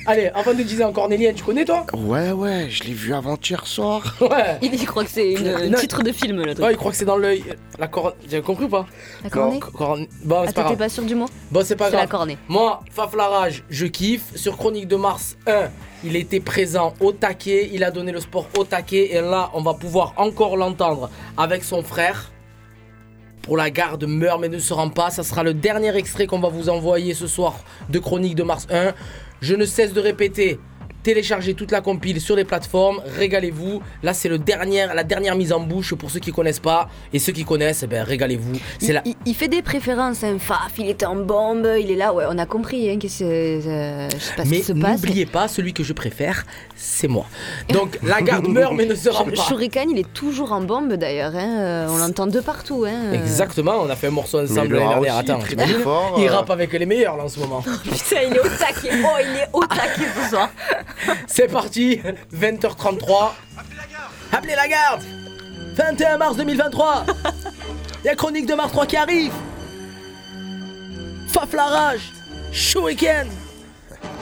Allez, 0.06 0.30
enfant 0.36 0.54
de 0.54 0.62
10 0.62 0.82
ans, 0.84 0.92
Cornélien, 0.92 1.34
tu 1.34 1.44
connais 1.44 1.66
toi 1.66 1.86
Ouais, 1.94 2.32
ouais, 2.32 2.68
je 2.70 2.84
l'ai 2.84 2.94
vu 2.94 3.13
avant-hier 3.13 3.66
soir. 3.66 4.16
Ouais. 4.22 4.58
Il, 4.62 4.74
il 4.74 4.86
croit 4.86 5.04
que 5.04 5.10
c'est 5.10 5.32
une- 5.34 5.48
un 5.48 5.68
Non. 5.70 5.78
titre 5.78 6.04
de 6.04 6.12
film, 6.12 6.42
le 6.44 6.54
truc. 6.54 6.66
Ouais, 6.66 6.74
il 6.74 6.78
croit 6.78 6.92
que 6.92 6.98
c'est 6.98 7.06
dans 7.06 7.18
l'œil. 7.18 7.44
La 7.80 7.88
corne. 7.88 8.13
J'avais 8.30 8.44
compris 8.44 8.66
ou 8.66 8.70
pas 8.70 8.86
La 9.24 9.30
cornée 9.30 9.60
Co- 9.60 9.72
corne- 9.72 10.08
Bon, 10.24 10.42
Ah, 10.42 10.48
c'est 10.48 10.56
pas 10.56 10.63
grave. 10.63 10.78
pas 10.78 10.89
sûr 10.89 11.04
du 11.04 11.16
mot 11.16 11.26
Bon, 11.52 11.63
c'est 11.66 11.76
pas 11.76 11.86
C'est 11.86 11.92
grave. 11.94 12.04
la 12.04 12.08
cornée. 12.08 12.38
Moi, 12.48 12.82
Faflarage, 12.92 13.63
je 13.70 13.86
kiffe. 13.88 14.36
Sur 14.36 14.58
Chronique 14.58 14.88
de 14.88 14.96
Mars 14.98 15.36
1, 15.48 15.70
il 16.04 16.16
était 16.16 16.39
présent 16.39 16.94
au 17.00 17.12
taquet. 17.12 17.70
Il 17.74 17.84
a 17.84 17.92
donné 17.92 18.12
le 18.12 18.20
sport 18.20 18.48
au 18.58 18.63
taquet. 18.66 19.13
Et 19.16 19.22
là, 19.22 19.50
on 19.54 19.62
va 19.62 19.74
pouvoir 19.74 20.13
encore 20.18 20.58
l'entendre 20.58 21.10
avec 21.38 21.63
son 21.63 21.82
frère. 21.82 22.30
Pour 23.43 23.58
la 23.58 23.69
garde 23.69 24.06
meurt 24.06 24.39
mais 24.39 24.47
ne 24.47 24.58
se 24.58 24.73
rend 24.73 24.89
pas. 24.89 25.10
Ça 25.10 25.21
sera 25.21 25.43
le 25.43 25.53
dernier 25.53 25.93
extrait 25.97 26.27
qu'on 26.27 26.39
va 26.39 26.47
vous 26.47 26.69
envoyer 26.69 27.13
ce 27.13 27.27
soir 27.27 27.60
de 27.89 27.99
Chronique 27.99 28.36
de 28.36 28.43
Mars 28.43 28.67
1. 28.71 28.93
Je 29.41 29.53
ne 29.53 29.65
cesse 29.65 29.91
de 29.91 29.99
répéter. 29.99 30.60
Téléchargez 31.04 31.54
toute 31.54 31.72
la 31.72 31.82
compile 31.82 32.22
sur 32.22 32.36
les 32.36 32.46
plateformes, 32.46 33.02
régalez-vous. 33.18 33.82
Là, 34.04 34.13
c'est 34.13 34.30
le 34.30 34.38
dernier, 34.38 34.86
la 34.96 35.04
dernière 35.04 35.36
mise 35.36 35.52
en 35.52 35.60
bouche 35.60 35.94
pour 35.96 36.10
ceux 36.10 36.20
qui 36.22 36.32
connaissent 36.32 36.60
pas. 36.62 36.89
Et 37.12 37.20
ceux 37.20 37.34
qui 37.34 37.44
connaissent, 37.44 37.84
eh 37.84 37.88
ben, 37.88 38.04
régalez-vous. 38.04 38.54
C'est 38.80 38.94
la... 38.94 39.02
Il, 39.04 39.16
il 39.26 39.36
fait 39.36 39.50
des 39.50 39.62
préférences, 39.62 40.24
un 40.24 40.39
faf, 40.39 40.72
il 40.78 40.89
était 40.89 41.06
en 41.06 41.18
bombe, 41.18 41.68
il 41.80 41.92
est 41.92 41.96
là, 41.96 42.13
ouais, 42.13 42.24
on 42.30 42.38
a 42.38 42.46
compris, 42.46 42.89
hein, 42.89 42.98
que 43.00 43.08
euh, 43.24 44.10
je 44.10 44.18
sais 44.18 44.34
pas 44.36 44.46
ce 44.46 44.50
Mais 44.50 44.58
qui 44.58 44.63
se 44.63 44.74
passe. 44.74 45.02
n'oubliez 45.02 45.26
pas, 45.26 45.48
celui 45.50 45.74
que 45.74 45.84
je 45.84 45.92
préfère, 45.92 46.46
c'est 46.76 47.08
moi. 47.10 47.26
Donc 47.70 48.00
la 48.04 48.22
garde 48.22 48.48
meurt 48.48 48.74
mais 48.74 48.86
ne 48.86 48.96
se 48.96 49.10
rend 49.10 49.26
pas. 49.26 49.36
Shuriken, 49.36 49.89
il 49.89 50.00
est 50.00 50.13
toujours 50.13 50.54
en 50.54 50.62
bombe 50.62 50.94
d'ailleurs, 50.94 51.36
hein, 51.36 51.60
euh, 51.60 51.88
on 51.89 51.98
l'entend 51.98 52.28
de 52.28 52.39
partout. 52.39 52.86
Hein, 52.88 52.94
euh. 53.08 53.13
Exactement, 53.13 53.74
on 53.82 53.89
a 53.89 53.96
fait 53.98 54.08
un 54.08 54.12
morceau 54.12 54.39
ensemble 54.39 54.70
le 54.70 54.80
l'année 54.80 54.89
dernière. 54.89 55.16
aussi, 55.18 55.32
Attends, 55.32 55.39
très 55.39 55.50
t'imagines 55.50 55.80
fort, 55.80 56.16
il 56.18 56.28
rappe 56.30 56.50
avec 56.50 56.72
les 56.72 56.86
meilleurs 56.86 57.18
là 57.18 57.24
en 57.26 57.30
ce 57.30 57.39
moment. 57.39 57.62
Putain, 57.84 58.22
il 58.30 58.36
est 58.36 58.39
au 58.39 58.44
taquet, 58.44 58.89
oh, 59.04 59.18
il 59.22 59.38
est 59.38 59.50
au 59.52 59.66
taquet 59.66 60.08
ce 60.24 60.30
soir. 60.30 60.50
C'est 61.27 61.47
parti, 61.47 61.99
20h33. 62.34 63.32
Appelez 64.32 64.56
la 64.56 64.67
garde. 64.67 65.01
21 65.75 66.17
mars 66.17 66.38
2023 66.38 67.06
Il 68.03 68.08
y 68.08 68.10
a 68.10 68.15
Chronique 68.15 68.45
de 68.45 68.53
Mars 68.53 68.71
3 68.71 68.86
qui 68.86 68.97
arrive. 68.97 69.34
Faf 71.29 71.53
la 71.53 71.65
rage. 71.65 72.12
Shuriken 72.51 73.27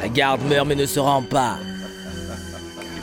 La 0.01 0.07
garde 0.07 0.41
meurt 0.43 0.67
mais 0.67 0.75
ne 0.75 0.85
se 0.85 0.99
rend 0.99 1.23
pas. 1.23 1.57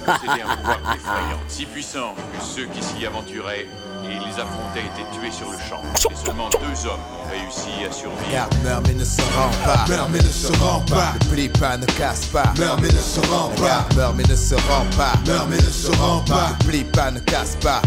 Possédait 0.06 0.42
un 0.42 0.56
pouvoir 0.56 0.94
effrayant, 0.94 1.40
si 1.48 1.66
puissant 1.66 2.14
que 2.14 2.42
ceux 2.42 2.66
qui 2.66 2.82
s'y 2.82 3.04
aventuraient 3.04 3.66
et 4.04 4.18
les 4.18 4.40
affrontaient 4.40 4.80
étaient 4.80 5.08
tués 5.12 5.30
sur 5.30 5.50
le 5.50 5.58
champ. 5.58 5.82
Et 6.10 6.26
seulement 6.26 6.48
deux 6.50 6.86
hommes 6.86 7.00
ont 7.12 7.30
réussi 7.30 7.84
à 7.88 7.92
survivre. 7.92 8.30
Garde 8.32 8.54
meurt 8.64 8.86
mais 8.86 8.94
ne 8.94 9.04
se 9.04 9.22
rend 9.36 9.50
pas. 9.64 9.84
Meurt 9.88 10.10
mais 10.10 10.18
ne 10.18 10.24
se 10.24 10.52
rend 10.58 10.80
pas. 10.80 11.14
Ne 11.20 11.30
plie 11.30 11.48
pas, 11.48 11.76
ne 11.76 11.86
casse 11.86 12.26
pas. 12.26 12.52
Meurt 12.58 12.80
mais 12.80 12.88
ne 12.88 12.98
se 12.98 13.20
rend 13.20 13.48
pas. 13.56 13.86
Meurt 13.96 14.14
mais 14.16 14.24
ne 14.24 14.36
se 14.36 14.54
rend 14.54 14.86
pas. 14.96 15.12
Meurt 15.26 15.48
mais 15.48 15.56
ne 15.56 15.70
se 15.70 15.90
rend 15.92 16.20
pas. 16.20 16.50
Ne 16.60 16.66
plie 16.66 16.84
pas, 16.84 17.10
ne 17.10 17.20
casse 17.20 17.56
pas. 17.56 17.82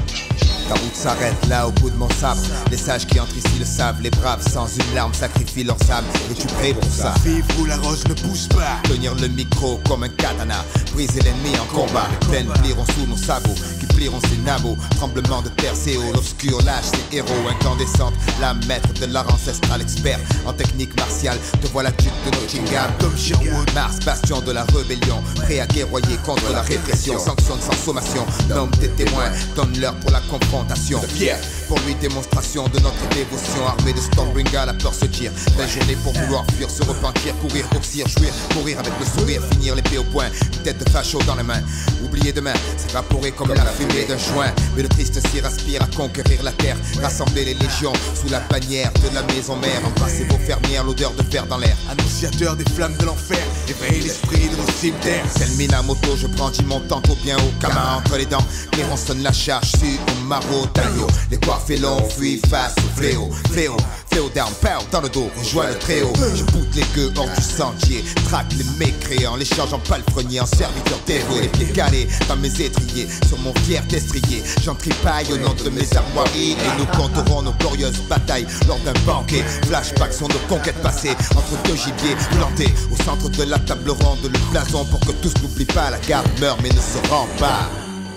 La 0.71 0.77
route 0.77 0.95
s'arrête 0.95 1.35
là 1.49 1.67
au 1.67 1.71
bout 1.71 1.89
de 1.89 1.97
mon 1.97 2.09
sabre. 2.11 2.39
Les 2.69 2.77
sages 2.77 3.05
qui 3.05 3.19
entrent 3.19 3.35
ici 3.35 3.59
le 3.59 3.65
savent, 3.65 4.01
les 4.01 4.09
braves 4.09 4.41
sans 4.41 4.67
une 4.73 4.95
larme 4.95 5.13
sacrifient 5.13 5.65
leurs 5.65 5.91
âmes. 5.91 6.05
Es-tu 6.31 6.47
prêt 6.47 6.73
pour 6.73 6.89
ça 6.89 7.13
Vivre 7.25 7.45
où 7.59 7.65
la 7.65 7.75
rose 7.75 8.07
ne 8.07 8.13
pousse 8.13 8.47
pas. 8.47 8.79
Tenir 8.83 9.13
le 9.15 9.27
micro 9.27 9.81
comme 9.85 10.03
un 10.03 10.07
katana, 10.07 10.63
briser 10.93 11.19
l'ennemi 11.19 11.59
en 11.59 11.65
combat. 11.75 12.07
Les 12.21 12.27
plaines 12.27 12.47
plieront 12.63 12.85
sous 12.85 13.05
nos 13.05 13.17
sabots, 13.17 13.53
qui 13.81 13.85
plieront 13.87 14.21
ses 14.21 14.37
nabots. 14.45 14.77
Tremblement 14.95 15.41
de 15.41 15.49
terre, 15.49 15.73
c'est 15.75 15.97
haut, 15.97 16.13
l'obscur 16.13 16.61
lâche 16.63 16.85
ses 16.85 17.17
héros 17.17 17.49
incandescentes. 17.49 18.13
La 18.39 18.53
maître 18.53 18.93
de 18.93 19.07
l'art 19.07 19.27
ancestral, 19.33 19.81
expert 19.81 20.19
en 20.45 20.53
technique 20.53 20.95
martiale. 20.95 21.37
Te 21.61 21.67
voilà 21.67 21.91
duc 21.91 22.13
de 22.25 22.31
Nottingham, 22.31 22.89
comme 22.97 23.17
Sherwood. 23.17 23.73
Mars, 23.73 23.99
bastion 24.05 24.39
de 24.39 24.53
la 24.53 24.63
rébellion, 24.63 25.21
prêt 25.35 25.59
à 25.59 25.67
guerroyer 25.67 26.15
contre 26.25 26.49
la 26.53 26.61
répression. 26.61 27.19
Sanctionne 27.19 27.59
sans 27.59 27.75
sommation, 27.85 28.25
nomme 28.47 28.71
tes 28.79 28.87
témoins, 28.87 29.31
donne-leur 29.57 29.95
pour 29.95 30.11
la 30.11 30.21
confrontation. 30.61 31.01
Fier 31.15 31.37
pour 31.67 31.79
lui, 31.85 31.95
démonstration 31.95 32.67
de 32.67 32.79
notre 32.79 33.07
dévotion. 33.15 33.65
Armée 33.65 33.93
de 33.93 33.99
Stormbringer, 33.99 34.63
la 34.65 34.73
peur 34.73 34.93
se 34.93 35.05
tire. 35.05 35.31
Belle 35.57 35.69
journée 35.69 35.95
pour 36.03 36.13
vouloir 36.13 36.45
fuir, 36.55 36.69
se 36.69 36.83
repentir, 36.83 37.33
courir, 37.39 37.65
oxyre, 37.75 38.07
jouir, 38.07 38.33
mourir 38.55 38.79
avec 38.79 38.91
le 38.99 39.05
sourire, 39.05 39.41
finir 39.51 39.75
l'épée 39.75 39.97
au 39.97 40.03
poing, 40.03 40.25
une 40.53 40.63
tête 40.63 40.83
de 40.83 40.89
facho 40.89 41.19
dans 41.23 41.35
les 41.35 41.43
mains. 41.43 41.61
Oublier 42.03 42.33
demain, 42.33 42.53
s'évaporer 42.75 43.31
comme 43.31 43.53
la 43.53 43.65
fumée 43.65 44.05
d'un 44.05 44.17
joint. 44.17 44.51
Mais 44.75 44.83
le 44.83 44.89
triste 44.89 45.25
cire 45.29 45.45
aspire 45.45 45.81
à 45.81 45.87
conquérir 45.95 46.43
la 46.43 46.51
terre, 46.51 46.77
rassembler 47.01 47.45
les 47.45 47.53
légions 47.53 47.93
sous 48.13 48.29
la 48.29 48.41
bannière 48.41 48.91
de 48.93 49.15
la 49.15 49.23
maison 49.33 49.55
mère. 49.55 49.81
Embrasser 49.85 50.25
vos 50.25 50.37
fermières, 50.37 50.83
l'odeur 50.83 51.13
de 51.13 51.23
fer 51.23 51.45
dans 51.47 51.57
l'air. 51.57 51.77
Annonciateur 51.89 52.55
des 52.55 52.69
flammes 52.75 52.97
de 52.97 53.05
l'enfer, 53.05 53.41
éveille 53.69 54.01
l'esprit 54.01 54.49
de 54.49 54.57
nos 54.57 54.71
cimetières. 54.77 55.25
Tel 55.35 55.49
Minamoto, 55.51 56.17
je 56.17 56.27
brandis 56.27 56.63
mon 56.63 56.81
tango 56.81 57.15
bien 57.23 57.37
haut, 57.37 57.53
Kama 57.61 57.97
entre 57.97 58.17
les 58.17 58.25
dents. 58.25 58.45
Sonne 58.93 59.23
la 59.23 59.31
charge, 59.31 59.71
su 59.79 59.97
au 59.97 60.25
maro, 60.25 60.50
Dario. 60.73 61.07
Les 61.29 61.37
coiffés 61.37 61.77
longs 61.77 62.07
fuient 62.09 62.41
face 62.49 62.75
au 62.77 62.99
fléau. 62.99 63.29
Fléau, 63.51 63.77
fléau 64.09 64.29
d'armes, 64.35 64.53
pow, 64.61 64.83
dans 64.91 65.01
le 65.01 65.09
dos, 65.09 65.29
rejoins 65.37 65.69
le 65.69 65.77
tréau. 65.77 66.11
Je 66.35 66.43
boute 66.43 66.75
les 66.75 66.83
gueux 66.95 67.11
hors 67.17 67.29
du 67.29 67.41
sentier, 67.41 68.03
traque 68.25 68.51
les 68.57 68.65
mécréants, 68.77 69.35
les 69.35 69.45
change 69.45 69.73
en 69.73 69.79
palefrenier, 69.79 70.41
en 70.41 70.45
serviteur 70.45 70.99
dévoué. 71.05 71.41
Les 71.41 71.47
pieds 71.47 71.73
calés 71.73 72.07
dans 72.27 72.35
mes 72.35 72.61
étriers, 72.61 73.07
sur 73.27 73.37
mon 73.39 73.53
fier 73.65 73.81
destrier. 73.87 74.43
J'en 74.63 74.75
tripaille 74.75 75.31
au 75.31 75.37
nom 75.37 75.53
de 75.53 75.69
mes 75.69 75.87
armoiries 75.95 76.51
et 76.51 76.79
nous 76.79 76.85
compterons 76.97 77.41
nos 77.41 77.53
glorieuses 77.53 78.01
batailles 78.09 78.47
lors 78.67 78.79
d'un 78.79 78.99
banquet. 79.05 79.43
Flashbacks 79.67 80.13
sont 80.13 80.27
nos 80.27 80.47
conquêtes 80.49 80.81
passées 80.81 81.15
entre 81.35 81.63
deux 81.63 81.75
gibiers 81.75 82.15
plantés 82.31 82.73
au 82.91 83.03
centre 83.03 83.29
de 83.29 83.43
la 83.43 83.59
table 83.59 83.91
ronde. 83.91 84.19
Le 84.23 84.51
blason 84.51 84.85
pour 84.85 84.99
que 84.99 85.11
tous 85.21 85.33
n'oublient 85.41 85.65
pas, 85.65 85.89
la 85.89 85.99
garde 85.99 86.27
meurt 86.39 86.59
mais 86.61 86.69
ne 86.69 86.75
se 86.75 87.09
rend 87.09 87.27
pas. 87.39 87.69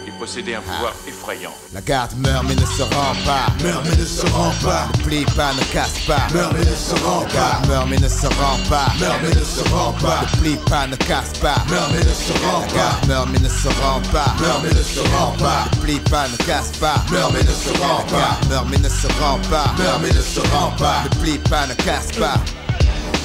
Il 0.06 0.12
possédait 0.12 0.54
un 0.54 0.60
pouvoir 0.60 0.92
effrayant. 1.24 1.52
La 1.72 1.80
garde 1.80 2.12
meurt 2.18 2.44
mais 2.46 2.54
ne 2.54 2.66
se 2.66 2.82
rend 2.82 3.14
pas. 3.24 3.46
Meurt 3.62 3.84
mais 3.84 3.96
ne 3.96 4.04
se 4.04 4.26
rend 4.26 4.52
pas. 4.62 4.86
Ne 4.98 5.02
plie 5.04 5.24
pas, 5.36 5.52
ne 5.54 5.62
casse 5.72 5.98
pas. 6.06 6.26
Meurt 6.32 6.52
mais 6.52 6.64
ne 6.64 6.74
se 6.76 6.94
rend 7.04 7.20
La 7.20 7.26
pas. 7.26 7.34
garde 7.34 7.68
meurt 7.68 7.88
mais 7.88 7.96
ne 7.98 8.08
se 8.08 8.26
rend 8.26 8.58
pas. 8.68 8.86
Meurt 9.00 9.18
mais 9.22 9.34
ne 9.34 9.44
se 9.44 9.68
rend 9.70 9.92
pas. 9.92 10.20
Ne 10.22 10.40
plie 10.40 10.56
pas, 10.68 10.86
ne 10.86 10.96
casse 10.96 11.32
pas. 11.40 11.56
Meurt 11.70 11.90
mais 11.92 12.00
ne 12.04 12.14
se 12.14 12.32
rend 12.44 12.60
La 12.60 12.66
pas. 12.66 12.74
garde 12.74 13.06
meurt 13.08 13.28
mais 13.32 13.38
ne 13.40 13.48
se 13.48 13.68
rend 13.68 14.00
pas. 14.12 14.34
Meurt 14.40 14.62
mais 14.62 14.70
ne 14.70 14.82
se 14.82 15.00
rend 15.16 15.32
pas. 15.38 15.64
Ne 15.72 15.80
plie 15.80 16.00
pas, 16.00 16.28
ne 16.28 16.36
casse 16.44 16.72
pas. 16.80 16.94
Meurt 17.10 17.32
mais 17.32 17.42
ne 17.42 17.52
se 17.52 17.78
rend 17.80 17.98
La 17.98 18.18
pas. 18.18 18.38
meurt 18.48 18.66
mais 18.70 18.78
ne 18.78 18.88
se 18.88 19.06
rend 19.20 19.38
pas. 19.50 19.74
Meurt 19.78 20.00
mais 20.02 20.12
ne 20.12 20.20
se 20.22 20.40
rend 20.52 20.70
pas. 20.78 21.02
Ne 21.04 21.20
plie 21.20 21.38
pas, 21.38 21.66
ne 21.66 21.74
casse 21.74 22.12
pas. 22.18 22.34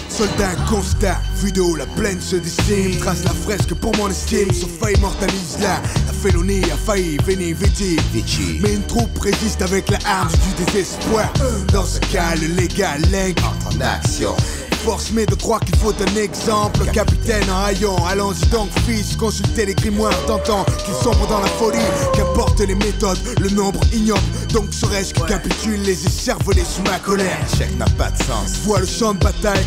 Soldat 0.10 0.56
constat, 0.70 1.22
haut, 1.60 1.76
la 1.76 1.86
plaine 1.86 2.20
se 2.20 2.36
dessine. 2.36 2.98
Trace 3.00 3.24
la 3.24 3.32
fresque 3.32 3.74
pour 3.76 3.96
mon 3.98 4.10
estime, 4.10 4.52
sauf 4.52 4.70
faille 4.80 4.96
immortalise 4.96 5.58
là. 5.62 5.82
La 6.08 6.14
félonie 6.14 6.64
a 6.64 6.76
failli, 6.76 7.18
veni, 7.26 7.54
viti. 7.54 7.98
Mais 8.62 8.74
une 8.74 8.84
troupe 8.84 9.18
résiste 9.20 9.62
avec 9.62 9.90
la 9.90 10.00
arme 10.06 10.32
du 10.32 10.66
désespoir. 10.66 11.32
Dans 11.72 11.86
ce 11.86 12.00
cas, 12.12 12.36
le 12.36 12.48
légal 12.48 13.02
Entre 13.38 13.78
en 13.78 13.82
action. 13.82 14.36
Force 14.84 15.12
mais 15.12 15.26
de 15.26 15.36
croire 15.36 15.60
qu'il 15.60 15.76
faut 15.76 15.94
un 16.02 16.16
exemple 16.16 16.86
Capitaine 16.94 17.50
en 17.52 17.66
haillons, 17.66 17.98
allons-y 18.06 18.46
donc 18.48 18.70
fils 18.88 19.16
Consultez 19.18 19.66
les 19.66 19.76
grimoires 19.76 20.18
tentant 20.26 20.64
qu'ils 20.64 20.94
sombrent 21.04 21.28
dans 21.28 21.42
la 21.42 21.48
folie 21.48 21.78
Qu'importe 22.16 22.62
les 22.62 22.76
méthodes, 22.76 23.20
le 23.42 23.50
nombre 23.50 23.82
ignoble 23.94 24.22
Donc 24.54 24.74
serait-ce 24.74 25.14
que 25.14 25.28
capitulent 25.28 25.82
les 25.84 26.06
écervelés 26.06 26.64
sous 26.66 26.82
ma 26.84 27.00
colère 27.00 27.38
L'échec 27.52 27.78
n'a 27.78 27.86
pas 27.98 28.10
de 28.12 28.18
sens. 28.18 28.58
Vois 28.64 28.80
le 28.80 28.88
champ 28.88 29.14
de 29.14 29.20
bataille 29.20 29.66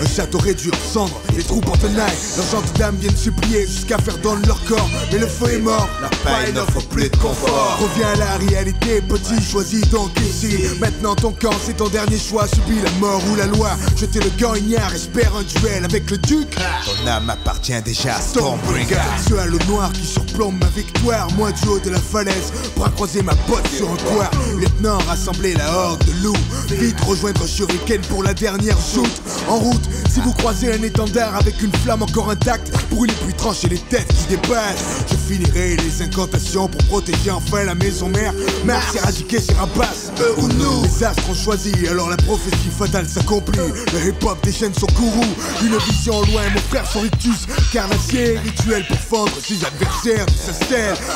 un 0.00 0.06
château 0.06 0.38
réduit 0.38 0.70
en 0.70 0.92
cendres, 0.92 1.20
les 1.36 1.42
troupes 1.42 1.68
en 1.68 1.76
tenaille 1.76 2.12
Leurs 2.36 2.46
gentes 2.50 2.72
dames 2.78 2.96
viennent 2.96 3.16
supplier 3.16 3.66
jusqu'à 3.66 3.98
faire 3.98 4.18
don 4.18 4.36
de 4.36 4.46
leur 4.46 4.62
corps 4.64 4.88
Mais 5.10 5.18
le 5.18 5.26
feu 5.26 5.54
est 5.54 5.58
mort, 5.58 5.88
La 6.00 6.08
paille 6.08 6.52
n'offre 6.52 6.80
plus 6.88 7.08
de 7.08 7.16
confort. 7.16 7.78
Reviens 7.80 8.08
à 8.08 8.16
la 8.16 8.36
réalité, 8.36 9.00
petit, 9.00 9.42
choisis 9.42 9.88
donc 9.90 10.10
ici. 10.20 10.56
Maintenant 10.80 11.14
ton 11.14 11.32
camp, 11.32 11.54
c'est 11.64 11.76
ton 11.76 11.88
dernier 11.88 12.18
choix. 12.18 12.46
Subis 12.46 12.80
la 12.82 12.90
mort 13.00 13.22
ou 13.30 13.36
la 13.36 13.46
loi. 13.46 13.70
Jeter 13.96 14.20
le 14.20 14.30
gant 14.40 14.54
ignare, 14.54 14.94
espère 14.94 15.34
un 15.36 15.42
duel 15.42 15.84
avec 15.84 16.10
le 16.10 16.18
duc. 16.18 16.48
Ton 16.54 17.06
âme 17.08 17.30
appartient 17.30 17.80
déjà 17.82 18.16
à 18.16 18.20
Stormbringer. 18.20 18.96
Ce 19.28 19.34
halo 19.34 19.58
noir 19.68 19.92
qui 19.92 20.06
surplombe 20.06 20.58
ma 20.60 20.68
victoire. 20.68 21.28
Moi 21.32 21.50
du 21.52 21.68
haut 21.68 21.80
de 21.80 21.90
la 21.90 22.00
falaise, 22.00 22.52
bras 22.76 22.90
croisés, 22.90 23.22
ma 23.22 23.34
botte 23.48 23.66
sur 23.68 23.90
un 23.90 23.96
toit. 23.96 24.21
Lieutenant, 24.58 24.98
rassembler 25.06 25.54
la 25.54 25.72
horde 25.72 26.04
de 26.04 26.12
loups. 26.24 26.36
Vite 26.70 27.00
rejoindre 27.00 27.46
Shuriken 27.46 28.00
pour 28.02 28.22
la 28.22 28.34
dernière 28.34 28.78
joute. 28.94 29.22
En 29.48 29.56
route, 29.56 29.82
si 30.10 30.20
vous 30.20 30.32
croisez 30.32 30.72
un 30.72 30.82
étendard 30.82 31.36
avec 31.36 31.62
une 31.62 31.72
flamme 31.72 32.02
encore 32.02 32.30
intacte, 32.30 32.72
brûlez 32.90 33.14
puis 33.24 33.34
tranchez 33.34 33.68
les 33.68 33.78
têtes 33.78 34.08
qui 34.08 34.36
dépassent. 34.36 35.04
Je 35.10 35.34
finirai 35.34 35.76
les 35.76 36.02
incantations 36.02 36.68
pour 36.68 36.84
protéger 36.86 37.30
enfin 37.30 37.64
la 37.64 37.74
maison 37.74 38.08
mère. 38.08 38.32
Mars 38.64 38.94
éradiquer 38.94 39.40
ses 39.40 39.54
rapaces, 39.54 40.10
eux 40.20 40.34
ou 40.38 40.48
nous. 40.48 40.82
Les 40.82 41.04
astres 41.04 41.30
ont 41.30 41.34
choisi, 41.34 41.72
alors 41.88 42.08
la 42.08 42.16
prophétie 42.16 42.70
fatale 42.76 43.08
s'accomplit. 43.08 43.58
Le 43.92 44.08
hip-hop 44.08 44.38
déchaîne 44.44 44.74
son 44.74 44.86
courroux. 44.86 45.34
Une 45.62 45.76
vision 45.78 46.20
loin, 46.22 46.42
mon 46.54 46.60
frère 46.70 46.90
son 46.90 47.00
rictus. 47.00 47.46
Carnassier, 47.72 48.38
rituel 48.38 48.84
pour 48.86 48.98
fendre 48.98 49.32
ses 49.42 49.64
adversaires 49.64 50.26
de 50.26 50.32
sa. 50.32 50.52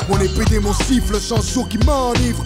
Mon 0.08 0.18
épée 0.20 0.44
démon 0.50 0.72
siffle, 0.72 1.18
chant 1.20 1.40
sourd 1.40 1.68
qui 1.68 1.78
m'enivre. 1.78 2.44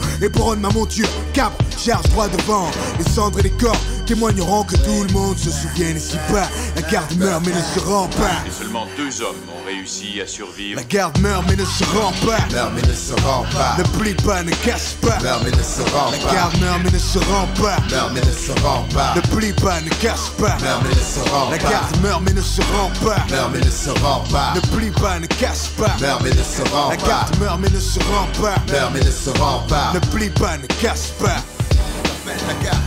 Ma 0.59 0.71
monture, 0.71 1.09
cap, 1.33 1.53
charge 1.79 2.09
droit 2.11 2.29
devant. 2.29 2.67
Les 2.99 3.05
cendres 3.05 3.39
et 3.39 3.43
les 3.43 3.51
corps 3.51 3.77
témoigneront 4.15 4.65
que 4.65 4.75
tout 4.75 5.05
le 5.07 5.13
monde 5.13 5.39
se 5.39 5.51
souvienne 5.53 5.97
ici 5.97 6.17
pas. 6.33 6.49
La 6.75 6.83
garde 6.91 7.17
meurt 7.17 7.47
mais 7.47 7.53
ne 7.53 7.61
se 7.63 7.79
rend 7.87 8.09
pas. 8.09 8.43
Et 8.45 8.51
seulement 8.51 8.85
deux 8.97 9.23
hommes 9.23 9.37
ont 9.49 9.65
réussi 9.65 10.21
à 10.21 10.27
survivre. 10.27 10.81
La 10.81 10.83
garde 10.83 11.17
meurt 11.21 11.45
mais 11.49 11.55
ne 11.55 11.65
se 11.65 11.85
rend 11.85 12.11
pas. 12.27 12.41
Meurt 12.53 12.73
mais 12.75 12.83
ne 12.83 12.93
se 12.93 13.13
rend 13.23 13.45
pas. 13.53 13.77
Ne 13.79 13.85
plie 14.01 14.15
pas, 14.15 14.43
ne 14.43 14.51
casse 14.51 14.97
pas. 15.01 15.17
Meurt 15.23 15.45
mais 15.45 15.53
ne 15.53 15.63
se 15.63 15.83
rend 15.95 16.11
La 16.11 16.19
pas. 16.19 16.33
garde 16.35 16.59
meurt 16.61 16.81
mais 16.83 16.91
ne 16.91 16.99
se 16.99 17.19
rend 17.21 17.47
pas. 17.55 17.77
Meurt 17.89 18.13
mais 18.13 18.21
ne 18.21 18.33
se 18.33 18.53
rend 18.65 18.85
pas. 18.93 19.15
Ne 19.15 19.21
plie 19.21 19.53
pas, 19.53 19.81
ne 19.81 19.89
casse 19.91 20.29
pas. 20.37 20.57
Meurt 20.61 20.83
mais 20.83 20.91
ne 20.97 21.05
se 21.05 21.31
rend 21.31 21.51
La 21.51 21.59
pas. 21.59 21.71
garde 21.71 21.97
meurt 22.03 22.23
mais 22.25 22.33
ne 22.33 22.43
se 22.43 22.61
rend 22.63 22.91
pas. 23.05 23.25
Meurt 23.31 23.51
mais 23.53 23.61
ne 23.61 23.71
se 23.71 23.91
rend 23.91 24.25
pas. 24.33 24.55
Ne 24.57 24.61
plie 24.77 24.91
pas, 24.91 25.21
ne 25.21 25.27
casse 25.27 25.69
pas. 25.79 25.95
Meurt 26.01 26.21
mais 26.25 26.31
ne 26.31 26.43
se 26.43 26.63
rend 26.75 26.91
La 26.91 26.97
pas. 26.97 27.07
garde 27.07 27.39
meurt 27.39 27.61
mais 27.61 27.71
ne 27.71 27.79
se 27.79 27.99
rend 28.01 28.27
pas. 28.43 28.57
Meurt 28.73 28.93
mais 28.93 29.05
ne 29.05 29.11
se 29.13 29.31
rend 29.39 29.61
pas. 29.69 29.93
Ne 29.95 30.01
plie 30.01 30.31
pas, 30.31 30.57
ne 30.59 30.67
casse 30.83 31.13
pas. 31.21 31.37
La 32.27 32.55
garde, 32.65 32.79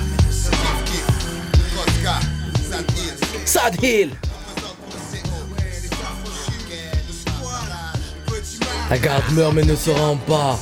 Sad 3.46 3.76
Hill 3.84 4.10
La 8.90 8.98
garde 8.98 9.24
meurt 9.34 9.54
mais 9.54 9.64
ne 9.64 9.76
se 9.76 9.90
rend 9.90 10.18
pas. 10.18 10.58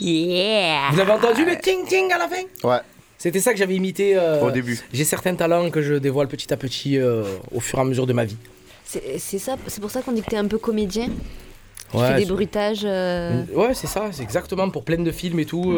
Yeah 0.00 0.90
Vous 0.90 0.96
l'avez 0.96 1.12
entendu 1.12 1.44
le 1.44 1.56
ting 1.58 1.86
ting 1.86 2.12
à 2.12 2.18
la 2.18 2.28
fin? 2.28 2.42
Ouais. 2.68 2.80
C'était 3.18 3.40
ça 3.40 3.52
que 3.52 3.58
j'avais 3.58 3.76
imité. 3.76 4.16
euh, 4.16 4.42
Au 4.42 4.50
début. 4.50 4.80
J'ai 4.92 5.04
certains 5.04 5.34
talents 5.34 5.70
que 5.70 5.80
je 5.80 5.94
dévoile 5.94 6.26
petit 6.28 6.52
à 6.52 6.56
petit 6.56 6.98
euh, 6.98 7.22
au 7.52 7.60
fur 7.60 7.78
et 7.78 7.82
à 7.82 7.84
mesure 7.84 8.06
de 8.06 8.12
ma 8.12 8.24
vie. 8.24 8.36
C'est 8.84 9.38
ça, 9.38 9.56
c'est 9.68 9.80
pour 9.80 9.90
ça 9.90 10.02
qu'on 10.02 10.12
dit 10.12 10.20
que 10.22 10.28
t'es 10.30 10.36
un 10.36 10.46
peu 10.48 10.58
comédien. 10.58 11.08
Tu 11.92 11.96
Ouais, 11.96 12.08
fais 12.08 12.16
des 12.20 12.26
bruitages. 12.26 12.82
euh, 12.84 13.44
Ouais, 13.54 13.74
c'est 13.74 13.86
ça, 13.86 14.08
c'est 14.12 14.22
exactement 14.22 14.68
pour 14.70 14.84
plein 14.84 14.98
de 14.98 15.10
films 15.12 15.38
et 15.38 15.44
tout. 15.46 15.72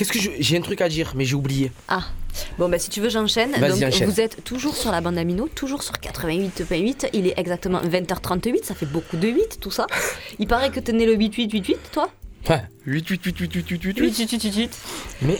Qu'est-ce 0.00 0.12
que 0.12 0.18
je- 0.18 0.30
j'ai 0.40 0.56
un 0.56 0.62
truc 0.62 0.80
à 0.80 0.88
dire, 0.88 1.12
mais 1.14 1.26
j'ai 1.26 1.34
oublié. 1.34 1.70
Ah, 1.88 2.04
bon, 2.58 2.70
bah 2.70 2.78
si 2.78 2.88
tu 2.88 3.02
veux, 3.02 3.10
j'enchaîne. 3.10 3.52
Vas-y, 3.52 3.80
Donc, 3.80 3.92
enchaîne. 3.92 4.08
vous 4.08 4.18
êtes 4.20 4.42
toujours 4.44 4.74
sur 4.74 4.90
la 4.90 5.02
bande 5.02 5.18
Amino, 5.18 5.46
toujours 5.54 5.82
sur 5.82 5.92
88.8. 6.00 7.08
Il 7.12 7.26
est 7.26 7.34
exactement 7.36 7.80
20h38, 7.82 8.64
ça 8.64 8.74
fait 8.74 8.86
beaucoup 8.86 9.18
de 9.18 9.28
8, 9.28 9.58
tout 9.60 9.70
ça. 9.70 9.86
Il 10.38 10.46
paraît 10.46 10.70
que 10.70 10.80
t'es 10.80 10.92
né 10.92 11.04
le 11.04 11.16
8-8-8-8, 11.16 11.76
toi? 11.92 12.10
Ouais. 12.48 12.62
8, 12.86 13.06
8, 13.10 13.22
8, 13.26 13.38
8, 13.40 13.54
8, 13.54 13.68
8, 13.70 13.82
8, 13.84 13.98
8. 13.98 14.10
8-8-8-8. 14.10 14.70
Mais 15.22 15.38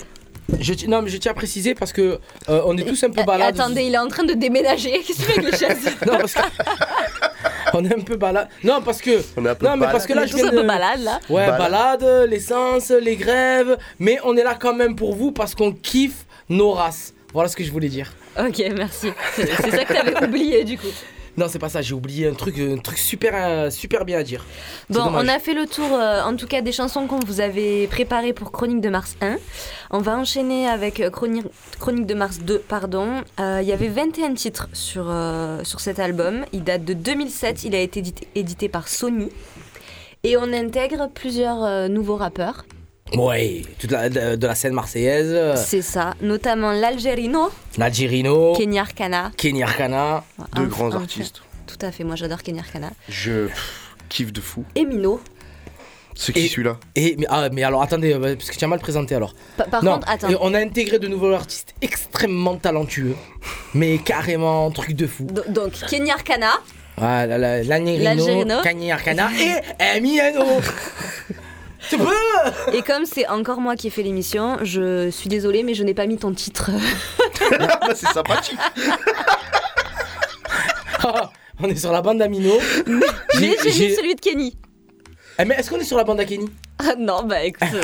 je, 0.59 0.87
non, 0.87 1.03
mais 1.03 1.11
je 1.11 1.17
tiens 1.19 1.33
à 1.33 1.35
préciser 1.35 1.75
parce 1.75 1.93
que 1.93 2.19
euh, 2.49 2.63
on 2.67 2.77
est 2.77 2.85
tous 2.85 3.03
un 3.05 3.11
peu 3.11 3.23
balades. 3.23 3.59
Attendez, 3.59 3.83
il 3.83 3.95
est 3.95 3.99
en 3.99 4.09
train 4.09 4.25
de 4.25 4.33
déménager. 4.35 4.91
Qu'est-ce 5.07 5.21
que 5.21 5.25
tu 5.27 5.33
fais 5.33 5.39
avec 5.39 5.53
les 5.53 5.59
chaises 5.59 5.85
Non, 6.07 6.19
parce 6.19 6.35
que. 6.35 6.41
on 7.75 7.85
est 7.85 7.95
un 7.95 8.01
peu 8.01 8.17
balade. 8.17 8.49
Non, 8.65 8.81
parce 8.83 9.01
que. 9.01 9.23
On 9.37 9.45
est 9.45 9.49
un 9.51 9.55
peu 9.55 9.67
non, 9.67 9.77
mais 9.77 9.87
parce 9.87 10.07
que 10.07 10.13
là, 10.15 10.23
On 10.23 10.25
est 10.25 10.29
je 10.29 10.33
tous 10.33 10.39
viens 10.39 10.47
un 10.49 10.51
peu 10.51 10.57
de- 10.63 10.63
malades, 10.67 11.03
là. 11.03 11.21
Ouais, 11.29 11.47
Balade. 11.47 12.01
balade, 12.01 12.31
l'essence, 12.31 12.91
les 12.91 13.17
grèves. 13.17 13.77
Mais 13.99 14.19
on 14.25 14.37
est 14.37 14.45
là 14.45 14.57
quand 14.59 14.75
même 14.75 14.97
pour 14.97 15.15
vous 15.15 15.33
parce 15.33 15.55
qu'on 15.55 15.73
kiffe 15.73 16.25
nos 16.49 16.73
races. 16.73 17.15
Voilà 17.33 17.49
ce 17.49 17.57
que 17.57 17.63
je 17.65 17.71
voulais 17.71 17.89
dire. 17.89 18.13
Ok, 18.39 18.63
merci. 18.77 19.09
C'est 19.35 19.47
c'est 19.63 19.71
ça 19.71 19.85
que 19.85 19.93
t'avais 19.93 20.25
oublié, 20.25 20.65
du 20.65 20.77
coup. 20.79 20.87
Non, 21.37 21.47
c'est 21.49 21.59
pas 21.59 21.69
ça, 21.69 21.81
j'ai 21.83 21.95
oublié 21.95 22.29
un 22.29 22.35
truc, 22.35 22.59
un 22.59 22.79
truc 22.79 22.99
super, 22.99 23.33
euh, 23.35 23.71
super 23.71 24.05
bien 24.05 24.19
à 24.19 24.23
dire. 24.23 24.45
Bon, 24.89 25.01
on 25.01 25.29
a 25.29 25.39
fait 25.39 25.55
le 25.55 25.67
tour, 25.67 25.89
euh, 25.93 26.23
en 26.23 26.35
tout 26.37 26.47
cas, 26.47 26.61
des 26.61 26.73
chansons 26.73 27.07
qu'on 27.07 27.21
vous 27.21 27.41
avait 27.41 27.87
préparées 27.87 28.33
pour 28.33 28.53
Chronique 28.53 28.81
de 28.81 28.89
Mars 28.89 29.17
1. 29.21 29.37
On 29.93 29.99
va 29.99 30.17
enchaîner 30.17 30.69
avec 30.69 31.01
euh, 31.01 31.11
Chronique, 31.11 31.47
Chronique 31.79 32.07
de 32.07 32.15
Mars 32.15 32.39
2, 32.41 32.59
pardon. 32.59 33.23
Euh, 33.41 33.61
Il 33.63 33.69
y 33.69 33.73
avait 33.73 33.89
21 33.89 34.35
titres 34.35 34.69
sur, 34.73 35.07
euh, 35.09 35.65
sur 35.65 35.81
cet 35.81 35.99
album. 35.99 36.45
Il 36.53 36.63
date 36.63 36.85
de 36.85 36.95
2007. 36.95 37.65
Il 37.65 37.75
a 37.75 37.81
été 37.81 38.01
édité, 38.01 38.29
édité 38.35 38.69
par 38.69 38.87
Sony. 38.89 39.31
Et 40.23 40.37
on 40.37 40.53
intègre 40.53 41.09
plusieurs 41.13 41.89
nouveaux 41.89 42.17
rappeurs. 42.17 42.65
Ouais, 43.17 43.63
toute 43.79 43.91
la, 43.91 44.09
de, 44.09 44.37
de 44.37 44.47
la 44.47 44.55
scène 44.55 44.73
marseillaise. 44.73 45.31
euh, 45.33 45.57
C'est 45.57 45.83
ça, 45.83 46.15
notamment 46.21 46.73
l'Algérino, 46.73 47.51
Arcana. 48.79 49.33
Kenny 49.37 49.63
Arcana. 49.63 50.25
Deux 50.57 50.67
grands 50.67 50.93
artistes. 50.93 51.43
Tout 51.67 51.79
à 51.85 51.91
fait, 51.93 52.05
moi 52.05 52.17
j'adore 52.17 52.43
Kenny 52.43 52.61
Arcana. 52.61 52.91
Je 53.09 53.47
pff, 53.47 53.95
kiffe 54.09 54.33
de 54.33 54.41
fou. 54.41 54.65
Et 54.75 54.85
Mino. 54.85 55.21
C'est 56.15 56.33
qui 56.33 56.49
celui-là 56.49 56.79
Et 56.97 57.17
mais, 57.19 57.27
ah, 57.31 57.49
mais 57.51 57.63
alors 57.63 57.83
attendez, 57.83 58.13
euh, 58.13 58.35
parce 58.37 58.51
que 58.51 58.57
tu 58.57 58.65
as 58.65 58.69
mal 58.69 58.79
présenté 58.81 59.15
alors. 59.15 59.35
Pa- 59.57 59.65
par 59.65 59.83
non, 59.83 59.95
contre, 59.95 60.11
attends. 60.11 60.29
et 60.29 60.37
on 60.41 60.53
a 60.55 60.59
intégré 60.61 60.99
de 60.99 61.09
nouveaux 61.09 61.33
artistes 61.33 61.75
extrêmement 61.81 62.57
talentueux, 62.57 63.15
mais 63.75 63.99
carrément 63.99 64.71
truc 64.71 64.95
de 64.95 65.07
fou. 65.07 65.25
Do- 65.25 65.45
Donc 65.49 65.73
Kenny 65.89 66.11
Arcana, 66.11 66.61
Ah, 66.99 67.27
la, 67.27 67.39
la, 67.39 67.63
l'Algérino, 67.63 68.05
L'Algérino. 68.05 68.61
Kenny 68.63 68.93
Arcana 68.93 69.31
et 69.41 69.97
Emiliano. 69.97 70.45
tu 71.89 71.99
peux 71.99 72.07
Et 72.73 72.83
comme 72.83 73.05
c'est 73.07 73.27
encore 73.29 73.61
moi 73.61 73.77
qui 73.77 73.87
ai 73.89 73.91
fait 73.91 74.03
l'émission, 74.03 74.59
je 74.63 75.11
suis 75.11 75.29
désolée, 75.29 75.63
mais 75.63 75.75
je 75.75 75.83
n'ai 75.85 75.95
pas 75.95 76.07
mis 76.07 76.17
ton 76.19 76.33
titre. 76.33 76.71
Bah, 77.59 77.79
C'est 77.95 78.09
sympathique. 78.09 78.59
Ah, 81.03 81.31
On 81.63 81.69
est 81.69 81.77
sur 81.77 81.93
la 81.93 82.03
bande 82.03 82.19
d'Amino. 82.19 82.53
mais 82.87 83.57
j'ai 83.65 83.89
mis 83.89 83.95
celui 83.95 84.15
de 84.15 84.21
Kenny. 84.21 84.57
Eh, 85.39 85.45
mais 85.45 85.55
est-ce 85.57 85.71
qu'on 85.71 85.79
est 85.79 85.85
sur 85.85 85.97
la 85.97 86.05
bande 86.05 86.21
à 86.21 86.25
Kenny? 86.25 86.49
Ah 86.51 86.60
non, 86.99 87.23
bah 87.25 87.43
écoute, 87.45 87.69
euh, 87.75 87.83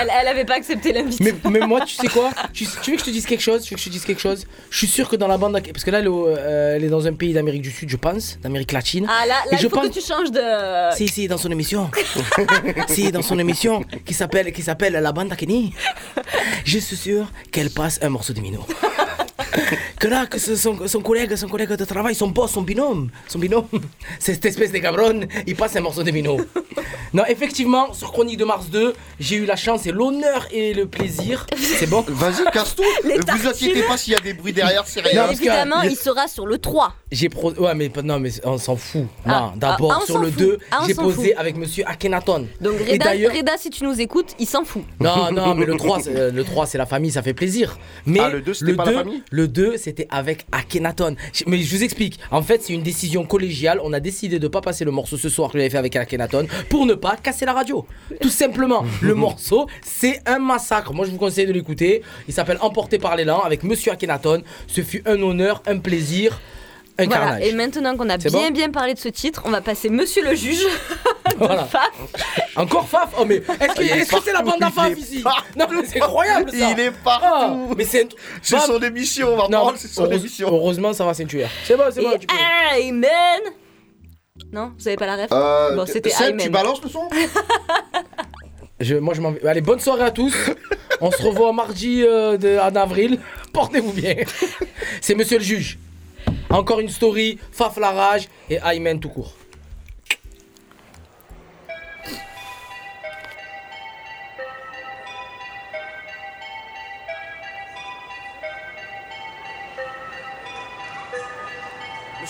elle, 0.00 0.10
elle 0.20 0.28
avait 0.28 0.44
pas 0.44 0.54
accepté 0.54 0.92
l'invitation. 0.92 1.34
mais, 1.44 1.50
mais 1.60 1.66
moi, 1.66 1.80
tu 1.86 1.94
sais 1.96 2.08
quoi? 2.08 2.30
Tu, 2.52 2.66
tu 2.82 2.90
veux 2.90 2.96
que 2.96 3.00
je 3.02 3.06
te 3.06 3.10
dise 3.10 3.26
quelque 3.26 3.40
chose? 3.40 3.62
Tu 3.62 3.70
veux 3.74 3.76
que 3.76 3.80
je 3.82 3.86
te 3.88 3.92
dise 3.92 4.04
quelque 4.04 4.20
chose? 4.20 4.46
Je 4.70 4.78
suis 4.78 4.86
sûr 4.86 5.08
que 5.08 5.16
dans 5.16 5.28
la 5.28 5.38
bande 5.38 5.60
Parce 5.72 5.84
que 5.84 5.90
là, 5.90 5.98
elle 5.98 6.04
est, 6.04 6.08
au- 6.08 6.28
euh, 6.28 6.76
elle 6.76 6.84
est 6.84 6.88
dans 6.88 7.06
un 7.06 7.12
pays 7.12 7.32
d'Amérique 7.32 7.62
du 7.62 7.70
Sud, 7.70 7.88
je 7.88 7.96
pense, 7.96 8.38
d'Amérique 8.42 8.72
latine. 8.72 9.06
Ah 9.08 9.26
là, 9.26 9.34
Et 9.50 9.54
là 9.54 9.58
je 9.60 9.66
il 9.66 9.70
faut 9.70 9.76
pense- 9.76 9.88
que 9.88 9.92
tu 9.92 10.00
changes 10.00 10.30
de. 10.30 10.94
Si, 10.96 11.08
si, 11.08 11.28
dans 11.28 11.38
son 11.38 11.50
émission. 11.50 11.90
si, 12.88 13.10
dans 13.12 13.22
son 13.22 13.38
émission 13.38 13.84
qui 14.04 14.14
s'appelle 14.14 14.52
qui 14.52 14.62
s'appelle 14.62 14.92
La 14.94 15.12
Bande 15.12 15.32
à 15.32 15.36
Kenny. 15.36 15.74
Je 16.64 16.78
suis 16.78 16.96
sûr 16.96 17.26
qu'elle 17.50 17.70
passe 17.70 17.98
un 18.02 18.08
morceau 18.08 18.32
de 18.32 18.40
Mino. 18.40 18.64
Que 19.98 20.08
là, 20.08 20.26
que 20.26 20.38
ce- 20.38 20.56
son, 20.56 20.86
son 20.86 21.00
collègue, 21.00 21.34
son 21.36 21.48
collègue 21.48 21.70
de 21.70 21.84
travail, 21.84 22.14
son 22.14 22.28
boss, 22.28 22.52
son 22.52 22.62
binôme, 22.62 23.10
son 23.28 23.38
binôme, 23.38 23.66
c'est 24.18 24.34
cette 24.34 24.46
espèce 24.46 24.72
de 24.72 24.78
cabron, 24.78 25.20
il 25.46 25.54
passe 25.56 25.76
un 25.76 25.80
morceau 25.80 26.02
de 26.02 26.10
Mino. 26.10 26.40
Non, 27.12 27.24
effectivement, 27.28 27.92
sur 27.92 28.10
Chronique 28.12 28.38
de 28.38 28.44
Mars 28.44 28.66
2, 28.70 28.94
j'ai 29.20 29.36
eu 29.36 29.44
la 29.44 29.56
chance 29.56 29.86
et 29.86 29.92
l'honneur 29.92 30.46
et 30.50 30.72
le 30.72 30.86
plaisir. 30.86 31.46
C'est 31.56 31.88
bon 31.88 32.00
Vas-y, 32.08 32.44
casse-tout. 32.52 32.82
Les 33.04 33.16
Vous 33.18 33.46
inquiétez 33.48 33.82
pas 33.82 33.96
s'il 33.98 34.14
y 34.14 34.16
a 34.16 34.20
des 34.20 34.32
bruits 34.32 34.52
derrière, 34.54 34.84
c'est 34.86 35.02
Non, 35.02 35.08
rien. 35.10 35.24
parce 35.26 35.38
que- 35.38 35.44
Évidemment, 35.44 35.82
il 35.82 35.96
sera 35.96 36.26
sur 36.28 36.46
le 36.46 36.56
3. 36.58 36.94
J'ai 37.10 37.28
pro... 37.28 37.52
Ouais, 37.52 37.74
mais 37.74 37.90
non, 38.02 38.18
mais 38.18 38.30
on 38.44 38.56
s'en 38.56 38.76
fout. 38.76 39.02
Non, 39.26 39.34
Ah, 39.34 39.52
d'abord 39.56 39.98
ah, 40.02 40.06
sur 40.06 40.18
le 40.18 40.28
fout. 40.30 40.38
2, 40.38 40.58
Ah, 40.70 40.84
j'ai 40.86 40.94
posé 40.94 41.28
fout. 41.30 41.32
avec 41.36 41.56
monsieur 41.56 41.84
Akhenaton. 41.86 42.46
Donc 42.60 42.74
Et 42.88 42.92
Reda, 42.92 43.10
Reda, 43.10 43.52
si 43.58 43.68
tu 43.68 43.84
nous 43.84 44.00
écoutes, 44.00 44.34
il 44.38 44.46
s'en 44.46 44.64
fout. 44.64 44.82
Non, 44.98 45.30
non, 45.32 45.54
mais 45.54 45.66
le 45.66 45.76
3, 45.76 46.00
c'est, 46.00 46.16
euh, 46.16 46.30
le 46.32 46.44
3, 46.44 46.66
c'est 46.66 46.78
la 46.78 46.86
famille, 46.86 47.10
ça 47.10 47.22
fait 47.22 47.34
plaisir. 47.34 47.76
Mais 48.06 48.20
Ah, 48.20 48.30
le 48.30 48.40
deux, 48.40 48.54
c'était 48.54 48.72
pas 48.74 48.84
la 48.86 48.90
2, 48.92 48.96
famille? 48.98 49.22
Le 49.30 49.41
2, 49.46 49.76
c'était 49.76 50.06
avec 50.10 50.46
Akhenaton. 50.52 51.16
Mais 51.46 51.58
je 51.58 51.74
vous 51.76 51.82
explique. 51.82 52.18
En 52.30 52.42
fait, 52.42 52.62
c'est 52.62 52.72
une 52.72 52.82
décision 52.82 53.24
collégiale. 53.24 53.80
On 53.84 53.92
a 53.92 54.00
décidé 54.00 54.38
de 54.38 54.48
pas 54.48 54.60
passer 54.60 54.84
le 54.84 54.90
morceau 54.90 55.16
ce 55.16 55.28
soir 55.28 55.50
que 55.50 55.58
j'avais 55.58 55.70
fait 55.70 55.78
avec 55.78 55.96
Akhenaton 55.96 56.46
pour 56.68 56.86
ne 56.86 56.94
pas 56.94 57.16
casser 57.16 57.44
la 57.44 57.52
radio. 57.52 57.86
Tout 58.20 58.28
simplement. 58.28 58.84
le 59.02 59.14
morceau, 59.14 59.66
c'est 59.82 60.20
un 60.26 60.38
massacre. 60.38 60.92
Moi, 60.92 61.06
je 61.06 61.10
vous 61.10 61.18
conseille 61.18 61.46
de 61.46 61.52
l'écouter. 61.52 62.02
Il 62.28 62.34
s'appelle 62.34 62.58
Emporté 62.60 62.98
par 62.98 63.16
l'élan 63.16 63.40
avec 63.40 63.62
Monsieur 63.64 63.92
Akhenaton. 63.92 64.42
Ce 64.66 64.80
fut 64.82 65.02
un 65.06 65.20
honneur, 65.22 65.62
un 65.66 65.78
plaisir, 65.78 66.40
un 66.98 67.06
Voilà, 67.06 67.20
carnage. 67.26 67.46
et 67.48 67.52
maintenant 67.52 67.96
qu'on 67.96 68.08
a 68.08 68.16
bien 68.18 68.30
bon 68.30 68.50
bien 68.50 68.70
parlé 68.70 68.94
de 68.94 68.98
ce 68.98 69.08
titre, 69.08 69.42
on 69.44 69.50
va 69.50 69.60
passer 69.60 69.88
Monsieur 69.88 70.22
le 70.28 70.34
juge. 70.34 70.62
Voilà. 71.46 71.68
Encore 72.56 72.88
Faf 72.88 73.14
Oh 73.18 73.24
mais 73.24 73.36
est-ce 73.36 73.74
que 73.74 73.82
est 73.82 74.22
c'est 74.24 74.32
la 74.32 74.42
bande 74.42 74.62
à 74.62 74.70
Faf 74.70 74.96
ici 74.98 75.24
Non 75.56 75.66
mais 75.70 75.84
c'est 75.86 76.00
incroyable 76.02 76.50
ça 76.50 76.70
Il 76.70 76.80
est 76.80 76.90
partout. 76.90 77.26
Ah, 77.28 77.56
Mais 77.76 77.84
c'est 77.84 78.08
C'est 78.42 78.56
Bam. 78.56 78.66
son 78.66 78.80
émission, 78.82 79.28
on 79.32 79.36
va 79.36 79.48
Non, 79.48 79.58
prendre, 79.60 79.78
c'est 79.78 79.88
son 79.88 80.04
heureuse- 80.04 80.20
émission. 80.20 80.48
heureusement 80.48 80.92
ça 80.92 81.04
va 81.04 81.14
Saint-Tuaire. 81.14 81.50
C'est 81.64 81.76
bon, 81.76 81.84
c'est 81.90 82.02
bon, 82.02 82.12
tu 82.18 82.26
peux. 82.26 82.34
Amen 82.80 83.40
Non, 84.52 84.72
vous 84.78 84.88
avez 84.88 84.96
pas 84.96 85.06
la 85.06 85.16
ref 85.16 85.28
Euh, 85.32 85.76
Bon, 85.76 85.86
c'était 85.86 86.10
Seb, 86.10 86.36
tu 86.36 86.42
Amen. 86.42 86.52
balances 86.52 86.82
le 86.82 86.88
son 86.88 87.08
Je, 88.80 88.96
moi 88.96 89.14
je 89.14 89.20
m'en 89.20 89.30
vais. 89.30 89.46
Allez, 89.46 89.60
bonne 89.60 89.78
soirée 89.80 90.02
à 90.04 90.10
tous. 90.10 90.34
On 91.00 91.10
se 91.10 91.22
revoit 91.22 91.52
mardi 91.52 92.02
euh, 92.04 92.36
de, 92.36 92.58
en 92.58 92.74
avril. 92.74 93.18
Portez-vous 93.52 93.92
bien. 93.92 94.16
c'est 95.00 95.14
monsieur 95.14 95.38
le 95.38 95.44
juge. 95.44 95.78
Encore 96.50 96.80
une 96.80 96.88
story, 96.88 97.38
Faf 97.52 97.76
la 97.78 97.90
rage 97.92 98.28
et 98.50 98.58
Aymen 98.64 98.98
tout 99.00 99.08
court. 99.08 99.34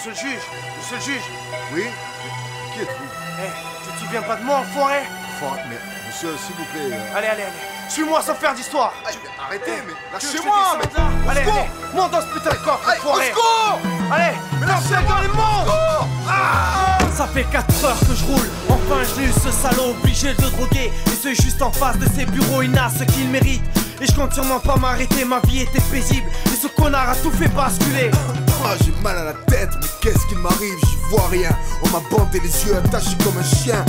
Monsieur 0.04 0.10
le 0.10 0.16
juge, 0.16 0.42
monsieur 0.78 0.96
le 0.96 1.02
juge, 1.02 1.22
Oui 1.74 1.84
Qui 2.74 2.80
êtes-vous? 2.82 3.04
Eh, 3.38 3.50
tu 3.86 3.92
te 3.94 4.04
souviens 4.04 4.22
pas 4.22 4.36
de 4.36 4.42
moi, 4.42 4.56
enfoiré? 4.58 5.00
Enfin, 5.36 5.56
mais 5.68 5.76
monsieur, 6.08 6.30
s'il 6.44 6.56
vous 6.56 6.64
plaît. 6.72 6.90
euh, 6.96 7.16
Allez, 7.18 7.28
allez, 7.28 7.42
allez, 7.42 7.52
suis-moi 7.88 8.20
sans 8.22 8.34
faire 8.34 8.54
d'histoire. 8.54 8.92
Mais 9.04 9.12
Arrêtez, 9.46 9.82
mais 9.86 9.92
que 10.18 10.24
je 10.26 10.26
te 10.28 10.36
lâchez-moi 10.36 10.78
mais... 10.78 10.84
là 10.98 11.30
Allez, 11.30 11.40
secours! 11.44 11.54
allez, 11.58 11.70
monte 11.94 12.10
dans 12.10 12.20
ce 12.20 12.26
putain 12.26 12.50
de 12.50 12.54
coffre, 12.56 12.88
Aïe, 12.88 12.98
enfoiré. 12.98 13.24
au 13.24 13.28
secours! 13.28 13.78
Allez, 14.12 14.36
Mais 14.60 14.66
lâchez-moi, 14.66 15.14
dans 15.14 15.20
les 15.22 15.28
mondes 15.28 16.08
Ah! 16.28 16.98
Ça 17.14 17.26
fait 17.28 17.44
4 17.44 17.84
heures 17.84 18.00
que 18.00 18.14
je 18.14 18.24
roule, 18.24 18.48
enfin 18.70 19.02
j'ai 19.14 19.24
eu 19.26 19.32
ce 19.32 19.50
salaud 19.52 19.90
obligé 19.90 20.32
de 20.34 20.42
droguer. 20.48 20.90
Et 21.06 21.10
c'est 21.22 21.34
juste 21.34 21.60
en 21.62 21.70
face 21.70 21.98
de 21.98 22.06
ces 22.16 22.24
bureaux, 22.24 22.62
il 22.62 22.70
n'a 22.70 22.88
ce 22.90 23.04
qu'il 23.04 23.28
mérite 23.28 23.62
Et 24.02 24.06
je 24.06 24.14
compte 24.16 24.32
sûrement 24.34 24.58
pas 24.58 24.76
m'arrêter, 24.76 25.24
ma 25.24 25.38
vie 25.46 25.60
était 25.60 25.80
paisible 25.90 26.26
Et 26.46 26.56
ce 26.56 26.66
connard 26.66 27.10
a 27.10 27.14
tout 27.14 27.30
fait 27.30 27.48
basculer 27.48 28.10
Ah, 28.64 28.74
j'ai 28.84 28.92
mal 29.00 29.16
à 29.16 29.24
la 29.24 29.32
tête, 29.32 29.70
mais 29.80 29.86
qu'est-ce 30.00 30.26
qu'il 30.26 30.38
m'arrive? 30.38 30.74
J'y 30.84 30.96
vois 31.08 31.28
rien. 31.28 31.50
On 31.84 31.88
m'a 31.90 32.02
bandé 32.10 32.40
les 32.40 32.66
yeux 32.66 32.76
attachés 32.76 33.16
comme 33.22 33.38
un 33.38 33.42
chien. 33.44 33.84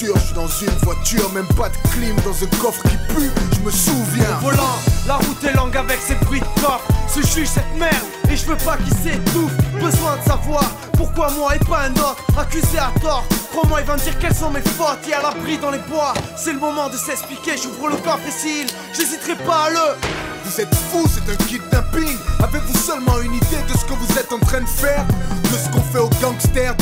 Sûr, 0.00 0.16
je 0.16 0.24
suis 0.24 0.34
dans 0.34 0.46
une 0.46 0.78
voiture, 0.82 1.30
même 1.32 1.46
pas 1.48 1.68
de 1.68 1.76
clim, 1.90 2.16
dans 2.24 2.32
un 2.32 2.62
coffre 2.62 2.82
qui 2.84 2.96
pue. 3.12 3.30
Je 3.54 3.60
me 3.60 3.70
souviens. 3.70 4.38
Au 4.38 4.44
volant, 4.46 4.78
la 5.06 5.16
route 5.16 5.44
est 5.44 5.52
longue 5.52 5.76
avec 5.76 6.00
ses 6.00 6.14
bruits 6.26 6.40
de 6.40 6.60
coffre 6.60 6.86
Ce 7.06 7.20
juge 7.20 7.48
cette 7.48 7.74
merde 7.78 8.06
et 8.30 8.36
je 8.36 8.46
veux 8.46 8.56
pas 8.58 8.76
qu'il 8.76 8.94
s'étouffe 8.94 9.52
Besoin 9.74 10.16
de 10.18 10.22
savoir 10.24 10.64
pourquoi 10.92 11.30
moi 11.32 11.56
et 11.56 11.58
pas 11.58 11.88
un 11.88 11.92
autre 11.94 12.24
Accusé 12.38 12.78
à 12.78 12.92
tort, 13.00 13.24
crois-moi 13.50 13.80
il 13.80 13.86
va 13.86 13.96
me 13.96 14.00
dire 14.00 14.16
quelles 14.20 14.34
sont 14.34 14.50
mes 14.50 14.60
fautes 14.60 15.00
Et 15.08 15.12
à 15.12 15.20
l'abri 15.20 15.58
dans 15.58 15.72
les 15.72 15.80
bois, 15.90 16.14
c'est 16.36 16.52
le 16.52 16.60
moment 16.60 16.88
de 16.88 16.96
s'expliquer 16.96 17.56
J'ouvre 17.60 17.88
le 17.88 17.96
coffre 17.96 18.20
et 18.28 18.30
s'il, 18.30 18.66
j'hésiterai 18.96 19.34
pas 19.44 19.64
à 19.64 19.70
le 19.70 19.96
Vous 20.44 20.60
êtes 20.60 20.74
fous, 20.92 21.08
c'est 21.12 21.32
un 21.32 21.36
kidnapping. 21.46 22.16
Avez-vous 22.42 22.78
seulement 22.78 23.18
une 23.20 23.34
idée 23.34 23.62
de 23.68 23.76
ce 23.76 23.84
que 23.84 23.94
vous 23.94 24.18
êtes 24.18 24.32
en 24.32 24.38
train 24.38 24.60
de 24.60 24.68
faire? 24.68 25.04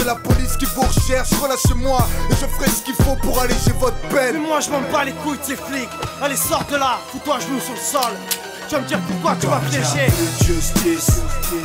La 0.09 0.15
police 0.15 0.57
qui 0.57 0.65
vous 0.75 0.81
recherche 0.83 1.29
Relâchez-moi 1.43 1.99
et 2.31 2.35
je 2.35 2.47
ferai 2.47 2.71
ce 2.71 2.83
qu'il 2.83 2.95
faut 2.95 3.15
pour 3.23 3.39
alléger 3.41 3.73
votre 3.79 3.97
Mais 4.11 4.33
peine. 4.33 4.41
moi 4.43 4.59
je 4.61 4.71
m'en 4.71 4.81
bats 4.91 5.05
les 5.05 5.13
couilles 5.13 5.37
de 5.39 5.45
ces 5.45 5.57
flics. 5.57 5.91
Allez 6.23 6.37
sors 6.37 6.65
de 6.71 6.77
là, 6.77 6.99
fous-toi 7.13 7.37
à 7.37 7.41
genoux 7.41 7.61
sur 7.61 7.75
le 7.75 7.81
sol. 7.81 8.13
Tu 8.69 8.75
vas 8.75 8.81
me 8.81 8.87
dire 8.87 9.01
pourquoi 9.07 9.37
tu 9.41 9.47
m'as 9.49 9.61
piégé 9.69 10.09
Justice. 10.47 11.21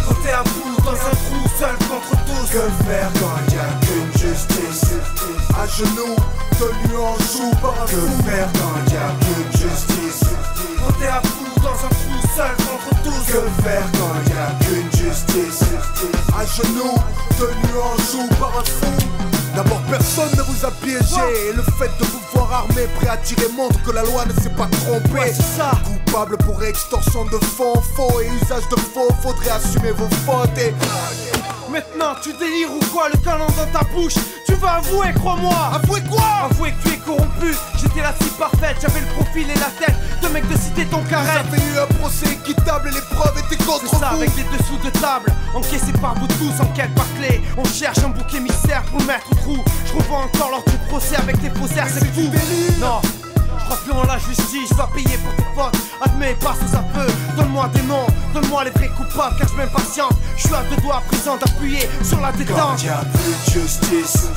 Quand 0.08 0.16
t'es 0.24 0.32
à 0.32 0.44
bout 0.44 0.76
dans 0.84 0.92
un 0.92 1.16
trou 1.24 1.42
seul 1.60 1.76
contre 1.88 2.12
tous. 2.28 2.48
Que 2.52 2.64
faire 2.86 3.10
quand 3.20 3.40
il 3.48 3.56
y 3.56 3.60
a 3.60 3.72
qu'une 3.84 4.12
justice? 4.22 4.92
À 5.56 5.66
genoux, 5.68 6.16
tenu 6.60 6.96
en 6.98 7.16
joue 7.32 7.52
par 7.62 7.76
un 7.82 7.86
Que 7.86 8.04
faire 8.28 8.50
quand 8.60 8.76
il 8.88 8.94
y 8.94 8.98
a 8.98 9.10
qu'une 9.24 9.52
justice? 9.52 10.30
Quand 10.80 10.94
t'es 11.00 11.08
à 11.08 11.22
bout 11.22 11.62
dans 11.62 11.78
un 11.86 11.90
trou 11.90 12.03
seul 12.36 12.56
contre 12.58 13.04
tous. 13.04 13.32
Que 13.32 13.64
faire 13.64 13.84
quand 13.94 14.14
il 14.26 14.34
y 14.34 14.38
a 14.38 14.52
qu'une 14.66 14.92
justice 14.92 15.64
À 16.38 16.46
genoux, 16.46 16.96
tenu 17.38 17.74
en 17.78 17.98
joue 18.12 18.28
par 18.40 18.60
un 18.60 18.64
fou. 18.64 19.08
D'abord 19.56 19.82
personne 19.90 20.30
ne 20.36 20.42
vous 20.42 20.66
a 20.66 20.72
piégé. 20.72 21.50
Et 21.50 21.54
le 21.54 21.62
fait 21.62 21.92
de 22.00 22.06
vous 22.06 22.22
voir 22.34 22.52
armé 22.52 22.88
prêt 23.00 23.10
à 23.10 23.18
tirer 23.18 23.48
montre 23.56 23.82
que 23.84 23.92
la 23.92 24.04
loi 24.04 24.26
ne 24.26 24.42
s'est 24.42 24.50
pas 24.50 24.68
trompée. 24.68 25.20
Ouais, 25.20 25.34
c'est 25.34 25.58
ça. 25.58 25.72
Coupable 25.84 26.38
pour 26.38 26.64
extorsion 26.64 27.26
de 27.26 27.38
fonds 27.38 27.82
faux 27.96 28.20
et 28.22 28.28
usage 28.44 28.68
de 28.70 28.76
faux. 28.76 29.10
Faudrait 29.22 29.52
assumer 29.52 29.92
vos 29.92 30.10
fautes 30.26 30.58
et 30.58 30.74
Maintenant 31.74 32.14
tu 32.22 32.32
délires 32.34 32.70
ou 32.72 32.80
quoi 32.94 33.10
le 33.10 33.18
canon 33.18 33.48
dans 33.58 33.66
ta 33.80 33.84
bouche? 33.86 34.14
Tu 34.46 34.54
vas 34.54 34.74
avouer, 34.76 35.12
crois-moi. 35.16 35.56
Avouer 35.74 36.02
quoi? 36.08 36.24
Avouer 36.52 36.72
que 36.72 36.88
tu 36.88 36.94
es 36.94 36.98
corrompu. 36.98 37.56
J'étais 37.82 38.02
la 38.02 38.14
cible 38.14 38.38
parfaite, 38.38 38.78
j'avais 38.80 39.00
le 39.00 39.08
profil 39.08 39.48
et 39.50 39.56
la 39.60 39.72
tête 39.84 39.96
De 40.22 40.28
mec 40.28 40.48
de 40.48 40.56
citer 40.56 40.86
ton 40.86 41.02
carré. 41.06 41.32
Vous 41.50 41.56
avez 41.56 41.64
eu 41.74 41.80
un 41.80 41.88
procès 41.96 42.28
équitable 42.32 42.90
et 42.90 42.94
les 42.94 43.02
preuves 43.16 43.34
étaient 43.40 43.64
contre 43.64 43.88
C'est 43.90 43.98
ça 43.98 44.10
vous. 44.12 44.18
avec 44.22 44.30
les 44.38 44.44
dessous 44.56 44.78
de 44.86 44.92
table. 45.00 45.34
Encaissé 45.56 45.92
par 46.00 46.14
vous 46.14 46.28
tous, 46.28 46.62
enquête 46.62 46.94
par 46.94 47.08
clé. 47.18 47.42
On 47.58 47.66
cherche 47.66 47.98
un 48.06 48.10
bouc 48.10 48.32
émissaire 48.36 48.84
pour 48.92 49.00
le 49.00 49.06
mettre 49.06 49.32
au 49.32 49.36
trou. 49.36 49.58
Je 49.88 49.94
revois 49.94 50.20
encore 50.20 50.52
lors 50.52 50.64
du 50.66 50.78
procès 50.90 51.16
avec 51.16 51.42
tes 51.42 51.50
faussaires, 51.50 51.88
c'est 51.92 52.06
fou. 52.14 52.30
Non 52.80 53.02
je 53.60 53.66
crois 53.66 53.78
plus 53.78 53.92
en 53.92 54.04
la 54.04 54.18
justice, 54.18 54.70
je 54.70 54.76
dois 54.76 54.90
payer 54.94 55.18
pour 55.18 55.36
tes 55.36 55.50
potes. 55.56 55.82
Admets, 56.02 56.36
passe 56.36 56.58
où 56.64 56.72
ça 56.72 56.84
peut, 56.94 57.12
donne-moi 57.38 57.70
des 57.74 57.82
noms 57.84 58.08
Donne-moi 58.34 58.64
les 58.66 58.72
vrais 58.72 58.90
coupables 58.90 59.36
car 59.38 59.48
je 59.48 59.56
m'impatiente 59.56 60.14
Je 60.36 60.48
suis 60.48 60.56
à 60.56 60.64
deux 60.64 60.82
doigts 60.82 60.98
à 60.98 61.02
présent 61.02 61.38
d'appuyer 61.38 61.88
sur 62.04 62.20
la 62.20 62.32
détente. 62.32 62.58
Quand 62.58 62.84
y 62.84 62.90
a 62.90 63.04
plus 63.14 63.54
de 63.56 63.62
justice. 63.62 64.28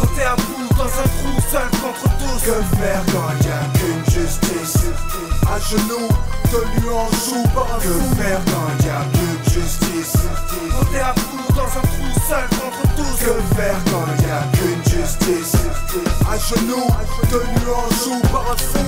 Quand 0.00 0.08
t'es 0.16 0.24
à 0.24 0.34
bout 0.36 0.68
dans 0.76 0.84
un 0.84 1.08
trou 1.16 1.40
seul 1.50 1.68
contre 1.80 2.16
tous. 2.18 2.44
Que 2.44 2.76
faire 2.76 3.02
quand 3.06 3.44
y 3.44 3.50
a 3.50 3.78
qu'une 3.78 4.04
justice. 4.12 4.84
À 5.46 5.58
genoux, 5.60 6.08
tenu 6.50 6.90
en 6.90 7.08
joue 7.10 7.48
par 7.54 7.66
un 7.74 7.78
Que 7.78 8.22
faire 8.22 8.40
quand 8.46 8.84
y 8.84 8.90
a 8.90 9.04
plus 9.12 9.33
justice 9.54 10.12
Quand 10.70 10.84
t'es 10.92 11.00
à 11.00 11.12
bout 11.14 11.52
dans 11.54 11.62
un 11.62 11.86
trou 11.86 12.20
seul 12.28 12.48
contre 12.58 12.94
tous 12.96 13.24
Que 13.24 13.54
faire 13.54 13.76
quand 13.86 14.06
y 14.22 14.30
a 14.30 14.42
qu'une 14.56 14.82
justice? 14.84 15.56
À 16.28 16.36
genoux, 16.38 16.90
tenu 17.30 17.70
en 17.70 17.88
joue 18.04 18.20
par 18.32 18.50
un 18.50 18.56
fou 18.56 18.84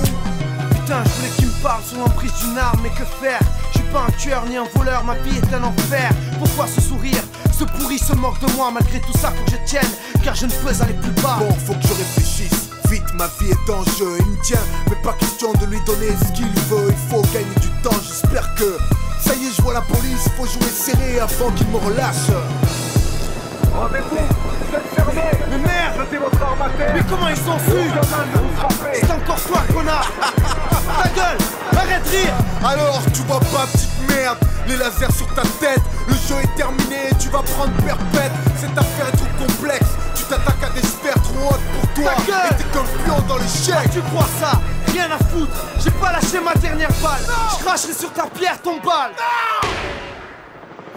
Putain, 0.71 1.03
je 1.05 1.09
voulais 1.09 1.29
qu'il 1.37 1.47
me 1.47 1.63
parle 1.63 1.81
sous 1.83 1.97
l'emprise 1.97 2.33
d'une 2.41 2.57
arme, 2.57 2.79
mais 2.83 2.89
que 2.89 3.05
faire? 3.21 3.39
Je 3.71 3.79
suis 3.79 3.87
pas 3.89 4.05
un 4.07 4.11
tueur 4.11 4.45
ni 4.45 4.57
un 4.57 4.65
voleur, 4.75 5.03
ma 5.03 5.15
vie 5.15 5.37
est 5.37 5.53
un 5.53 5.63
enfer. 5.63 6.11
Pourquoi 6.39 6.67
ce 6.67 6.81
sourire? 6.81 7.23
Ce 7.51 7.63
pourri 7.63 7.99
se 7.99 8.13
moque 8.13 8.39
de 8.39 8.51
moi, 8.53 8.71
malgré 8.71 8.99
tout 9.01 9.17
ça, 9.17 9.31
faut 9.31 9.43
que 9.43 9.51
je 9.51 9.69
tienne, 9.69 9.91
car 10.23 10.35
je 10.35 10.45
ne 10.45 10.51
peux 10.51 10.81
aller 10.81 10.93
plus 10.93 11.11
bas. 11.21 11.37
Bon, 11.39 11.53
faut 11.65 11.73
que 11.73 11.87
je 11.87 11.93
réfléchisse. 11.93 12.69
Vite, 12.89 13.13
ma 13.15 13.27
vie 13.39 13.51
est 13.51 13.69
en 13.69 13.83
jeu, 13.97 14.17
il 14.19 14.25
me 14.25 14.41
tient, 14.43 14.63
mais 14.89 14.95
pas 15.03 15.13
question 15.13 15.51
de 15.53 15.65
lui 15.65 15.79
donner 15.85 16.09
ce 16.21 16.31
qu'il 16.33 16.47
veut. 16.69 16.89
Il 16.89 17.09
faut 17.09 17.21
gagner 17.33 17.55
du 17.59 17.69
temps, 17.83 17.97
j'espère 18.01 18.55
que. 18.55 18.96
Ça 19.19 19.33
y 19.35 19.45
est, 19.47 19.51
je 19.55 19.61
vois 19.61 19.73
la 19.73 19.81
police, 19.81 20.27
faut 20.37 20.45
jouer 20.45 20.69
serré 20.71 21.19
avant 21.19 21.51
qu'il 21.51 21.67
me 21.67 21.77
relâche. 21.77 22.29
Rendez-vous, 23.73 24.17
Mais 25.49 25.57
merde, 25.57 26.07
c'est 26.09 26.17
votre 26.17 26.41
armateur 26.41 26.87
Mais 26.93 27.01
comment 27.07 27.27
ils 27.27 27.37
sont 27.37 27.59
su 27.59 27.91
C'est 28.93 29.11
encore 29.11 29.41
toi, 29.41 29.61
connard 29.73 30.11
Ta 31.03 31.09
gueule 31.09 31.37
Arrête 31.77 32.03
de 32.03 32.09
rire 32.09 32.33
Alors, 32.65 33.01
tu 33.13 33.21
vois 33.23 33.39
pas, 33.39 33.67
petite 33.71 34.09
merde, 34.09 34.37
les 34.67 34.77
lasers 34.77 35.11
sur 35.15 35.27
ta 35.33 35.43
tête. 35.59 35.81
Le 36.07 36.13
jeu 36.13 36.35
est 36.43 36.55
terminé, 36.55 37.09
tu 37.19 37.29
vas 37.29 37.43
prendre 37.43 37.73
perpète. 37.85 38.31
Cette 38.59 38.77
affaire 38.77 39.07
est 39.13 39.17
trop 39.17 39.45
complexe, 39.45 39.89
tu 40.15 40.23
t'attaques 40.23 40.63
à 40.63 40.69
des 40.69 40.85
sphères 40.87 41.21
trop 41.21 41.49
hautes 41.51 41.67
pour 41.79 41.93
toi. 41.93 42.11
Ta 42.15 42.23
gueule 42.23 42.51
Et 42.51 42.55
t'es 42.55 42.69
comme 42.73 42.87
pion 43.05 43.21
dans 43.27 43.37
l'échec. 43.37 43.91
Tu 43.91 44.01
crois 44.01 44.27
ça? 44.39 44.59
Rien 44.97 45.11
à 45.11 45.17
foutre 45.19 45.67
J'ai 45.79 45.91
pas 45.91 46.11
lâché 46.11 46.39
ma 46.39 46.55
dernière 46.55 46.89
balle 47.03 47.21
Je 47.51 47.63
cracherai 47.63 47.93
sur 47.93 48.11
ta 48.13 48.25
pierre 48.25 48.59
ton 48.59 48.77
balle 48.77 49.11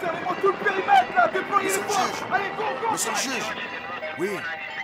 Serrez-moi 0.00 0.36
tout 0.40 0.48
le 0.48 0.54
périmètre 0.54 1.14
là 1.14 1.28
Déployez 1.30 1.68
les 1.68 1.74
forces 1.74 2.22
Allez, 2.32 2.44
go, 2.56 2.64
go 2.80 2.92
Monsieur 2.92 3.10
le 3.10 3.16
juge 3.18 3.44
Oui, 4.18 4.30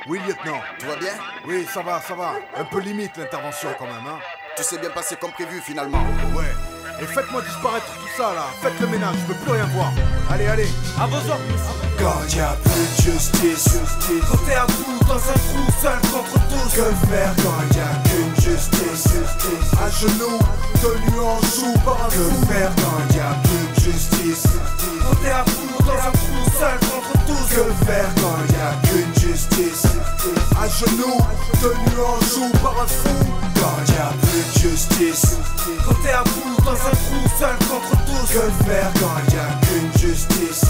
oui, 0.08 0.20
lieutenant. 0.20 0.60
Tout 0.78 0.86
va 0.86 0.96
bien? 0.96 1.14
Oui, 1.48 1.66
ça 1.72 1.80
va, 1.80 2.00
ça 2.00 2.14
va. 2.14 2.34
Un 2.56 2.64
peu 2.64 2.78
limite 2.78 3.16
l'intervention 3.16 3.70
quand 3.78 3.86
même, 3.86 4.06
hein. 4.06 4.18
Tout 4.54 4.62
s'est 4.62 4.78
bien 4.78 4.90
passé 4.90 5.16
comme 5.16 5.32
prévu 5.32 5.60
finalement. 5.60 6.04
Ouais. 6.34 6.52
Et 7.00 7.06
faites-moi 7.06 7.40
disparaître 7.42 7.86
tout 7.86 8.08
ça 8.16 8.34
là. 8.34 8.46
Faites 8.62 8.78
le 8.80 8.86
ménage, 8.86 9.16
je 9.22 9.32
veux 9.32 9.40
plus 9.40 9.52
rien 9.52 9.64
voir. 9.64 9.92
Allez, 10.30 10.46
allez. 10.46 10.68
À 11.00 11.06
vos 11.06 11.16
ordres, 11.16 11.42
monsieur. 11.50 11.74
Quand 11.98 12.36
y 12.36 12.40
a 12.40 12.56
plus 12.62 12.70
de 12.72 13.12
justice, 13.12 13.64
justice. 13.64 14.30
Quand 14.30 14.46
t'es 14.46 14.54
à 14.54 14.66
bout 14.66 14.95
dans 15.06 15.14
un 15.14 15.18
trou 15.18 15.64
seul 15.80 16.00
contre 16.12 16.38
tous. 16.48 16.74
Que 16.74 17.06
faire 17.08 17.34
quand 17.42 17.78
a 17.80 18.08
qu'une 18.08 18.34
justice, 18.36 19.04
justice 19.08 19.70
À 19.80 19.88
genoux, 19.90 20.38
tenu 20.80 21.20
en 21.20 21.40
joue 21.40 21.78
par 21.84 22.04
un 22.04 22.08
Que 22.08 22.46
faire 22.46 22.72
quand 22.76 23.18
a 23.18 23.34
plus 23.44 23.66
de 23.68 23.92
justice, 23.92 24.42
justice 24.42 25.02
Quand 25.02 25.16
t'es 25.22 25.30
à 25.30 25.44
bout 25.44 25.84
dans 25.84 25.92
un 25.92 26.12
trou 26.12 26.50
seul 26.58 26.78
contre 26.80 27.12
tous. 27.26 27.54
Que 27.54 27.84
faire 27.86 28.10
quand 28.16 28.42
a 28.60 28.86
qu'une 28.86 29.14
justice, 29.14 29.82
justice 29.82 30.44
À 30.60 30.68
genoux, 30.68 31.18
tenu 31.60 32.00
en 32.00 32.20
joue 32.26 32.52
par 32.62 32.82
un 32.82 32.86
fou 32.86 33.55
Quand 33.66 33.92
y 33.92 33.96
a 33.98 34.12
plus 34.22 34.44
de 34.44 34.68
justice, 34.70 35.38
Quand 35.84 35.94
t'es 36.00 36.12
à 36.12 36.22
bout 36.22 36.62
dans 36.64 36.70
un 36.70 36.76
trou 36.76 37.28
seul 37.36 37.56
contre 37.68 37.90
tous 38.04 38.32
Que 38.32 38.64
faire 38.64 38.92
quand 38.94 39.34
y 39.34 39.38
a 39.38 39.48
qu'une 39.66 40.08
justice, 40.08 40.64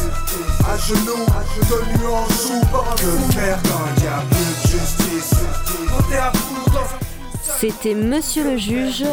À 0.67 0.79
genoux, 0.79 1.27
tenu 1.69 2.07
en 2.07 2.27
joue 2.31 2.67
par 2.73 2.93
un 2.93 2.95
Que 2.95 3.35
faire 3.35 3.59
quand 3.65 4.03
y 4.03 4.07
a 4.07 4.23
plus 4.31 4.39
de 4.39 4.79
justice, 4.79 5.35
Quand 5.89 6.03
t'es 6.09 6.17
à 6.17 6.31
bout 6.31 6.71
dans 6.71 6.79
un 6.79 7.59
C'était 7.61 7.95
Monsieur 7.95 8.45
le 8.45 8.57
juge, 8.57 9.05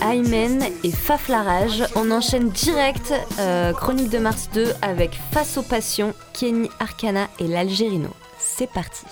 Aymen 0.00 0.62
et 0.84 0.92
Faflarage. 0.92 1.84
On 1.96 2.12
enchaîne 2.12 2.50
direct 2.50 3.12
euh, 3.40 3.72
Chronique 3.72 4.10
de 4.10 4.18
Mars 4.18 4.48
2 4.54 4.74
avec 4.80 5.18
Face 5.32 5.56
aux 5.56 5.62
passions, 5.62 6.14
Kenny 6.34 6.70
Arcana 6.78 7.26
et 7.40 7.48
l'Algérino. 7.48 8.10
C'est 8.38 8.70
parti. 8.70 9.06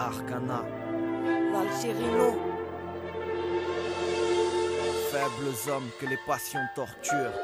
Arcana, 0.00 0.64
l'Algérino. 1.52 2.34
Faibles 5.12 5.70
hommes 5.70 5.90
que 6.00 6.06
les 6.06 6.16
passions 6.26 6.66
torturent. 6.74 7.34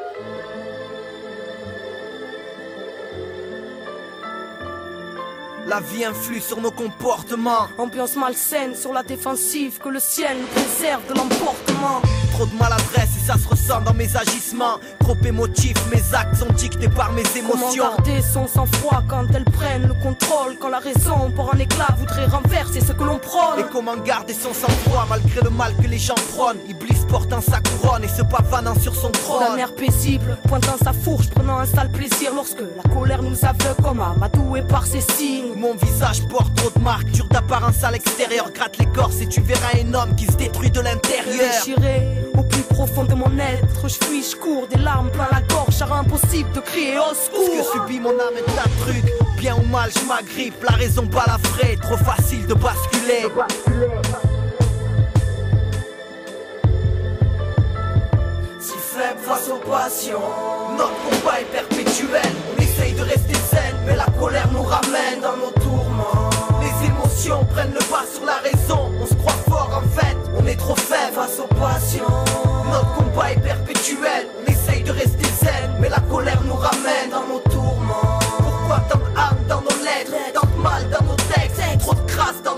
La 5.67 5.81
vie 5.81 6.07
influe 6.07 6.41
sur 6.41 6.63
nos 6.63 6.71
comportements. 6.71 7.69
Ambiance 7.77 8.17
malsaine 8.17 8.75
sur 8.75 8.95
la 8.95 9.03
défensive, 9.03 9.79
que 9.79 9.91
le 9.91 10.01
ciel 10.01 10.39
nous 10.41 10.47
préserve 10.47 11.07
de 11.09 11.15
l'emportement. 11.15 12.01
Trop 12.33 12.47
de 12.47 12.55
maladresse 12.55 13.16
ça 13.27 13.35
se 13.39 13.49
ressent 13.49 13.81
dans 13.81 13.95
mes 13.95 14.17
agissements. 14.17 14.79
Trop 15.01 15.17
émotif, 15.25 15.75
mes 15.93 16.03
actes 16.17 16.37
sont 16.37 16.53
dictés 16.53 16.89
par 16.89 17.13
mes 17.13 17.23
Comment 17.25 17.55
émotions. 17.55 17.85
garder 17.85 18.23
son 18.23 18.47
sang-froid 18.47 19.03
quand 19.09 19.27
elles 19.35 19.45
prennent 19.45 19.89
le 19.89 19.95
contrôle 19.95 20.57
Quand 20.61 20.69
la 20.69 20.79
raison, 20.79 21.31
pour 21.35 21.53
un 21.53 21.59
éclat, 21.59 21.89
voudrait 21.99 22.27
renverser 22.27 22.81
ce 22.81 22.93
que 22.93 23.03
l'on 23.03 23.19
prône? 23.19 23.59
Et 23.59 23.65
comment 23.73 23.97
garder 23.97 24.33
son 24.33 24.55
sang-froid 24.55 25.07
malgré 25.09 25.41
le 25.43 25.51
mal 25.51 25.75
que 25.77 25.89
les 25.89 25.99
gens 25.99 26.15
prônent? 26.35 26.59
Iblis 26.69 27.05
portant 27.09 27.41
sa 27.41 27.59
couronne 27.61 28.05
et 28.05 28.09
se 28.09 28.23
pavanant 28.23 28.79
sur 28.79 28.95
son 28.95 29.11
trône. 29.11 29.45
D'un 29.51 29.57
air 29.57 29.75
paisible, 29.75 30.39
pointant 30.49 30.77
sa 30.83 30.93
fourche, 30.93 31.29
prenant 31.31 31.59
un 31.59 31.67
sale 31.67 31.91
plaisir 31.91 32.33
Lorsque 32.35 32.61
la 32.61 32.95
colère 32.95 33.23
nous 33.23 33.45
aveugle 33.45 33.83
comme 33.83 34.01
Amadou 34.01 34.57
et 34.57 34.63
par 34.63 34.87
ses 34.87 35.01
signes. 35.01 35.55
Mon 35.57 35.75
visage 35.75 36.23
porte 36.29 36.55
trop 36.55 36.71
de 36.77 36.83
marques, 36.83 37.11
dur 37.11 37.27
d'apparence 37.29 37.83
à 37.83 37.91
l'extérieur. 37.91 38.51
Gratte 38.53 38.79
l'écorce 38.79 39.21
et 39.21 39.27
tu 39.27 39.41
verras 39.41 39.71
un 39.83 39.95
homme 39.95 40.15
qui 40.15 40.27
se 40.27 40.37
détruit 40.37 40.71
de 40.71 40.81
l'intérieur. 40.81 41.51
Déchiré 41.65 42.26
au 42.39 42.43
plus 42.43 42.63
profond 42.63 43.05
de 43.05 43.15
mon 43.15 43.39
être, 43.39 43.89
je 43.89 44.05
fuis, 44.05 44.25
je 44.31 44.37
cours, 44.37 44.67
des 44.69 44.79
larmes 44.79 45.11
plein 45.11 45.29
la 45.33 45.41
gorge, 45.43 45.79
car 45.79 45.93
impossible 45.93 46.51
de 46.53 46.61
crier 46.61 46.99
au 46.99 47.15
Ce 47.15 47.27
secours. 47.27 47.73
que 47.73 47.79
subit 47.79 48.01
mon 48.01 48.11
âme 48.11 48.37
est 48.37 48.59
un 48.59 48.71
truc? 48.85 49.05
Bien 49.39 49.57
ou 49.57 49.67
mal 49.67 49.91
je 49.91 50.05
m'agrippe, 50.07 50.63
la 50.63 50.77
raison 50.77 51.05
balafrée 51.05 51.77
Trop 51.83 51.97
facile 51.97 52.47
de 52.47 52.55
basculer. 52.55 53.27
Si 58.61 58.73
faible 58.79 59.21
face 59.23 59.49
aux 59.49 59.69
passions, 59.71 60.21
Notre 60.77 60.95
combat 61.05 61.41
est 61.41 61.45
perpétuel. 61.53 62.33
On 62.57 62.63
essaye 62.63 62.93
de 62.95 63.03
rester 63.03 63.35
zen 63.51 63.75
Mais 63.87 63.97
la 63.97 64.07
colère 64.19 64.49
nous 64.53 64.63
ramène 64.63 65.21
dans 65.23 65.37
nos 65.37 65.53
Les 65.53 65.86
prennent 67.51 67.73
le 67.73 67.85
pas 67.91 68.05
sur 68.13 68.25
la 68.25 68.37
raison 68.37 68.93
On 69.01 69.07
se 69.07 69.15
croit 69.15 69.33
fort 69.49 69.83
en 69.83 69.89
fait. 69.99 70.17
On 70.39 70.47
est 70.47 70.57
trop 70.57 70.77
faible 70.77 71.15
face 71.15 71.39
aux 71.39 71.55
passions. 71.55 72.05
Notre 72.71 72.95
combat 72.95 73.33
est 73.33 73.41
perpétuel. 73.41 74.27
On 74.41 74.51
essaye 74.51 74.83
de 74.83 74.93
rester 74.93 75.25
zen 75.41 75.71
Mais 75.81 75.89
la 75.89 76.01
colère 76.01 76.43
nous 76.45 76.55
ramène 76.55 77.11
dans 77.11 77.27
nos 77.27 77.41
tourments. 77.41 78.19
Pourquoi 78.39 78.81
tant 78.91 78.99
de 78.99 79.05
haine 79.05 79.47
dans 79.49 79.61
nos 79.63 79.85
lettres 79.85 80.33
Tant 80.35 80.47
de 80.47 80.63
mal 80.63 80.89
dans 80.91 81.05
nos 81.07 81.17
textes? 81.17 81.63
Trop 81.81 81.95
de 81.95 82.06
dans 82.45 82.57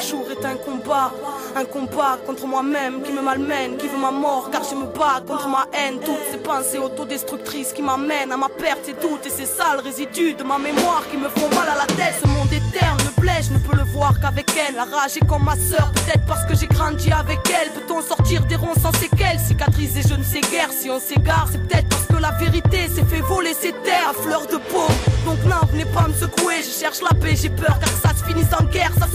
chaque 0.00 0.08
jour 0.08 0.26
est 0.30 0.44
un 0.46 0.56
combat, 0.56 1.12
un 1.56 1.64
combat 1.64 2.18
contre 2.26 2.46
moi-même 2.46 3.02
qui 3.02 3.12
me 3.12 3.20
malmène, 3.20 3.76
qui 3.76 3.86
veut 3.86 3.98
ma 3.98 4.10
mort, 4.10 4.48
car 4.50 4.62
je 4.64 4.74
me 4.74 4.86
bats 4.86 5.20
contre 5.26 5.48
ma 5.48 5.66
haine. 5.72 5.98
Toutes 6.00 6.24
ces 6.30 6.38
pensées 6.38 6.78
autodestructrices 6.78 7.72
qui 7.72 7.82
m'amènent 7.82 8.32
à 8.32 8.36
ma 8.36 8.48
perte 8.48 8.88
et 8.88 8.94
doute, 8.94 9.26
et 9.26 9.30
ces 9.30 9.46
sales 9.46 9.80
résidus 9.80 10.34
de 10.34 10.42
ma 10.44 10.58
mémoire 10.58 11.02
qui 11.10 11.16
me 11.16 11.28
font 11.28 11.48
mal 11.50 11.68
à 11.68 11.76
la 11.76 11.86
tête. 11.86 12.14
Ce 12.22 12.28
monde 12.28 12.52
est 12.52 12.78
terne, 12.78 12.98
me 13.04 13.20
plaît, 13.20 13.42
je 13.42 13.52
ne 13.52 13.58
peux 13.58 13.76
le 13.76 13.84
voir 13.92 14.18
qu'avec 14.20 14.50
elle. 14.56 14.74
La 14.76 14.84
rage 14.84 15.16
est 15.16 15.26
comme 15.26 15.44
ma 15.44 15.56
sœur, 15.56 15.90
peut-être 15.92 16.24
parce 16.26 16.44
que 16.46 16.54
j'ai 16.54 16.66
grandi 16.66 17.10
avec 17.12 17.40
elle. 17.60 17.70
Peut-on 17.72 18.02
sortir 18.02 18.44
des 18.46 18.56
ronds 18.56 18.78
sans 18.80 18.92
séquelles, 18.92 19.38
cicatriser 19.38 20.02
je 20.08 20.14
ne 20.14 20.22
sais 20.22 20.40
guère. 20.40 20.70
Si 20.72 20.88
on 20.90 21.00
s'égare, 21.00 21.48
c'est 21.50 21.58
peut-être 21.66 21.88
parce 21.88 22.06
que 22.06 22.16
la 22.16 22.32
vérité 22.32 22.88
s'est 22.88 23.04
fait 23.04 23.20
voler 23.20 23.54
ses 23.54 23.72
terres 23.72 24.10
à 24.10 24.14
fleur 24.14 24.46
de 24.46 24.56
peau. 24.56 24.88
Donc 25.26 25.38
non, 25.44 25.60
venez 25.70 25.84
pas 25.86 26.06
me 26.08 26.14
secouer, 26.14 26.62
je 26.62 26.70
cherche 26.80 27.00
la 27.02 27.14
paix, 27.18 27.36
j'ai 27.36 27.50
peur 27.50 27.78
car 27.78 27.88
ça 27.88 28.16
se 28.16 28.24
finisse 28.24 28.52
en 28.58 28.64
guerre, 28.64 28.92
ça 28.98 29.06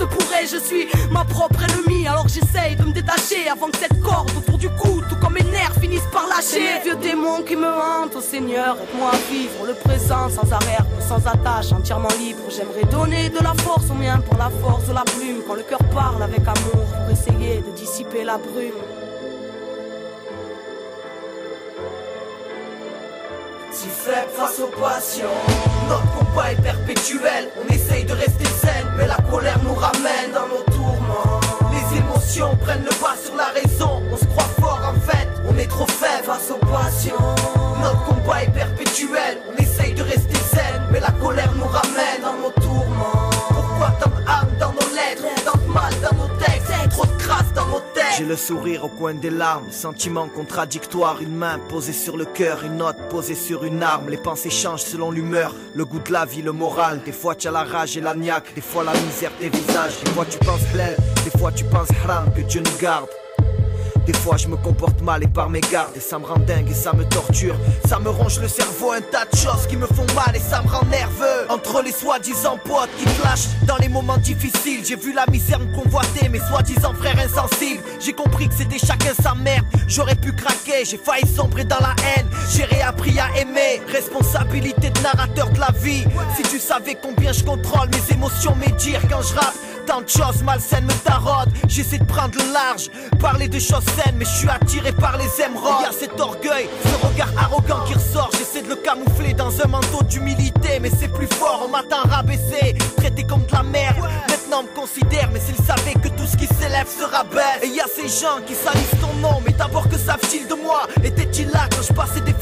je 0.45 0.57
suis 0.57 0.87
ma 1.11 1.23
propre 1.23 1.63
ennemie, 1.63 2.07
alors 2.07 2.27
j'essaye 2.27 2.75
de 2.75 2.83
me 2.83 2.91
détacher 2.91 3.49
avant 3.49 3.67
que 3.67 3.77
cette 3.77 3.99
corde 4.01 4.29
autour 4.37 4.57
du 4.57 4.69
cou, 4.69 5.01
tout 5.09 5.15
comme 5.21 5.33
mes 5.33 5.43
nerfs, 5.43 5.73
finisse 5.81 6.03
péchés, 6.11 6.81
vieux 6.83 6.95
démons 6.95 7.41
qui 7.41 7.55
me 7.55 7.67
hantent. 7.67 8.15
Au 8.15 8.21
Seigneur, 8.21 8.77
aide-moi 8.77 9.11
à 9.11 9.31
vivre 9.31 9.65
le 9.65 9.73
présent 9.73 10.29
sans 10.29 10.51
arrière, 10.51 10.85
sans 10.99 11.25
attache, 11.27 11.71
entièrement 11.71 12.13
libre. 12.19 12.41
J'aimerais 12.49 12.85
donner 12.91 13.29
de 13.29 13.43
la 13.43 13.53
force 13.63 13.89
aux 13.89 13.95
miens 13.95 14.19
pour 14.19 14.37
la 14.37 14.49
force 14.49 14.87
de 14.87 14.93
la 14.93 15.03
plume. 15.03 15.41
Quand 15.47 15.55
le 15.55 15.63
cœur 15.63 15.79
parle 15.93 16.21
avec 16.21 16.41
amour 16.41 16.85
pour 16.85 17.09
essayer 17.11 17.61
de 17.61 17.71
dissiper 17.75 18.23
la 18.23 18.37
brume. 18.37 19.04
Si 23.75 23.89
faible 23.89 24.31
face 24.31 24.59
aux 24.59 24.71
passions, 24.79 25.27
notre 25.89 26.07
combat 26.17 26.53
est 26.53 26.61
perpétuel. 26.61 27.49
On 27.61 27.73
essaye 27.73 28.05
de 28.05 28.13
rester 28.13 28.45
zen, 28.45 28.85
mais 28.95 29.05
la 29.05 29.17
colère 29.29 29.59
nous 29.63 29.73
ramène 29.73 30.31
dans 30.33 30.47
nos 30.47 30.63
tourments. 30.73 31.41
Les 31.73 31.97
émotions 31.97 32.55
prennent 32.55 32.85
le 32.85 32.95
pas 33.03 33.17
sur 33.21 33.35
la 33.35 33.47
raison. 33.47 34.01
On 34.13 34.15
se 34.15 34.23
croit 34.23 34.47
fort 34.61 34.79
en 34.81 34.97
fait, 35.01 35.27
on 35.49 35.57
est 35.57 35.67
trop 35.67 35.87
faible 35.87 36.23
face 36.23 36.51
aux 36.51 36.65
passions. 36.65 37.19
Notre 37.81 38.05
combat 38.05 38.43
est 38.43 38.53
perpétuel. 38.53 39.39
On 39.51 39.61
essaye 39.61 39.93
de 39.93 40.03
rester 40.03 40.39
zen, 40.53 40.81
mais 40.93 41.01
la 41.01 41.11
colère 41.11 41.51
nous 41.57 41.67
ramène 41.67 41.94
J'ai 48.17 48.23
le 48.23 48.37
sourire 48.37 48.85
au 48.85 48.87
coin 48.87 49.13
des 49.13 49.29
larmes, 49.29 49.69
sentiment 49.71 50.29
contradictoire, 50.29 51.21
une 51.21 51.35
main 51.35 51.59
posée 51.67 51.91
sur 51.91 52.15
le 52.15 52.23
cœur, 52.23 52.63
une 52.63 52.81
autre 52.81 53.09
posée 53.09 53.35
sur 53.35 53.65
une 53.65 53.83
arme. 53.83 54.09
Les 54.09 54.15
pensées 54.15 54.49
changent 54.49 54.83
selon 54.83 55.11
l'humeur, 55.11 55.53
le 55.73 55.83
goût 55.83 55.99
de 55.99 56.13
la 56.13 56.23
vie, 56.23 56.41
le 56.41 56.53
moral. 56.53 57.01
Des 57.03 57.11
fois 57.11 57.35
tu 57.35 57.49
as 57.49 57.51
la 57.51 57.63
rage 57.63 57.97
et 57.97 58.01
la 58.01 58.15
niaque, 58.15 58.53
des 58.55 58.61
fois 58.61 58.85
la 58.85 58.93
misère 58.93 59.31
des 59.41 59.49
visages. 59.49 60.01
Des 60.01 60.11
fois 60.11 60.25
tu 60.29 60.37
penses 60.37 60.63
plein, 60.71 60.91
des 61.25 61.37
fois 61.37 61.51
tu 61.51 61.65
penses 61.65 61.89
haram, 62.03 62.31
que 62.33 62.41
Dieu 62.41 62.61
nous 62.61 62.77
garde. 62.79 63.09
Des 64.05 64.13
fois 64.13 64.37
je 64.37 64.47
me 64.47 64.55
comporte 64.55 65.01
mal 65.01 65.23
et 65.23 65.27
par 65.27 65.49
mes 65.49 65.61
gardes 65.61 65.95
Et 65.95 65.99
ça 65.99 66.19
me 66.19 66.25
rend 66.25 66.39
dingue 66.39 66.69
et 66.69 66.73
ça 66.73 66.93
me 66.93 67.03
torture. 67.05 67.55
Ça 67.87 67.99
me 67.99 68.09
ronge 68.09 68.39
le 68.39 68.47
cerveau, 68.47 68.91
un 68.91 69.01
tas 69.01 69.25
de 69.25 69.35
choses 69.35 69.67
qui 69.67 69.77
me 69.77 69.87
font 69.87 70.05
mal 70.15 70.35
et 70.35 70.39
ça 70.39 70.61
me 70.61 70.67
rend 70.69 70.85
nerveux. 70.85 71.49
Entre 71.49 71.81
les 71.81 71.91
soi-disant 71.91 72.57
potes 72.63 72.89
qui 72.97 73.05
te 73.05 73.23
lâchent 73.23 73.49
dans 73.67 73.77
les 73.77 73.89
moments 73.89 74.17
difficiles 74.17 74.81
J'ai 74.85 74.95
vu 74.95 75.13
la 75.13 75.25
misère 75.27 75.59
me 75.59 75.73
convoiter, 75.75 76.29
mes 76.29 76.39
soi-disant 76.39 76.93
frères 76.93 77.17
insensibles. 77.19 77.81
J'ai 77.99 78.13
compris 78.13 78.47
que 78.49 78.55
c'était 78.55 78.79
chacun 78.79 79.13
sa 79.21 79.33
merde. 79.35 79.65
J'aurais 79.87 80.15
pu 80.15 80.33
craquer, 80.33 80.85
j'ai 80.85 80.97
failli 80.97 81.27
sombrer 81.27 81.65
dans 81.65 81.79
la 81.79 81.95
haine. 82.15 82.27
J'ai 82.51 82.65
réappris 82.65 83.19
à 83.19 83.35
aimer, 83.39 83.81
responsabilité 83.91 84.89
de 84.89 84.99
narrateur 85.01 85.49
de 85.49 85.59
la 85.59 85.71
vie. 85.71 86.05
Si 86.35 86.43
tu 86.43 86.59
savais 86.59 86.95
combien 87.01 87.31
je 87.31 87.43
contrôle 87.43 87.89
mes 87.89 88.13
émotions, 88.13 88.55
mes 88.55 88.71
dires 88.73 89.01
quand 89.09 89.21
je 89.21 89.33
rappe 89.35 89.55
Tant 89.85 90.01
de 90.01 90.09
choses 90.09 90.41
malsaines 90.43 90.85
me 90.85 90.93
taraudent. 91.03 91.51
J'essaie 91.67 91.99
de 91.99 92.05
prendre 92.05 92.33
le 92.37 92.53
large 92.53 92.89
Parler 93.19 93.47
de 93.47 93.59
choses 93.59 93.83
saines 93.95 94.15
Mais 94.17 94.25
je 94.25 94.37
suis 94.37 94.49
attiré 94.49 94.91
par 94.91 95.17
les 95.17 95.29
émeraudes. 95.43 95.83
Y'a 95.83 95.91
cet 95.91 96.19
orgueil, 96.19 96.67
ce 96.83 97.07
regard 97.07 97.29
arrogant 97.37 97.83
qui 97.85 97.93
ressort. 97.93 98.29
J'essaie 98.37 98.63
de 98.63 98.69
le 98.69 98.77
camoufler 98.77 99.33
dans 99.33 99.51
un 99.61 99.67
manteau 99.67 100.03
d'humilité 100.03 100.79
Mais 100.81 100.89
c'est 100.89 101.07
plus 101.11 101.27
fort, 101.27 101.63
on 101.65 101.69
m'attend 101.69 102.01
rabaissé 102.09 102.75
Traité 102.97 103.23
comme 103.23 103.45
de 103.45 103.51
la 103.53 103.63
merde. 103.63 103.97
Maintenant 104.29 104.61
on 104.61 104.63
me 104.63 104.75
considère 104.75 105.29
Mais 105.31 105.39
s'ils 105.39 105.63
savaient 105.63 105.93
que 105.93 106.09
tout 106.09 106.25
ce 106.25 106.37
qui 106.37 106.47
s'élève 106.47 106.87
se 106.87 107.03
rabaisse 107.03 107.63
Et 107.63 107.67
y 107.67 107.79
a 107.79 107.85
ces 107.87 108.07
gens 108.07 108.41
qui 108.45 108.55
salissent 108.55 108.99
ton 109.01 109.13
nom 109.19 109.41
Mais 109.45 109.53
d'abord 109.53 109.87
que 109.87 109.97
savent-ils 109.97 110.47
de 110.47 110.55
moi? 110.55 110.87
Étaient-ils 111.03 111.49
là 111.49 111.67
quand 111.69 111.83
je 111.87 111.93
passais 111.93 112.21
des 112.21 112.33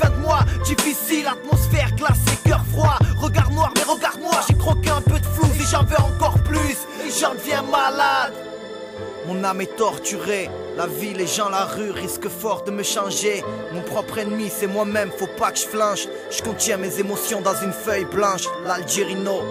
est 9.46 10.50
la 10.78 10.88
vie, 10.88 11.14
les 11.14 11.28
gens, 11.28 11.50
la 11.50 11.66
rue 11.66 11.92
risquent 11.92 12.30
fort 12.30 12.64
de 12.64 12.72
me 12.72 12.82
changer. 12.82 13.44
Mon 13.74 13.82
propre 13.82 14.20
ennemi, 14.20 14.50
c'est 14.50 14.68
moi-même, 14.68 15.12
faut 15.12 15.28
pas 15.38 15.52
que 15.52 15.60
je 15.60 15.66
flanche. 15.66 16.08
Je 16.32 16.42
contiens 16.42 16.78
mes 16.78 17.00
émotions 17.00 17.42
dans 17.42 17.56
une 17.62 17.74
feuille 17.74 18.06
blanche, 18.06 18.46
l'Algérino. 18.66 19.42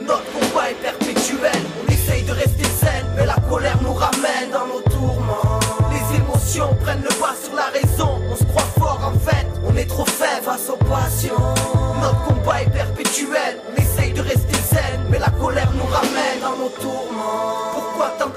Notre 0.00 0.24
combat 0.32 0.70
est 0.70 0.82
perpétuel, 0.82 1.60
on 1.82 1.92
essaye 1.92 2.22
de 2.22 2.32
rester 2.32 2.64
zen, 2.64 3.06
mais 3.16 3.26
la 3.26 3.36
colère 3.48 3.78
nous 3.82 3.94
ramène 3.94 4.50
dans 4.52 4.66
nos 4.66 4.80
tourments. 4.80 5.60
Les 5.90 6.16
émotions 6.16 6.74
prennent 6.82 7.02
le 7.02 7.14
pas 7.20 7.34
sur 7.42 7.54
la 7.54 7.66
raison, 7.66 8.20
on 8.30 8.36
se 8.36 8.44
croit 8.44 8.62
fort 8.78 9.00
en 9.04 9.18
fait, 9.18 9.46
on 9.66 9.76
est 9.76 9.88
trop 9.88 10.06
faible 10.06 10.44
face 10.44 10.70
aux 10.70 10.76
passions. 10.76 11.54
Notre 12.00 12.24
combat 12.24 12.62
est 12.62 12.70
perpétuel, 12.70 13.60
on 13.70 13.80
essaye 13.80 14.12
de 14.12 14.20
rester 14.20 14.58
zen, 14.70 15.00
mais 15.10 15.18
la 15.18 15.30
colère 15.30 15.70
nous 15.74 15.90
ramène 15.90 16.40
dans 16.40 16.56
nos 16.56 16.70
tourments. 16.70 17.72
Pourquoi 17.74 18.10
tant 18.18 18.30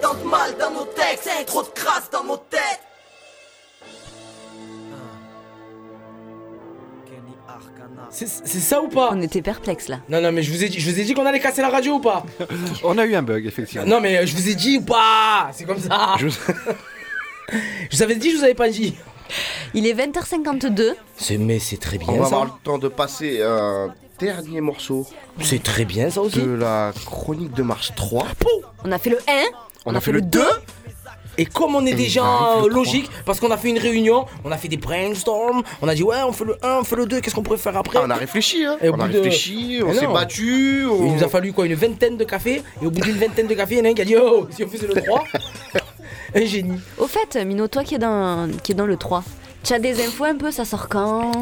tant 0.00 0.14
de 0.14 0.24
mal 0.24 0.56
dans 0.58 0.70
nos 0.70 0.84
textes, 0.84 1.28
trop 1.46 1.62
de 1.62 1.68
crasse 1.68 2.10
dans 2.10 2.24
nos 2.24 2.36
têtes 2.36 2.80
C'est 8.10 8.28
c'est 8.28 8.60
ça 8.60 8.82
ou 8.82 8.88
pas? 8.88 9.10
On 9.12 9.20
était 9.20 9.42
perplexe 9.42 9.88
là. 9.88 9.98
Non, 10.08 10.20
non, 10.20 10.30
mais 10.32 10.42
je 10.42 10.50
vous 10.52 10.62
ai 10.62 10.68
dit, 10.68 10.78
je 10.78 10.90
vous 10.90 11.00
ai 11.00 11.04
dit 11.04 11.14
qu'on 11.14 11.26
allait 11.26 11.40
casser 11.40 11.60
la 11.62 11.70
radio 11.70 11.94
ou 11.94 12.00
pas? 12.00 12.24
On 12.84 12.96
a 12.98 13.04
eu 13.04 13.14
un 13.14 13.22
bug, 13.22 13.46
effectivement. 13.46 13.86
Non, 13.86 14.00
mais 14.00 14.26
je 14.26 14.36
vous 14.36 14.48
ai 14.48 14.54
dit 14.54 14.78
ou 14.78 14.82
pas? 14.82 15.50
C'est 15.52 15.64
comme 15.64 15.78
ça. 15.80 16.14
Je- 16.18 16.28
Je 17.90 17.96
vous 17.96 18.02
avais 18.02 18.16
dit, 18.16 18.32
je 18.32 18.38
vous 18.38 18.44
avais 18.44 18.54
pas 18.54 18.68
dit. 18.68 18.96
Il 19.74 19.86
est 19.86 19.94
20h52. 19.94 20.94
C'est 21.16 21.38
mais 21.38 21.58
c'est 21.60 21.76
très 21.76 21.96
bien 21.98 22.08
On 22.08 22.16
va 22.18 22.24
ça. 22.26 22.34
avoir 22.36 22.44
le 22.46 22.50
temps 22.64 22.78
de 22.78 22.88
passer 22.88 23.40
un 23.42 23.94
dernier 24.18 24.60
morceau. 24.60 25.06
C'est 25.40 25.62
très 25.62 25.84
bien 25.84 26.10
ça 26.10 26.20
aussi. 26.22 26.40
De 26.40 26.50
la 26.50 26.92
chronique 27.04 27.52
de 27.54 27.62
Mars 27.62 27.92
3. 27.96 28.26
On 28.84 28.92
a 28.92 28.98
fait 28.98 29.10
le 29.10 29.18
1. 29.28 29.32
On, 29.84 29.94
a, 29.94 30.00
fait, 30.00 30.12
le 30.12 30.20
2. 30.20 30.42
Et 31.38 31.44
comme 31.44 31.74
on 31.74 31.84
est 31.84 31.94
déjà 31.94 32.24
euh, 32.24 32.68
logique, 32.68 33.10
parce 33.24 33.40
qu'on 33.40 33.50
a 33.50 33.56
fait 33.56 33.68
une 33.68 33.78
réunion, 33.78 34.24
on 34.44 34.50
a 34.50 34.56
fait 34.56 34.68
des 34.68 34.78
brainstorms, 34.78 35.62
on 35.82 35.88
a 35.88 35.94
dit 35.94 36.02
ouais, 36.02 36.22
on 36.26 36.32
fait 36.32 36.46
le 36.46 36.56
1, 36.64 36.78
on 36.80 36.84
fait 36.84 36.96
le 36.96 37.04
2, 37.06 37.20
qu'est-ce 37.20 37.34
qu'on 37.34 37.42
pourrait 37.42 37.58
faire 37.58 37.76
après? 37.76 37.98
Ah, 38.00 38.04
on 38.06 38.10
a 38.10 38.14
réfléchi, 38.14 38.64
hein. 38.64 38.78
On 38.82 38.98
a 39.00 39.06
de- 39.06 39.16
réfléchi, 39.18 39.80
on 39.86 39.92
s'est 39.92 40.06
battu. 40.06 40.86
on- 40.90 41.04
Il 41.06 41.12
nous 41.16 41.22
a 41.22 41.28
fallu 41.28 41.52
quoi, 41.52 41.66
une 41.66 41.74
vingtaine 41.74 42.16
de 42.16 42.24
cafés, 42.24 42.62
et 42.82 42.86
au 42.86 42.90
bout 42.90 43.02
d'une 43.02 43.16
vingtaine 43.18 43.46
de 43.46 43.54
cafés, 43.54 43.74
il 43.74 43.78
y 43.78 43.80
en 43.82 43.84
a 43.84 43.88
un 43.88 43.94
qui 43.94 44.00
a 44.02 44.04
dit 44.06 44.16
oh, 44.16 44.48
si 44.50 44.64
on 44.64 44.68
faisait 44.68 44.86
le 44.86 44.94
3, 44.94 45.24
un 46.34 46.44
génie. 46.46 46.80
Au 46.98 47.06
fait, 47.06 47.36
Mino, 47.44 47.68
toi 47.68 47.84
qui 47.84 47.96
est 47.96 47.98
dans, 47.98 48.48
qui 48.62 48.72
est 48.72 48.74
dans 48.76 48.86
le 48.86 48.96
3, 48.96 49.22
tu 49.62 49.74
as 49.74 49.78
des 49.78 50.02
infos 50.06 50.24
un 50.24 50.36
peu, 50.36 50.50
ça 50.50 50.64
sort 50.64 50.88
quand? 50.88 51.32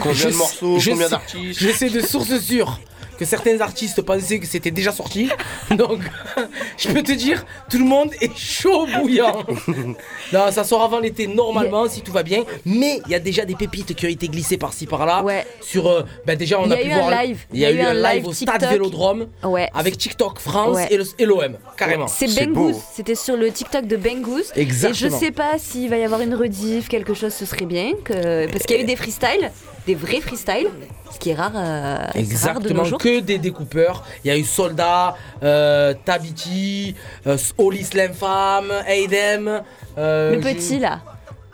Combien 0.00 0.30
de 0.30 0.36
morceaux, 0.36 0.78
combien 0.84 1.08
d'artistes 1.08 1.60
Je 1.60 1.70
sais 1.70 1.90
de 1.90 2.00
sources 2.00 2.38
sûres 2.40 2.80
que 3.20 3.26
certains 3.26 3.60
artistes 3.60 4.00
pensaient 4.00 4.38
que 4.38 4.46
c'était 4.46 4.70
déjà 4.70 4.92
sorti. 4.92 5.28
Donc, 5.76 6.00
je 6.78 6.88
peux 6.88 7.02
te 7.02 7.12
dire, 7.12 7.44
tout 7.70 7.78
le 7.78 7.84
monde 7.84 8.10
est 8.22 8.34
chaud 8.36 8.86
bouillant. 8.86 9.44
non, 10.32 10.50
ça 10.50 10.64
sort 10.64 10.82
avant 10.82 11.00
l'été 11.00 11.26
normalement, 11.26 11.86
si 11.86 12.00
tout 12.00 12.12
va 12.12 12.22
bien. 12.22 12.44
Mais 12.64 13.00
il 13.04 13.12
y 13.12 13.14
a 13.14 13.18
déjà 13.18 13.44
des 13.44 13.54
pépites 13.54 13.94
qui 13.94 14.06
ont 14.06 14.08
été 14.08 14.26
glissées 14.28 14.56
par-ci 14.56 14.86
par-là. 14.86 15.22
Sur, 15.60 15.86
euh, 15.86 16.02
ben 16.26 16.34
déjà, 16.36 16.58
on 16.58 16.68
y 16.68 16.72
a, 16.72 16.76
a 16.76 16.78
pu 16.78 16.88
eu 16.88 16.92
un 16.92 16.98
voir. 16.98 17.22
live. 17.22 17.38
Il 17.52 17.60
y 17.60 17.66
a 17.66 17.70
eu 17.70 17.80
un 17.80 17.92
live 17.94 18.26
au 18.26 18.32
stade 18.32 18.54
TikTok. 18.54 18.70
Vélodrome. 18.70 19.26
Ouais. 19.44 19.68
Avec 19.74 19.98
TikTok 19.98 20.38
France 20.38 20.76
Ouais. 20.76 20.88
et 21.18 21.26
l'OM, 21.26 21.58
carrément. 21.76 22.06
C'est 22.08 22.34
Bengouz, 22.34 22.76
c'était 22.94 23.14
sur 23.14 23.36
le 23.36 23.50
TikTok 23.50 23.86
de 23.86 23.96
Bengouz. 23.96 24.50
Exactement. 24.56 25.08
Et 25.08 25.10
je 25.10 25.24
sais 25.26 25.30
pas 25.30 25.58
s'il 25.58 25.90
va 25.90 25.98
y 25.98 26.04
avoir 26.04 26.22
une 26.22 26.34
rediff, 26.34 26.88
quelque 26.88 27.12
chose, 27.12 27.34
ce 27.34 27.44
serait 27.44 27.66
bien. 27.66 27.92
Que... 28.02 28.46
Parce 28.50 28.64
qu'il 28.64 28.76
y 28.76 28.78
a 28.80 28.82
eu 28.82 28.86
des 28.86 28.96
freestyles, 28.96 29.50
des 29.90 29.96
vrais 29.96 30.20
freestyles, 30.20 30.70
ce 31.12 31.18
qui 31.18 31.30
est 31.30 31.34
rare, 31.34 31.50
euh, 31.56 31.96
c'est 31.98 32.02
rare 32.02 32.12
de 32.14 32.18
Exactement, 32.20 32.82
nos 32.82 32.88
jours. 32.88 32.98
que 32.98 33.18
des 33.20 33.38
découpeurs. 33.38 34.04
Il 34.24 34.28
y 34.28 34.30
a 34.30 34.36
eu 34.36 34.44
Soldat, 34.44 35.16
euh, 35.42 35.94
Tabiti, 36.04 36.94
euh, 37.26 37.36
Oli 37.58 37.82
Slam 37.84 38.12
Fam, 38.14 38.70
Aidem. 38.86 39.62
euh, 39.98 40.36
Le 40.36 40.40
petit 40.40 40.78
là. 40.78 41.00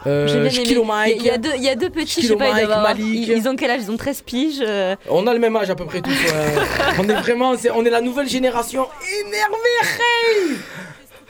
Euh, 0.07 0.29
J'ai. 0.51 0.83
Mike. 0.85 1.17
Il 1.19 1.23
y, 1.25 1.31
a 1.31 1.39
deux, 1.39 1.53
il 1.57 1.63
y 1.65 1.69
a 1.71 1.75
deux 1.75 1.89
petits, 1.91 2.21
je 2.23 2.29
sais 2.29 2.37
pas, 2.37 2.53
Mike, 2.53 2.69
Malik. 2.69 3.05
ils, 3.07 3.29
ils 3.39 3.49
ont 3.49 3.57
quel 3.57 3.71
âge? 3.71 3.81
Ils 3.83 3.91
ont 3.91 3.97
13 3.97 4.21
piges. 4.23 4.63
euh, 4.65 4.95
On 5.09 5.27
a 5.27 5.33
le 5.33 5.41
même 5.41 5.57
âge 5.57 5.71
à 5.71 5.75
peu 5.75 5.87
près 5.87 6.01
tous. 6.03 6.11
euh, 6.33 6.61
on 7.01 7.09
est 7.09 7.15
vraiment, 7.15 7.55
on 7.75 7.85
est 7.85 7.91
la 7.91 8.01
nouvelle 8.03 8.29
génération 8.29 8.87
énervée. 9.25 10.61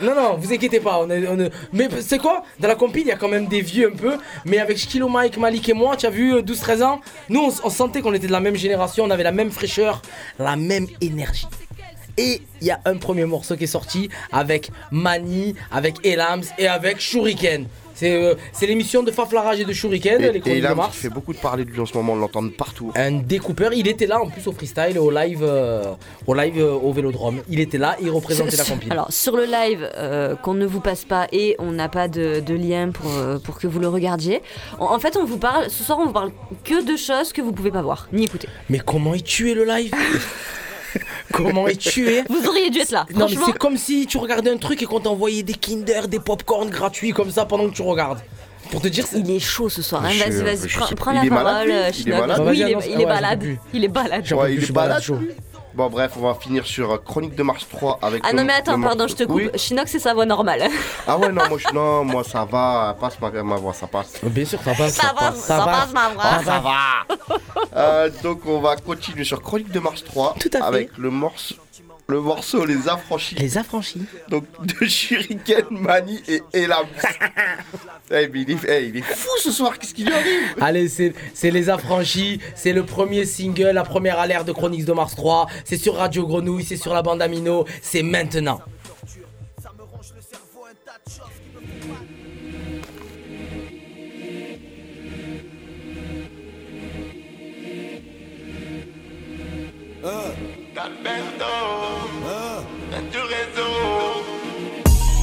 Non, 0.01 0.15
non, 0.15 0.37
vous 0.37 0.53
inquiétez 0.53 0.81
pas. 0.81 0.99
On 1.01 1.11
est, 1.11 1.51
Mais 1.73 1.89
c'est 2.01 2.19
quoi? 2.19 2.43
Dans 2.61 2.69
la 2.69 2.75
compil, 2.75 3.03
il 3.03 3.09
y 3.09 3.13
a 3.13 3.17
quand 3.17 3.29
même 3.29 3.47
des 3.47 3.63
vieux 3.63 3.91
un 3.93 3.97
peu. 3.97 4.17
Mais 4.45 4.59
avec 4.59 4.77
Shkilo 4.77 5.09
Mike, 5.09 5.39
Malik 5.39 5.69
et 5.69 5.73
moi, 5.73 5.97
tu 5.97 6.07
as 6.07 6.11
vu, 6.11 6.35
euh, 6.35 6.43
12-13 6.43 6.83
ans, 6.83 7.01
nous, 7.29 7.41
on, 7.41 7.67
on 7.67 7.71
sentait 7.71 8.03
qu'on 8.03 8.13
était 8.13 8.27
de 8.27 8.33
la 8.33 8.41
même 8.41 8.57
génération, 8.57 9.05
on 9.05 9.11
avait 9.11 9.23
la 9.23 9.33
même 9.33 9.51
fraîcheur, 9.51 10.03
la 10.39 10.57
même 10.57 10.87
énergie. 11.01 11.47
Et 12.19 12.43
il 12.61 12.67
y 12.67 12.71
a 12.71 12.81
un 12.85 12.97
premier 12.97 13.25
morceau 13.27 13.57
qui 13.57 13.65
est 13.65 13.69
sorti 13.69 14.09
avec 14.33 14.71
Mani, 14.91 15.55
avec 15.71 16.05
Elams 16.05 16.45
et 16.59 16.67
avec 16.67 17.01
Shuriken. 17.01 17.67
C'est 17.97 18.13
euh, 18.15 18.35
c'est 18.53 18.67
l'émission 18.67 19.03
de 19.03 19.11
Faflarage 19.11 19.59
et 19.59 19.65
de 19.65 19.73
Shuriken, 19.73 20.21
Et, 20.23 20.31
les 20.31 20.37
et 20.37 20.41
chroniques 20.41 20.59
il 20.59 20.63
de 20.63 20.67
a 20.69 20.75
Mars. 20.75 20.97
fait 20.97 21.09
beaucoup 21.09 21.33
de 21.33 21.39
parler 21.39 21.65
de 21.65 21.71
lui 21.71 21.81
en 21.81 21.87
ce 21.87 21.95
moment, 21.97 22.13
on 22.13 22.17
l'entend 22.17 22.49
partout. 22.51 22.93
Un 22.95 23.11
découpeur, 23.11 23.73
il 23.73 23.89
était 23.89 24.07
là 24.07 24.21
en 24.23 24.29
plus 24.29 24.47
au 24.47 24.53
freestyle, 24.53 24.99
au 24.99 25.11
live, 25.11 25.41
euh, 25.43 25.83
au 26.29 26.35
live 26.35 26.59
euh, 26.59 26.73
au 26.75 26.93
Vélodrome. 26.93 27.41
Il 27.49 27.59
était 27.59 27.79
là, 27.79 27.97
il 28.01 28.11
représentait 28.11 28.57
la 28.57 28.65
compil. 28.65 28.93
Alors 28.93 29.11
sur 29.13 29.35
le 29.37 29.45
live 29.47 29.91
euh, 29.97 30.37
qu'on 30.37 30.55
ne 30.55 30.67
vous 30.67 30.81
passe 30.81 31.05
pas 31.07 31.27
et 31.33 31.57
on 31.59 31.73
n'a 31.73 31.89
pas 31.89 32.07
de, 32.07 32.41
de 32.41 32.55
lien 32.55 32.91
pour, 32.91 33.11
euh, 33.17 33.39
pour 33.39 33.59
que 33.59 33.67
vous 33.67 33.81
le 33.81 33.89
regardiez. 33.89 34.43
En, 34.79 34.95
en 34.95 34.99
fait 34.99 35.17
on 35.17 35.25
vous 35.25 35.39
parle, 35.39 35.71
ce 35.71 35.83
soir 35.83 35.99
on 35.99 36.05
vous 36.07 36.13
parle 36.13 36.33
que 36.65 36.85
de 36.85 36.97
choses 36.97 37.33
que 37.33 37.41
vous 37.41 37.53
pouvez 37.53 37.71
pas 37.71 37.83
voir 37.83 38.09
ni 38.13 38.25
écouter. 38.25 38.49
Mais 38.69 38.79
comment 38.79 39.15
est 39.15 39.25
tué 39.27 39.55
le 39.55 39.65
live? 39.65 39.93
Comment 41.33 41.69
est 41.69 41.77
tué 41.77 42.23
Vous 42.29 42.47
auriez 42.47 42.71
dû 42.71 42.79
être 42.81 42.91
là. 42.91 43.07
Non 43.15 43.27
mais 43.29 43.37
c'est 43.45 43.57
comme 43.59 43.77
si 43.77 44.07
tu 44.07 44.19
regardais 44.19 44.51
un 44.51 44.57
truc 44.59 44.83
et 44.83 44.87
qu'on 44.87 45.01
t'envoyait 45.01 45.43
des 45.43 45.55
Kinder, 45.55 46.09
des 46.09 46.21
popcorn 46.21 46.69
gratuits 46.71 47.13
comme 47.13 47.31
ça 47.31 47.45
pendant 47.45 47.69
que 47.69 47.75
tu 47.75 47.83
regardes. 47.83 48.21
Pour 48.71 48.81
te 48.81 48.89
dire, 48.89 49.05
Il 49.15 49.31
est 49.31 49.39
chaud 49.39 49.69
ce 49.69 49.81
soir. 49.81 50.05
hein. 50.05 50.09
Vas-y, 50.09 50.43
vas-y, 50.43 50.69
je 50.69 50.77
prends, 50.77 50.89
prends 50.97 51.11
il 51.13 51.29
la 51.29 51.35
malade, 51.37 51.45
parole, 51.55 51.71
euh, 51.71 51.91
Il 51.97 52.09
est 52.09 52.19
malade? 52.19 52.43
Oui, 52.47 52.59
il 52.59 52.63
est, 52.69 52.77
il 52.95 53.01
est 53.01 53.07
balade. 53.07 53.45
Il 53.73 53.85
est 53.85 53.89
balade. 53.89 54.33
Ouais, 54.33 54.55
il 54.55 54.65
est 54.65 54.73
balade, 54.73 55.03
chaud. 55.03 55.19
Bon, 55.77 55.91
bref, 55.91 56.13
on 56.17 56.23
va 56.23 56.33
finir 56.35 56.65
sur 56.67 56.91
euh, 56.91 56.97
Chronique 56.97 57.35
de 57.35 57.43
Mars 57.43 57.67
3 57.69 57.99
avec. 58.01 58.23
Ah 58.27 58.33
non, 58.33 58.45
mais 58.45 58.55
attends, 58.55 58.81
pardon, 58.81 59.07
je 59.07 59.15
te 59.15 59.25
coupe. 59.25 59.37
Oui. 59.37 59.51
Chinook, 59.57 59.89
c'est 59.89 59.99
sa 59.99 60.15
voix 60.15 60.25
normale. 60.25 60.65
Ah 61.07 61.19
ouais, 61.19 61.29
non, 61.31 61.43
moi, 61.51 61.59
je- 61.59 61.75
non, 61.75 62.03
moi 62.03 62.25
ça 62.25 62.47
va, 62.47 62.97
passe 62.99 63.21
ma, 63.21 63.31
ma 63.43 63.57
voix, 63.57 63.75
ça 63.75 63.87
passe. 63.87 64.15
Bien 64.23 64.47
sûr, 64.47 64.59
ça 64.65 64.73
passe. 64.73 64.95
Ça 64.95 65.13
va, 65.19 65.33
ça 65.33 65.65
passe, 65.67 65.93
ma 65.93 66.09
voix. 66.09 66.23
Ah, 66.25 66.41
ça 66.43 66.59
va. 66.61 67.37
Euh, 67.77 68.11
donc 68.23 68.41
on 68.47 68.61
va 68.61 68.77
continuer 68.77 69.25
sur 69.25 69.43
Chronique 69.43 69.71
de 69.71 69.79
Mars 69.81 70.03
3 70.03 70.35
Tout 70.41 70.49
à 70.55 70.59
fait. 70.59 70.65
avec 70.65 70.97
le 70.97 71.11
morceau, 71.11 71.57
le 72.09 72.21
morceau 72.21 72.65
Les 72.65 72.89
Affranchis. 72.89 73.35
Les 73.35 73.59
affranchis. 73.59 74.03
Donc 74.29 74.45
de 74.65 74.87
Shuriken, 74.87 75.65
Mani 75.71 76.23
et 76.29 76.43
Elam. 76.53 76.87
Eh, 78.09 78.29
mais 78.29 78.43
il, 78.43 78.51
est, 78.53 78.59
eh, 78.69 78.87
il 78.87 78.97
est 78.99 79.03
fou 79.03 79.29
ce 79.43 79.51
soir, 79.51 79.81
qu'est-ce 79.81 79.93
qui 79.93 80.05
lui 80.05 80.13
arrive? 80.13 80.55
Allez, 80.61 80.89
c'est 80.89 81.13
c'est 81.35 81.51
Les 81.51 81.69
Affranchis, 81.69 82.41
c'est 82.55 82.73
le 82.73 82.87
premier 82.87 83.25
single, 83.25 83.73
la 83.73 83.83
première 83.83 84.21
alerte 84.21 84.47
de 84.47 84.53
Chroniques 84.53 84.85
de 84.85 84.93
Mars 84.93 85.17
3, 85.17 85.49
c'est 85.65 85.77
sur 85.77 85.97
Radio 85.97 86.25
Grenouille, 86.25 86.63
c'est 86.63 86.77
sur 86.77 86.95
la 86.95 87.03
bande 87.03 87.21
Amino, 87.21 87.67
c'est 87.83 88.05
maintenant. 88.05 88.61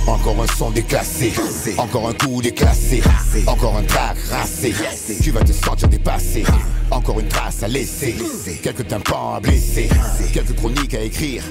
Encore 0.08 0.41
un 0.41 0.47
son 0.47 0.72
déclassé, 0.72 1.32
encore 1.78 2.10
un 2.10 2.14
coup 2.14 2.41
déclassé, 2.41 3.04
encore 3.45 3.78
un 3.78 3.84
track 3.84 4.18
racé. 4.32 4.74
Tu 5.22 5.30
vas 5.30 5.43
te 5.43 5.51
sentir 5.51 5.88
dépassé, 5.89 6.43
encore 6.89 7.20
une 7.20 7.28
trace 7.28 7.62
à 7.62 7.68
laisser, 7.68 8.16
quelques 8.64 8.88
tympans 8.88 9.36
à 9.36 9.39
blesser, 9.39 9.89
quelques 10.34 10.56
chroniques 10.56 10.95
à 10.95 11.01
écrire, 11.01 11.43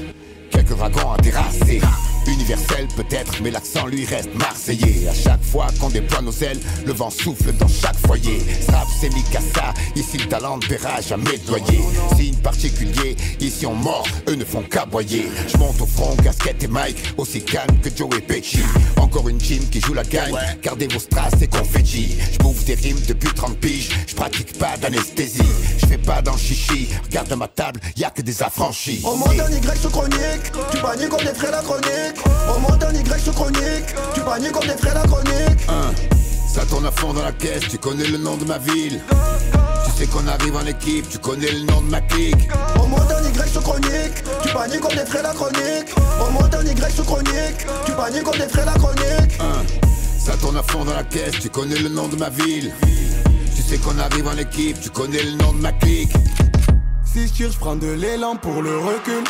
quelques 0.50 0.76
dragons 0.76 1.12
à 1.12 1.18
terrasser. 1.18 1.80
Universel 2.26 2.88
peut-être, 2.96 3.42
mais 3.42 3.50
l'accent 3.50 3.86
lui 3.86 4.04
reste 4.04 4.34
marseillais. 4.34 5.08
À 5.08 5.14
chaque 5.14 5.42
fois 5.42 5.66
qu'on 5.80 5.90
déploie 5.90 6.22
nos 6.22 6.32
ailes, 6.32 6.60
le 6.86 6.92
vent 6.92 7.10
souffle 7.10 7.52
dans 7.52 7.68
chaque 7.68 7.96
foyer. 8.06 8.40
Strap, 8.60 8.86
c'est 9.00 9.12
Mikasa, 9.14 9.74
ici 9.96 10.18
le 10.18 10.26
talent 10.26 10.58
ne 10.58 10.66
paiera 10.66 11.00
jamais 11.00 11.38
doyer. 11.46 11.80
Signe 12.16 12.36
particulier, 12.36 13.16
ici 13.40 13.66
on 13.66 13.74
mord, 13.74 14.06
eux 14.28 14.34
ne 14.34 14.44
font 14.44 14.62
qu'aboyer. 14.62 15.28
Je 15.48 15.56
monte 15.58 15.80
au 15.80 15.86
front, 15.86 16.14
casquette 16.16 16.62
et 16.62 16.68
mic, 16.68 16.96
aussi 17.16 17.42
calme 17.42 17.78
que 17.82 17.90
Joe 17.94 18.10
et 18.16 18.20
Pesci. 18.20 18.60
Encore 18.96 19.28
une 19.28 19.38
team 19.38 19.62
qui 19.70 19.80
joue 19.80 19.94
la 19.94 20.04
gagne, 20.04 20.36
gardez 20.62 20.88
vos 20.88 21.00
strass 21.00 21.34
et 21.40 21.48
confetti. 21.48 22.16
Je 22.32 22.38
bouffe 22.38 22.64
des 22.64 22.74
rimes 22.74 23.00
depuis 23.06 23.32
30 23.34 23.56
piges, 23.58 23.90
je 24.06 24.14
pratique 24.14 24.58
pas 24.58 24.76
d'anesthésie. 24.80 25.42
Je 25.78 25.86
fais 25.86 25.98
pas 25.98 26.22
dans 26.22 26.32
le 26.32 26.38
chichi, 26.38 26.88
regarde 27.04 27.32
à 27.32 27.36
ma 27.36 27.48
table, 27.48 27.80
y 27.96 28.04
a 28.04 28.10
que 28.10 28.22
des 28.22 28.42
affranchis. 28.42 29.02
On 29.04 29.16
monte 29.16 29.38
un 29.40 29.50
Y 29.50 29.80
sur 29.80 29.90
chronique, 29.90 30.52
tu 30.70 30.78
paniques 30.78 31.08
comme 31.08 31.24
des 31.24 31.34
frais 31.34 31.50
la 31.50 31.62
chronique. 31.62 32.11
On 32.54 32.60
monte 32.60 32.82
un 32.84 32.92
Y 32.94 33.20
sur 33.22 33.34
chronique, 33.34 33.86
tu 34.14 34.20
paniques 34.20 34.52
comme 34.52 34.66
des 34.66 34.76
frais 34.76 34.94
la 34.94 35.02
chronique. 35.02 35.60
Hein, 35.68 35.92
Ça 36.48 36.62
tourne 36.66 36.86
à 36.86 36.90
fond 36.90 37.12
dans 37.12 37.22
la 37.22 37.32
caisse, 37.32 37.62
tu 37.70 37.78
connais 37.78 38.06
le 38.06 38.18
nom 38.18 38.36
de 38.36 38.44
ma 38.44 38.58
ville. 38.58 39.00
Tu 39.86 39.90
sais 39.98 40.06
qu'on 40.06 40.26
arrive 40.26 40.56
en 40.56 40.66
équipe, 40.66 41.08
tu 41.08 41.18
connais 41.18 41.50
le 41.50 41.64
nom 41.64 41.80
de 41.80 41.90
ma 41.90 42.00
clique. 42.02 42.48
On 42.80 42.86
monte 42.86 43.10
un 43.10 43.22
Y 43.28 43.48
sur 43.50 43.62
chronique, 43.62 44.14
tu 44.42 44.52
paniques 44.52 44.80
comme 44.80 44.94
des 44.94 45.06
frais 45.06 45.22
la 45.22 45.32
chronique. 45.32 45.88
On 46.20 46.30
monte 46.32 46.54
un 46.54 46.62
Y 46.64 46.90
sur 46.94 47.04
chronique, 47.04 47.66
tu 47.86 47.92
paniques 47.92 48.22
comme 48.24 48.38
des 48.38 48.48
frais 48.48 48.64
la 48.66 48.72
chronique. 48.72 49.38
Hein, 49.40 49.62
Ça 50.18 50.36
tourne 50.36 50.56
à 50.56 50.62
fond 50.62 50.84
dans 50.84 50.94
la 50.94 51.04
caisse, 51.04 51.34
tu 51.40 51.48
connais 51.50 51.78
le 51.78 51.88
nom 51.88 52.08
de 52.08 52.16
ma 52.16 52.28
ville. 52.30 52.72
Tu 53.56 53.62
sais 53.62 53.78
qu'on 53.78 53.98
arrive 53.98 54.26
en 54.28 54.36
équipe, 54.36 54.80
tu 54.80 54.90
connais 54.90 55.22
le 55.22 55.32
nom 55.32 55.52
de 55.52 55.60
ma 55.60 55.72
clique. 55.72 56.12
Si 57.04 57.26
je 57.26 57.32
tire, 57.32 57.52
je 57.52 57.58
prends 57.58 57.76
de 57.76 57.88
l'élan 57.88 58.36
pour 58.36 58.62
le 58.62 58.78
recul. 58.78 59.24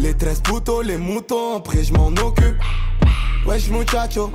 Les 0.00 0.14
13 0.14 0.40
poteaux, 0.40 0.80
les 0.80 0.96
moutons, 0.96 1.58
après 1.58 1.84
je 1.84 1.92
m'en 1.92 2.08
occupe. 2.08 2.56
Wesh 3.46 3.68
muchacho, 3.68 4.32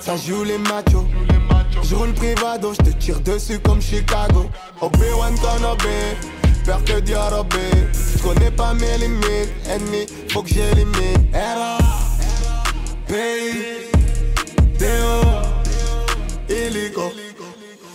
ça 0.00 0.16
joue 0.16 0.42
les 0.42 0.58
machos. 0.58 1.06
Je 1.84 1.94
roule 1.94 2.12
privado, 2.12 2.72
je 2.72 2.90
te 2.90 2.96
tire 2.96 3.20
dessus 3.20 3.60
comme 3.60 3.80
Chicago. 3.80 4.46
Obi-Wan 4.80 5.34
Kenobi, 5.36 5.86
peur 6.64 6.82
que 6.84 6.98
Dieu 6.98 7.16
Je 8.16 8.22
connais 8.22 8.50
pas 8.50 8.74
mes 8.74 8.98
limites, 8.98 9.52
ennemi, 9.70 10.06
faut 10.32 10.42
que 10.42 10.48
j'élimine. 10.48 11.28
Era, 11.32 11.78
pays, 13.06 13.95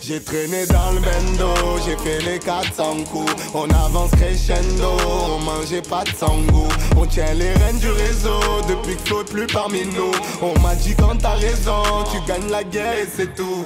J'ai 0.04 0.20
traîné 0.20 0.66
dans 0.66 0.92
le 0.94 1.00
bendo, 1.00 1.54
j'ai 1.86 1.96
fait 1.98 2.20
les 2.26 2.40
400 2.40 3.04
coups. 3.12 3.32
On 3.54 3.70
avance 3.70 4.10
crescendo, 4.12 4.98
on 5.30 5.40
mangeait 5.40 5.84
pas 5.84 6.04
de 6.04 6.10
sangou. 6.10 6.68
On 6.98 7.06
tient 7.06 7.34
les 7.36 7.54
rênes 7.54 7.78
du 7.78 7.92
réseau 7.92 8.40
depuis 8.68 8.96
que 8.96 9.08
flotte 9.08 9.30
plus 9.30 9.46
parmi 9.46 9.86
nous. 9.86 10.12
On 10.42 10.60
m'a 10.60 10.74
dit 10.74 10.96
quand 10.96 11.16
t'as 11.22 11.36
raison, 11.36 11.84
tu 12.12 12.20
gagnes 12.28 12.50
la 12.50 12.64
guerre 12.64 12.98
et 12.98 13.08
c'est 13.16 13.36
tout. 13.36 13.64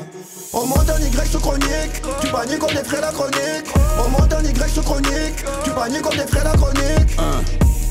On 0.51 0.65
monte 0.65 0.89
un 0.89 0.99
Y 0.99 1.29
sur 1.29 1.39
chronique, 1.41 2.01
tu 2.19 2.27
paniques 2.27 2.59
comme 2.59 2.73
des 2.73 2.83
frais 2.83 3.01
la 3.01 3.11
chronique. 3.11 3.67
On 4.05 4.09
monte 4.09 4.33
un 4.33 4.43
Y 4.43 4.69
sur 4.69 4.83
chronique, 4.83 5.45
tu 5.63 5.69
paniques 5.71 6.01
comme 6.01 6.17
des 6.17 6.27
frais 6.27 6.43
la 6.43 6.51
chronique. 6.57 7.11
Hein, 7.17 7.41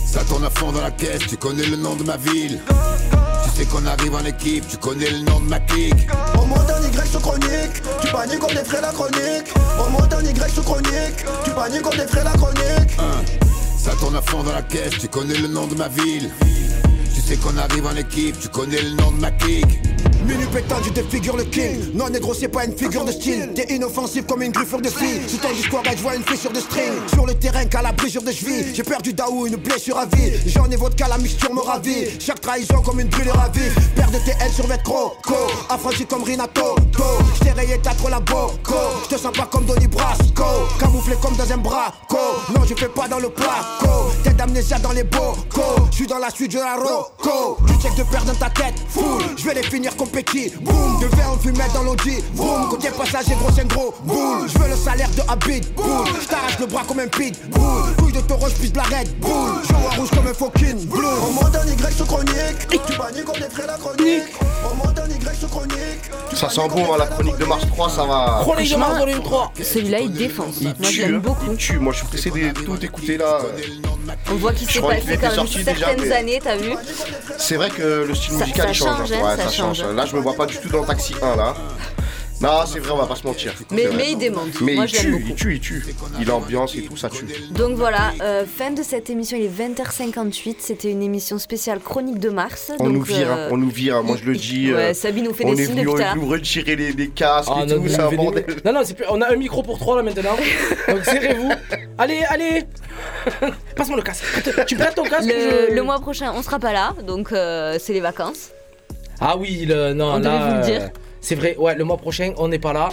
Ça 0.07 0.21
tourne 0.25 0.45
à 0.45 0.51
fond 0.51 0.71
dans 0.71 0.83
la 0.83 0.91
caisse, 0.91 1.27
tu 1.29 1.39
connais 1.39 1.65
le 1.65 1.77
nom 1.77 1.95
de 1.97 2.05
ma 2.05 2.19
ville. 2.19 2.61
Sais 3.55 3.65
qu'on 3.67 3.87
arrive 3.87 4.15
en 4.15 4.25
équipe, 4.25 4.67
tu 4.69 4.77
connais 4.79 5.11
le 5.11 5.19
nom 5.21 5.41
de 5.41 5.49
ma 5.49 5.61
clique. 5.61 6.09
On 6.39 6.47
monte 6.47 6.71
un 6.71 6.83
Y 6.83 7.09
sur 7.09 7.21
chronique, 7.21 7.83
tu 8.01 8.09
paniques 8.11 8.49
des 8.49 8.65
frais 8.65 8.81
la 8.81 8.93
chronique. 8.93 9.49
On 9.79 9.91
monte 9.91 10.13
un 10.13 10.23
Y 10.23 10.53
sur 10.53 10.65
chronique, 10.65 11.25
tu 11.45 11.51
paniques 11.51 11.91
des 11.91 12.07
frais 12.07 12.25
la 12.25 12.33
chronique. 12.33 12.93
Hein, 12.99 13.23
Ça 13.79 13.93
tourne 13.93 14.17
à 14.17 14.23
fond 14.23 14.43
dans 14.43 14.53
la 14.53 14.63
caisse, 14.63 14.99
tu 15.01 15.09
connais 15.09 15.39
le 15.39 15.49
nom 15.49 15.67
de 15.67 15.75
ma 15.77 15.89
ville. 15.89 16.31
Tu 17.15 17.21
sais 17.21 17.37
qu'on 17.37 17.57
arrive 17.57 17.87
en 17.87 17.97
équipe, 17.97 18.39
tu 18.41 18.49
connais 18.49 18.83
le 18.83 18.91
nom 18.91 19.13
de 19.13 19.21
ma 19.21 19.31
clique. 19.31 19.79
Minu 20.27 20.47
pétant, 20.47 20.77
tu 20.83 20.91
défigures 20.91 21.37
le 21.37 21.45
king. 21.45 21.93
Non, 21.95 22.09
négro, 22.09 22.33
c'est 22.35 22.49
pas 22.49 22.65
une 22.65 22.77
figure 22.77 23.05
de 23.05 23.13
style. 23.13 23.51
T'es 23.55 23.75
inoffensif 23.75 24.27
comme 24.27 24.43
une 24.43 24.53
griffure 24.53 24.81
de 24.81 24.89
fille. 24.89 25.21
Sous 25.29 25.37
ton 25.37 25.53
discours, 25.53 25.83
bah, 25.85 25.91
je 25.97 26.03
vois 26.03 26.15
une 26.17 26.23
fissure 26.23 26.51
de 26.53 26.61
string. 26.61 26.93
Sur 27.13 27.27
le 27.27 27.35
terrain, 27.35 27.65
qu'à 27.67 27.83
la 27.83 27.93
brisure 27.93 28.23
de 28.23 28.33
cheville. 28.33 28.75
J'ai 28.75 28.83
perdu 28.83 29.13
Daou, 29.13 29.47
une 29.47 29.57
blessure 29.57 29.99
à 29.99 30.07
vie. 30.07 30.33
J'en 30.47 30.71
ai 30.71 30.77
vodka, 30.77 31.09
la 31.09 31.19
mixture 31.19 31.53
me 31.53 31.61
ravit. 31.61 32.07
Chaque 32.19 32.41
trahison 32.41 32.81
comme 32.83 33.01
une 33.01 33.09
brûlure 33.09 33.39
à 33.39 33.49
vie. 33.49 33.71
Père 33.95 34.11
de 34.11 34.19
TL 34.19 34.51
sur 34.55 34.67
vêtre 34.67 34.83
croco. 34.83 35.35
Affranchi 35.69 36.07
comme 36.07 36.23
Rinato. 36.23 36.77
J't'ai 37.37 37.51
rayé, 37.53 37.79
t'as 37.83 37.95
trop 37.95 38.09
la 38.09 38.21
boco. 38.21 38.75
J'te 39.05 39.19
sens 39.19 39.33
pas 39.33 39.47
comme 39.51 39.67
Donny 39.67 39.87
Brasco. 39.87 40.45
Camouflé 40.79 41.17
comme 41.21 41.37
dans 41.37 41.53
un 41.53 41.59
braco. 41.59 42.19
Non, 42.55 42.65
je 42.67 42.75
fais 42.75 42.89
pas 42.89 43.09
dans 43.09 43.19
le 43.19 43.29
placo. 43.29 44.11
Tête 44.23 44.37
d'amnésia 44.37 44.79
dans 44.79 44.93
les 44.93 45.05
bocaux. 45.05 45.89
J'suis 45.91 46.07
dans 46.07 46.19
la 46.19 46.31
suite 46.31 46.53
de 46.53 46.59
la 46.59 46.77
roco. 46.77 47.59
Du 47.67 47.75
check 47.83 47.95
de 47.97 48.03
perdre 48.05 48.33
dans 48.33 48.39
ta 48.39 48.51
tête. 48.51 48.75
Full. 48.89 49.23
J'vais 49.37 49.55
les 49.55 49.63
finir 49.63 49.95
comme 49.97 50.09
petit. 50.15 50.53
Boum. 50.61 51.01
De 51.01 51.07
verre 51.17 51.33
en 51.33 51.39
fumette 51.39 51.73
dans 51.75 51.83
l'audi. 51.83 52.23
Boum. 52.35 52.69
Côté 52.71 52.89
passager, 52.91 53.35
gros, 53.35 53.51
c'est 53.55 53.67
gros. 53.67 53.95
Boule. 54.05 54.49
J'veux 54.49 54.69
le 54.69 54.77
salaire 54.77 55.11
de 55.11 55.23
Habit. 55.29 55.63
Boule. 55.77 56.07
J't'arrache 56.23 56.59
le 56.61 56.67
bras 56.67 56.83
comme 56.87 57.01
un 57.01 57.09
pit. 57.09 57.35
Boule. 57.51 57.95
Couille 57.99 58.13
de 58.13 58.21
taureau, 58.21 58.49
j'pisse 58.49 58.73
de 58.73 58.79
la 58.79 58.85
red. 58.85 59.19
Boule. 59.21 59.61
À 59.93 59.97
rouge 59.97 60.11
comme 60.11 60.27
un 60.27 60.35
fucking 60.35 60.87
blue. 60.87 61.07
On 61.29 61.33
monte 61.33 61.57
Y 61.67 61.97
sur 61.97 62.07
chronique. 62.07 62.69
Tu 62.71 62.79
paniques 62.97 63.27
des 63.35 63.51
frais 63.51 63.67
la 63.67 63.75
chronique. 63.75 64.23
On 64.71 64.75
monte 64.77 65.01
Y. 65.11 65.14
Ça 66.35 66.49
sent 66.51 66.69
bon, 66.69 66.93
hein, 66.93 66.97
la 66.99 67.07
chronique 67.07 67.37
de 67.39 67.45
Mars 67.45 67.65
3, 67.69 67.89
ça 67.91 68.05
va. 68.05 68.39
Chronique 68.43 68.71
de 68.73 68.77
Mars 68.77 68.99
volume 68.99 69.23
3. 69.23 69.53
Celui-là, 69.63 70.01
il 70.01 70.13
défonce. 70.13 70.61
Moi, 70.61 70.73
je 70.83 70.89
tue, 70.89 71.05
hein. 71.05 71.19
beaucoup. 71.23 71.47
Il 71.53 71.57
tue. 71.57 71.79
Moi, 71.79 71.93
je 71.93 71.99
suis 71.99 72.07
pressé 72.07 72.31
de 72.31 72.51
tout 72.61 72.85
écouter 72.85 73.17
là. 73.17 73.39
On 74.31 74.35
voit 74.37 74.53
qu'il 74.53 74.69
s'est 74.69 74.81
passé 74.81 75.19
quand 75.21 75.37
même 75.37 75.47
déjà, 75.47 75.65
certaines 75.75 76.01
mais- 76.09 76.13
années, 76.13 76.41
t'as 76.43 76.57
vu 76.57 76.73
C'est 77.39 77.57
vrai 77.57 77.71
que 77.71 78.05
le 78.07 78.15
style 78.15 78.33
Ça- 78.33 78.39
musical 78.41 78.65
ça 78.67 78.71
il 78.71 78.75
change. 78.75 78.99
change, 78.99 79.13
hein. 79.13 79.17
hein, 79.23 79.25
Ouais, 79.25 79.37
ça 79.37 79.45
ça 79.45 79.51
change. 79.51 79.79
change. 79.79 79.95
Là, 79.95 80.07
je 80.07 80.17
me 80.17 80.21
vois 80.21 80.35
pas 80.35 80.47
du 80.47 80.57
tout 80.59 80.69
dans 80.69 80.81
le 80.81 80.87
taxi 80.87 81.15
1 81.23 81.37
là. 81.37 81.55
Non, 82.45 82.61
c'est 82.67 82.79
vrai, 82.79 82.91
on 82.93 82.97
va 82.97 83.07
pas 83.07 83.17
se 83.17 83.27
mentir. 83.27 83.55
Mais- 83.71 83.85
il 84.11 84.19
démonte. 84.19 84.61
Mais 84.61 84.75
Moi, 84.75 84.85
il 84.85 84.95
je 84.95 85.01
tue, 85.01 85.11
beaucoup. 85.13 85.25
il 85.29 85.35
tue, 85.35 85.55
il 85.55 85.61
tue. 85.61 85.85
Il 86.21 86.31
ambiance 86.31 86.75
et 86.77 86.83
tout, 86.83 86.97
ça 86.97 87.09
tue. 87.09 87.27
Donc 87.53 87.73
voilà, 87.77 88.13
euh, 88.21 88.45
fin 88.47 88.71
de 88.71 88.83
cette 88.83 89.09
émission, 89.11 89.37
il 89.39 89.45
est 89.45 89.49
20h58. 89.49 90.57
C'était 90.59 90.91
une 90.91 91.03
émission 91.03 91.39
spéciale 91.39 91.81
Chronique 91.81 92.19
de 92.19 92.29
Mars. 92.29 92.71
On 92.79 92.85
Donc, 92.85 92.93
nous 92.93 93.03
vire, 93.03 93.29
euh, 93.31 93.49
on 93.51 93.57
nous 93.57 93.71
vire, 93.71 94.03
moi 94.03 94.17
je 94.21 94.25
le 94.29 94.37
dis. 94.37 94.73
ouais, 94.75 94.79
euh, 94.91 94.95
Sabine 94.95 95.25
nous 95.25 95.33
fait 95.35 95.45
des 95.45 95.57
signes 95.65 95.89
on 95.89 95.97
est 95.99 96.13
venu 96.15 96.25
retirer 96.31 96.77
les, 96.77 96.93
les 96.93 97.09
casques 97.09 97.49
Ah, 97.55 97.63
et 97.63 97.67
non, 97.67 97.81
tout, 97.83 97.89
c'est 97.89 98.01
un 98.01 98.11
bordel. 98.13 98.45
non, 98.65 98.73
non, 98.75 98.81
c'est 98.85 98.95
plus... 98.95 99.07
on 99.11 99.21
a 99.23 99.33
un 99.33 99.37
micro 99.37 99.63
pour 99.63 99.79
trois 99.79 99.97
là 99.97 100.03
maintenant. 100.03 100.37
Donc 100.89 101.05
serrez-vous. 101.05 101.51
Allez, 101.99 102.21
allez. 102.29 102.65
Passe-moi 103.77 103.97
le 103.97 104.03
casque. 104.03 104.25
Tu 104.67 104.75
prêtes 104.77 104.95
ton 104.97 105.05
casque 105.05 105.29
le, 105.29 105.69
je- 105.71 105.75
le 105.75 105.83
mois 105.83 106.01
prochain, 106.01 106.33
on 106.35 106.43
sera 106.43 106.59
pas 106.59 106.73
là, 106.73 106.95
donc 107.07 107.33
euh, 107.33 107.77
c'est 107.81 107.93
les 107.93 108.01
vacances. 108.01 108.51
Ah 109.21 109.37
oui, 109.39 109.65
le... 109.67 109.93
non, 109.95 110.15
On 110.15 110.19
là. 110.19 110.21
devait 110.21 110.51
vous 110.51 110.57
le 110.57 110.79
dire. 110.81 110.91
C'est 111.25 111.35
vrai, 111.37 111.57
ouais, 111.57 111.75
le 111.75 111.85
mois 111.85 111.97
prochain, 111.97 112.35
on 112.37 112.49
n'est 112.49 112.59
pas 112.59 112.75
là. 112.75 112.91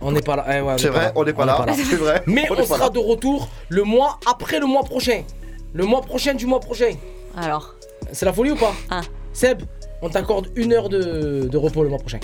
On 0.00 0.10
n'est 0.10 0.22
pas 0.22 0.34
là. 0.36 0.46
Eh 0.48 0.60
ouais, 0.62 0.76
C'est 0.78 0.88
vrai, 0.88 1.12
on 1.14 1.24
n'est 1.24 1.34
pas 1.34 1.44
là. 1.44 1.66
C'est 1.74 1.96
vrai. 1.96 2.22
Mais 2.26 2.46
on 2.50 2.64
sera 2.64 2.88
de 2.88 2.98
retour 2.98 3.48
le 3.68 3.82
mois 3.82 4.18
après 4.26 4.58
le 4.58 4.66
mois 4.66 4.82
prochain. 4.82 5.22
Le 5.74 5.84
mois 5.84 6.00
prochain 6.00 6.32
du 6.32 6.46
mois 6.46 6.60
prochain. 6.60 6.92
Alors 7.36 7.74
C'est 8.12 8.24
la 8.24 8.32
folie 8.32 8.52
ou 8.52 8.56
pas 8.56 8.72
Ah. 8.90 9.02
Seb, 9.34 9.62
on 10.00 10.08
t'accorde 10.08 10.48
une 10.56 10.72
heure 10.72 10.88
de, 10.88 11.46
de 11.52 11.58
repos 11.58 11.82
le 11.82 11.90
mois 11.90 11.98
prochain. 11.98 12.20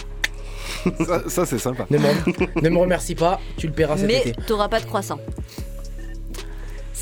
Ça, 1.06 1.28
ça, 1.28 1.44
c'est 1.44 1.58
sympa. 1.58 1.84
Ne 1.90 1.98
me, 1.98 2.08
ne 2.62 2.68
me 2.70 2.78
remercie 2.78 3.14
pas, 3.14 3.38
tu 3.58 3.66
le 3.66 3.74
paieras 3.74 3.98
cet 3.98 4.06
Mais 4.06 4.20
été. 4.20 4.32
t'auras 4.46 4.68
pas 4.68 4.80
de 4.80 4.86
croissant. 4.86 5.18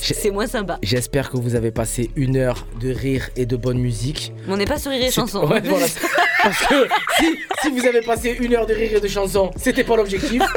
C'est 0.03 0.31
moins 0.31 0.47
sympa. 0.47 0.79
J'espère 0.83 1.31
que 1.31 1.37
vous 1.37 1.55
avez 1.55 1.71
passé 1.71 2.11
une 2.17 2.37
heure 2.37 2.67
de 2.81 2.91
rire 2.93 3.31
et 3.37 3.47
de 3.47 3.57
bonne 3.57 3.79
musique. 3.79 4.33
Mais 4.47 4.55
on 4.55 4.57
n'est 4.57 4.65
pas 4.65 4.79
sur 4.79 4.91
Rire 4.91 5.05
et 5.05 5.11
Chanson. 5.11 5.47
Ouais, 5.47 5.61
voilà. 5.61 5.87
Parce 6.43 6.67
que 6.67 6.89
si, 7.19 7.39
si 7.63 7.71
vous 7.71 7.87
avez 7.87 8.01
passé 8.01 8.37
une 8.41 8.55
heure 8.55 8.67
de 8.67 8.75
rire 8.75 8.97
et 8.97 9.01
de 9.01 9.09
chanson, 9.09 9.51
c'était 9.57 9.85
pas 9.85 9.97
l'objectif. 9.97 10.43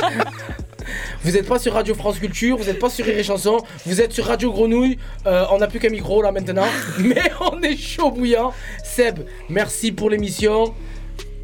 Vous 1.24 1.32
n'êtes 1.32 1.48
pas 1.48 1.60
sur 1.60 1.74
Radio 1.74 1.96
France 1.96 2.20
Culture, 2.20 2.58
vous 2.58 2.66
n'êtes 2.66 2.80
pas 2.80 2.89
sur 2.89 3.06
Rire 3.06 3.18
et 3.18 3.24
Chanson, 3.24 3.58
vous 3.86 4.02
êtes 4.02 4.12
sur 4.12 4.26
Radio 4.26 4.52
Grenouille. 4.52 4.98
Euh, 5.26 5.46
on 5.52 5.60
n'a 5.60 5.68
plus 5.68 5.80
qu'un 5.80 5.89
micro 5.89 6.22
là 6.22 6.34
maintenant, 6.34 6.68
mais 7.00 7.32
on 7.39 7.62
est 7.62 7.78
chaud 7.78 8.12
bouillant. 8.12 8.52
Seb, 8.84 9.20
merci 9.50 9.94
pour 9.94 10.10
l'émission. 10.10 10.74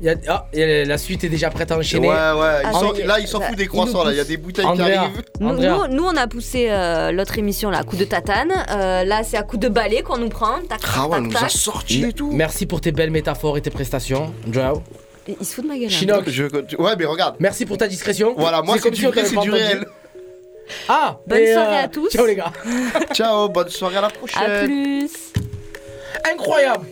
Il 0.01 0.05
y 0.05 0.09
a- 0.09 0.15
ah, 0.29 0.45
la 0.53 0.97
suite 0.97 1.23
est 1.25 1.29
déjà 1.29 1.49
prête 1.49 1.71
à 1.71 1.77
enchaîner. 1.77 2.07
Ouais, 2.07 2.15
ouais, 2.15 2.61
ils 2.99 3.05
là, 3.05 3.19
ils 3.19 3.27
s'en 3.27 3.41
foutent 3.41 3.57
des 3.57 3.63
il 3.63 3.67
croissants, 3.69 4.03
là, 4.05 4.11
il 4.11 4.17
y 4.17 4.21
a 4.21 4.23
des 4.23 4.37
bouteilles 4.37 4.65
Andrea. 4.65 4.85
qui 4.85 4.91
arrivent. 4.97 5.23
Nous, 5.41 5.49
Andrea. 5.49 5.87
nous- 5.89 5.95
nous, 5.95 6.03
on 6.05 6.15
a 6.15 6.27
poussé 6.27 6.67
euh, 6.69 7.11
l'autre 7.11 7.37
émission 7.37 7.69
là, 7.69 7.79
à 7.79 7.83
coup 7.83 7.97
de 7.97 8.05
tatane. 8.05 8.51
Euh, 8.71 9.03
là, 9.03 9.23
c'est 9.23 9.35
à 9.37 9.43
coup 9.43 9.57
de 9.57 9.67
balai 9.67 10.01
qu'on 10.01 10.17
nous 10.17 10.29
prend. 10.29 10.59
Tac, 10.69 10.79
Ah 10.95 11.03
ouais, 11.03 11.09
tac, 11.09 11.19
on 11.19 11.21
nous 11.23 11.31
tac. 11.33 11.43
a 11.43 11.49
sorti 11.49 12.05
et 12.05 12.13
tout. 12.13 12.31
Merci 12.31 12.65
pour 12.65 12.79
tes 12.81 12.91
belles 12.93 13.11
métaphores 13.11 13.57
et 13.57 13.61
tes 13.61 13.69
prestations. 13.71 14.33
Joao. 14.49 14.83
Et 15.27 15.35
Il 15.39 15.45
se 15.45 15.55
fout 15.55 15.63
de 15.65 15.69
ma 15.69 15.75
gueule. 15.77 15.85
hein. 15.85 15.89
Chinook, 15.89 16.23
Je- 16.29 16.75
Ouais, 16.77 16.95
mais 16.97 17.05
regarde. 17.05 17.35
merci 17.39 17.65
pour 17.65 17.77
ta 17.77 17.87
discrétion. 17.87 18.33
Voilà, 18.37 18.61
moi, 18.61 18.77
c'est 18.81 18.91
du 18.91 19.05
vrai, 19.05 19.25
c'est 19.25 19.35
du 19.37 19.51
réel. 19.51 19.85
Ah, 20.87 21.17
Bonne 21.27 21.45
soirée 21.45 21.77
à 21.79 21.87
tous. 21.87 22.09
Ciao 22.09 22.25
les 22.25 22.35
gars. 22.35 22.53
Ciao, 23.13 23.49
bonne 23.49 23.69
soirée 23.69 23.97
à 23.97 24.01
la 24.01 24.09
prochaine. 24.09 24.41
À 24.43 24.63
plus. 24.63 25.09
Incroyable. 26.31 26.85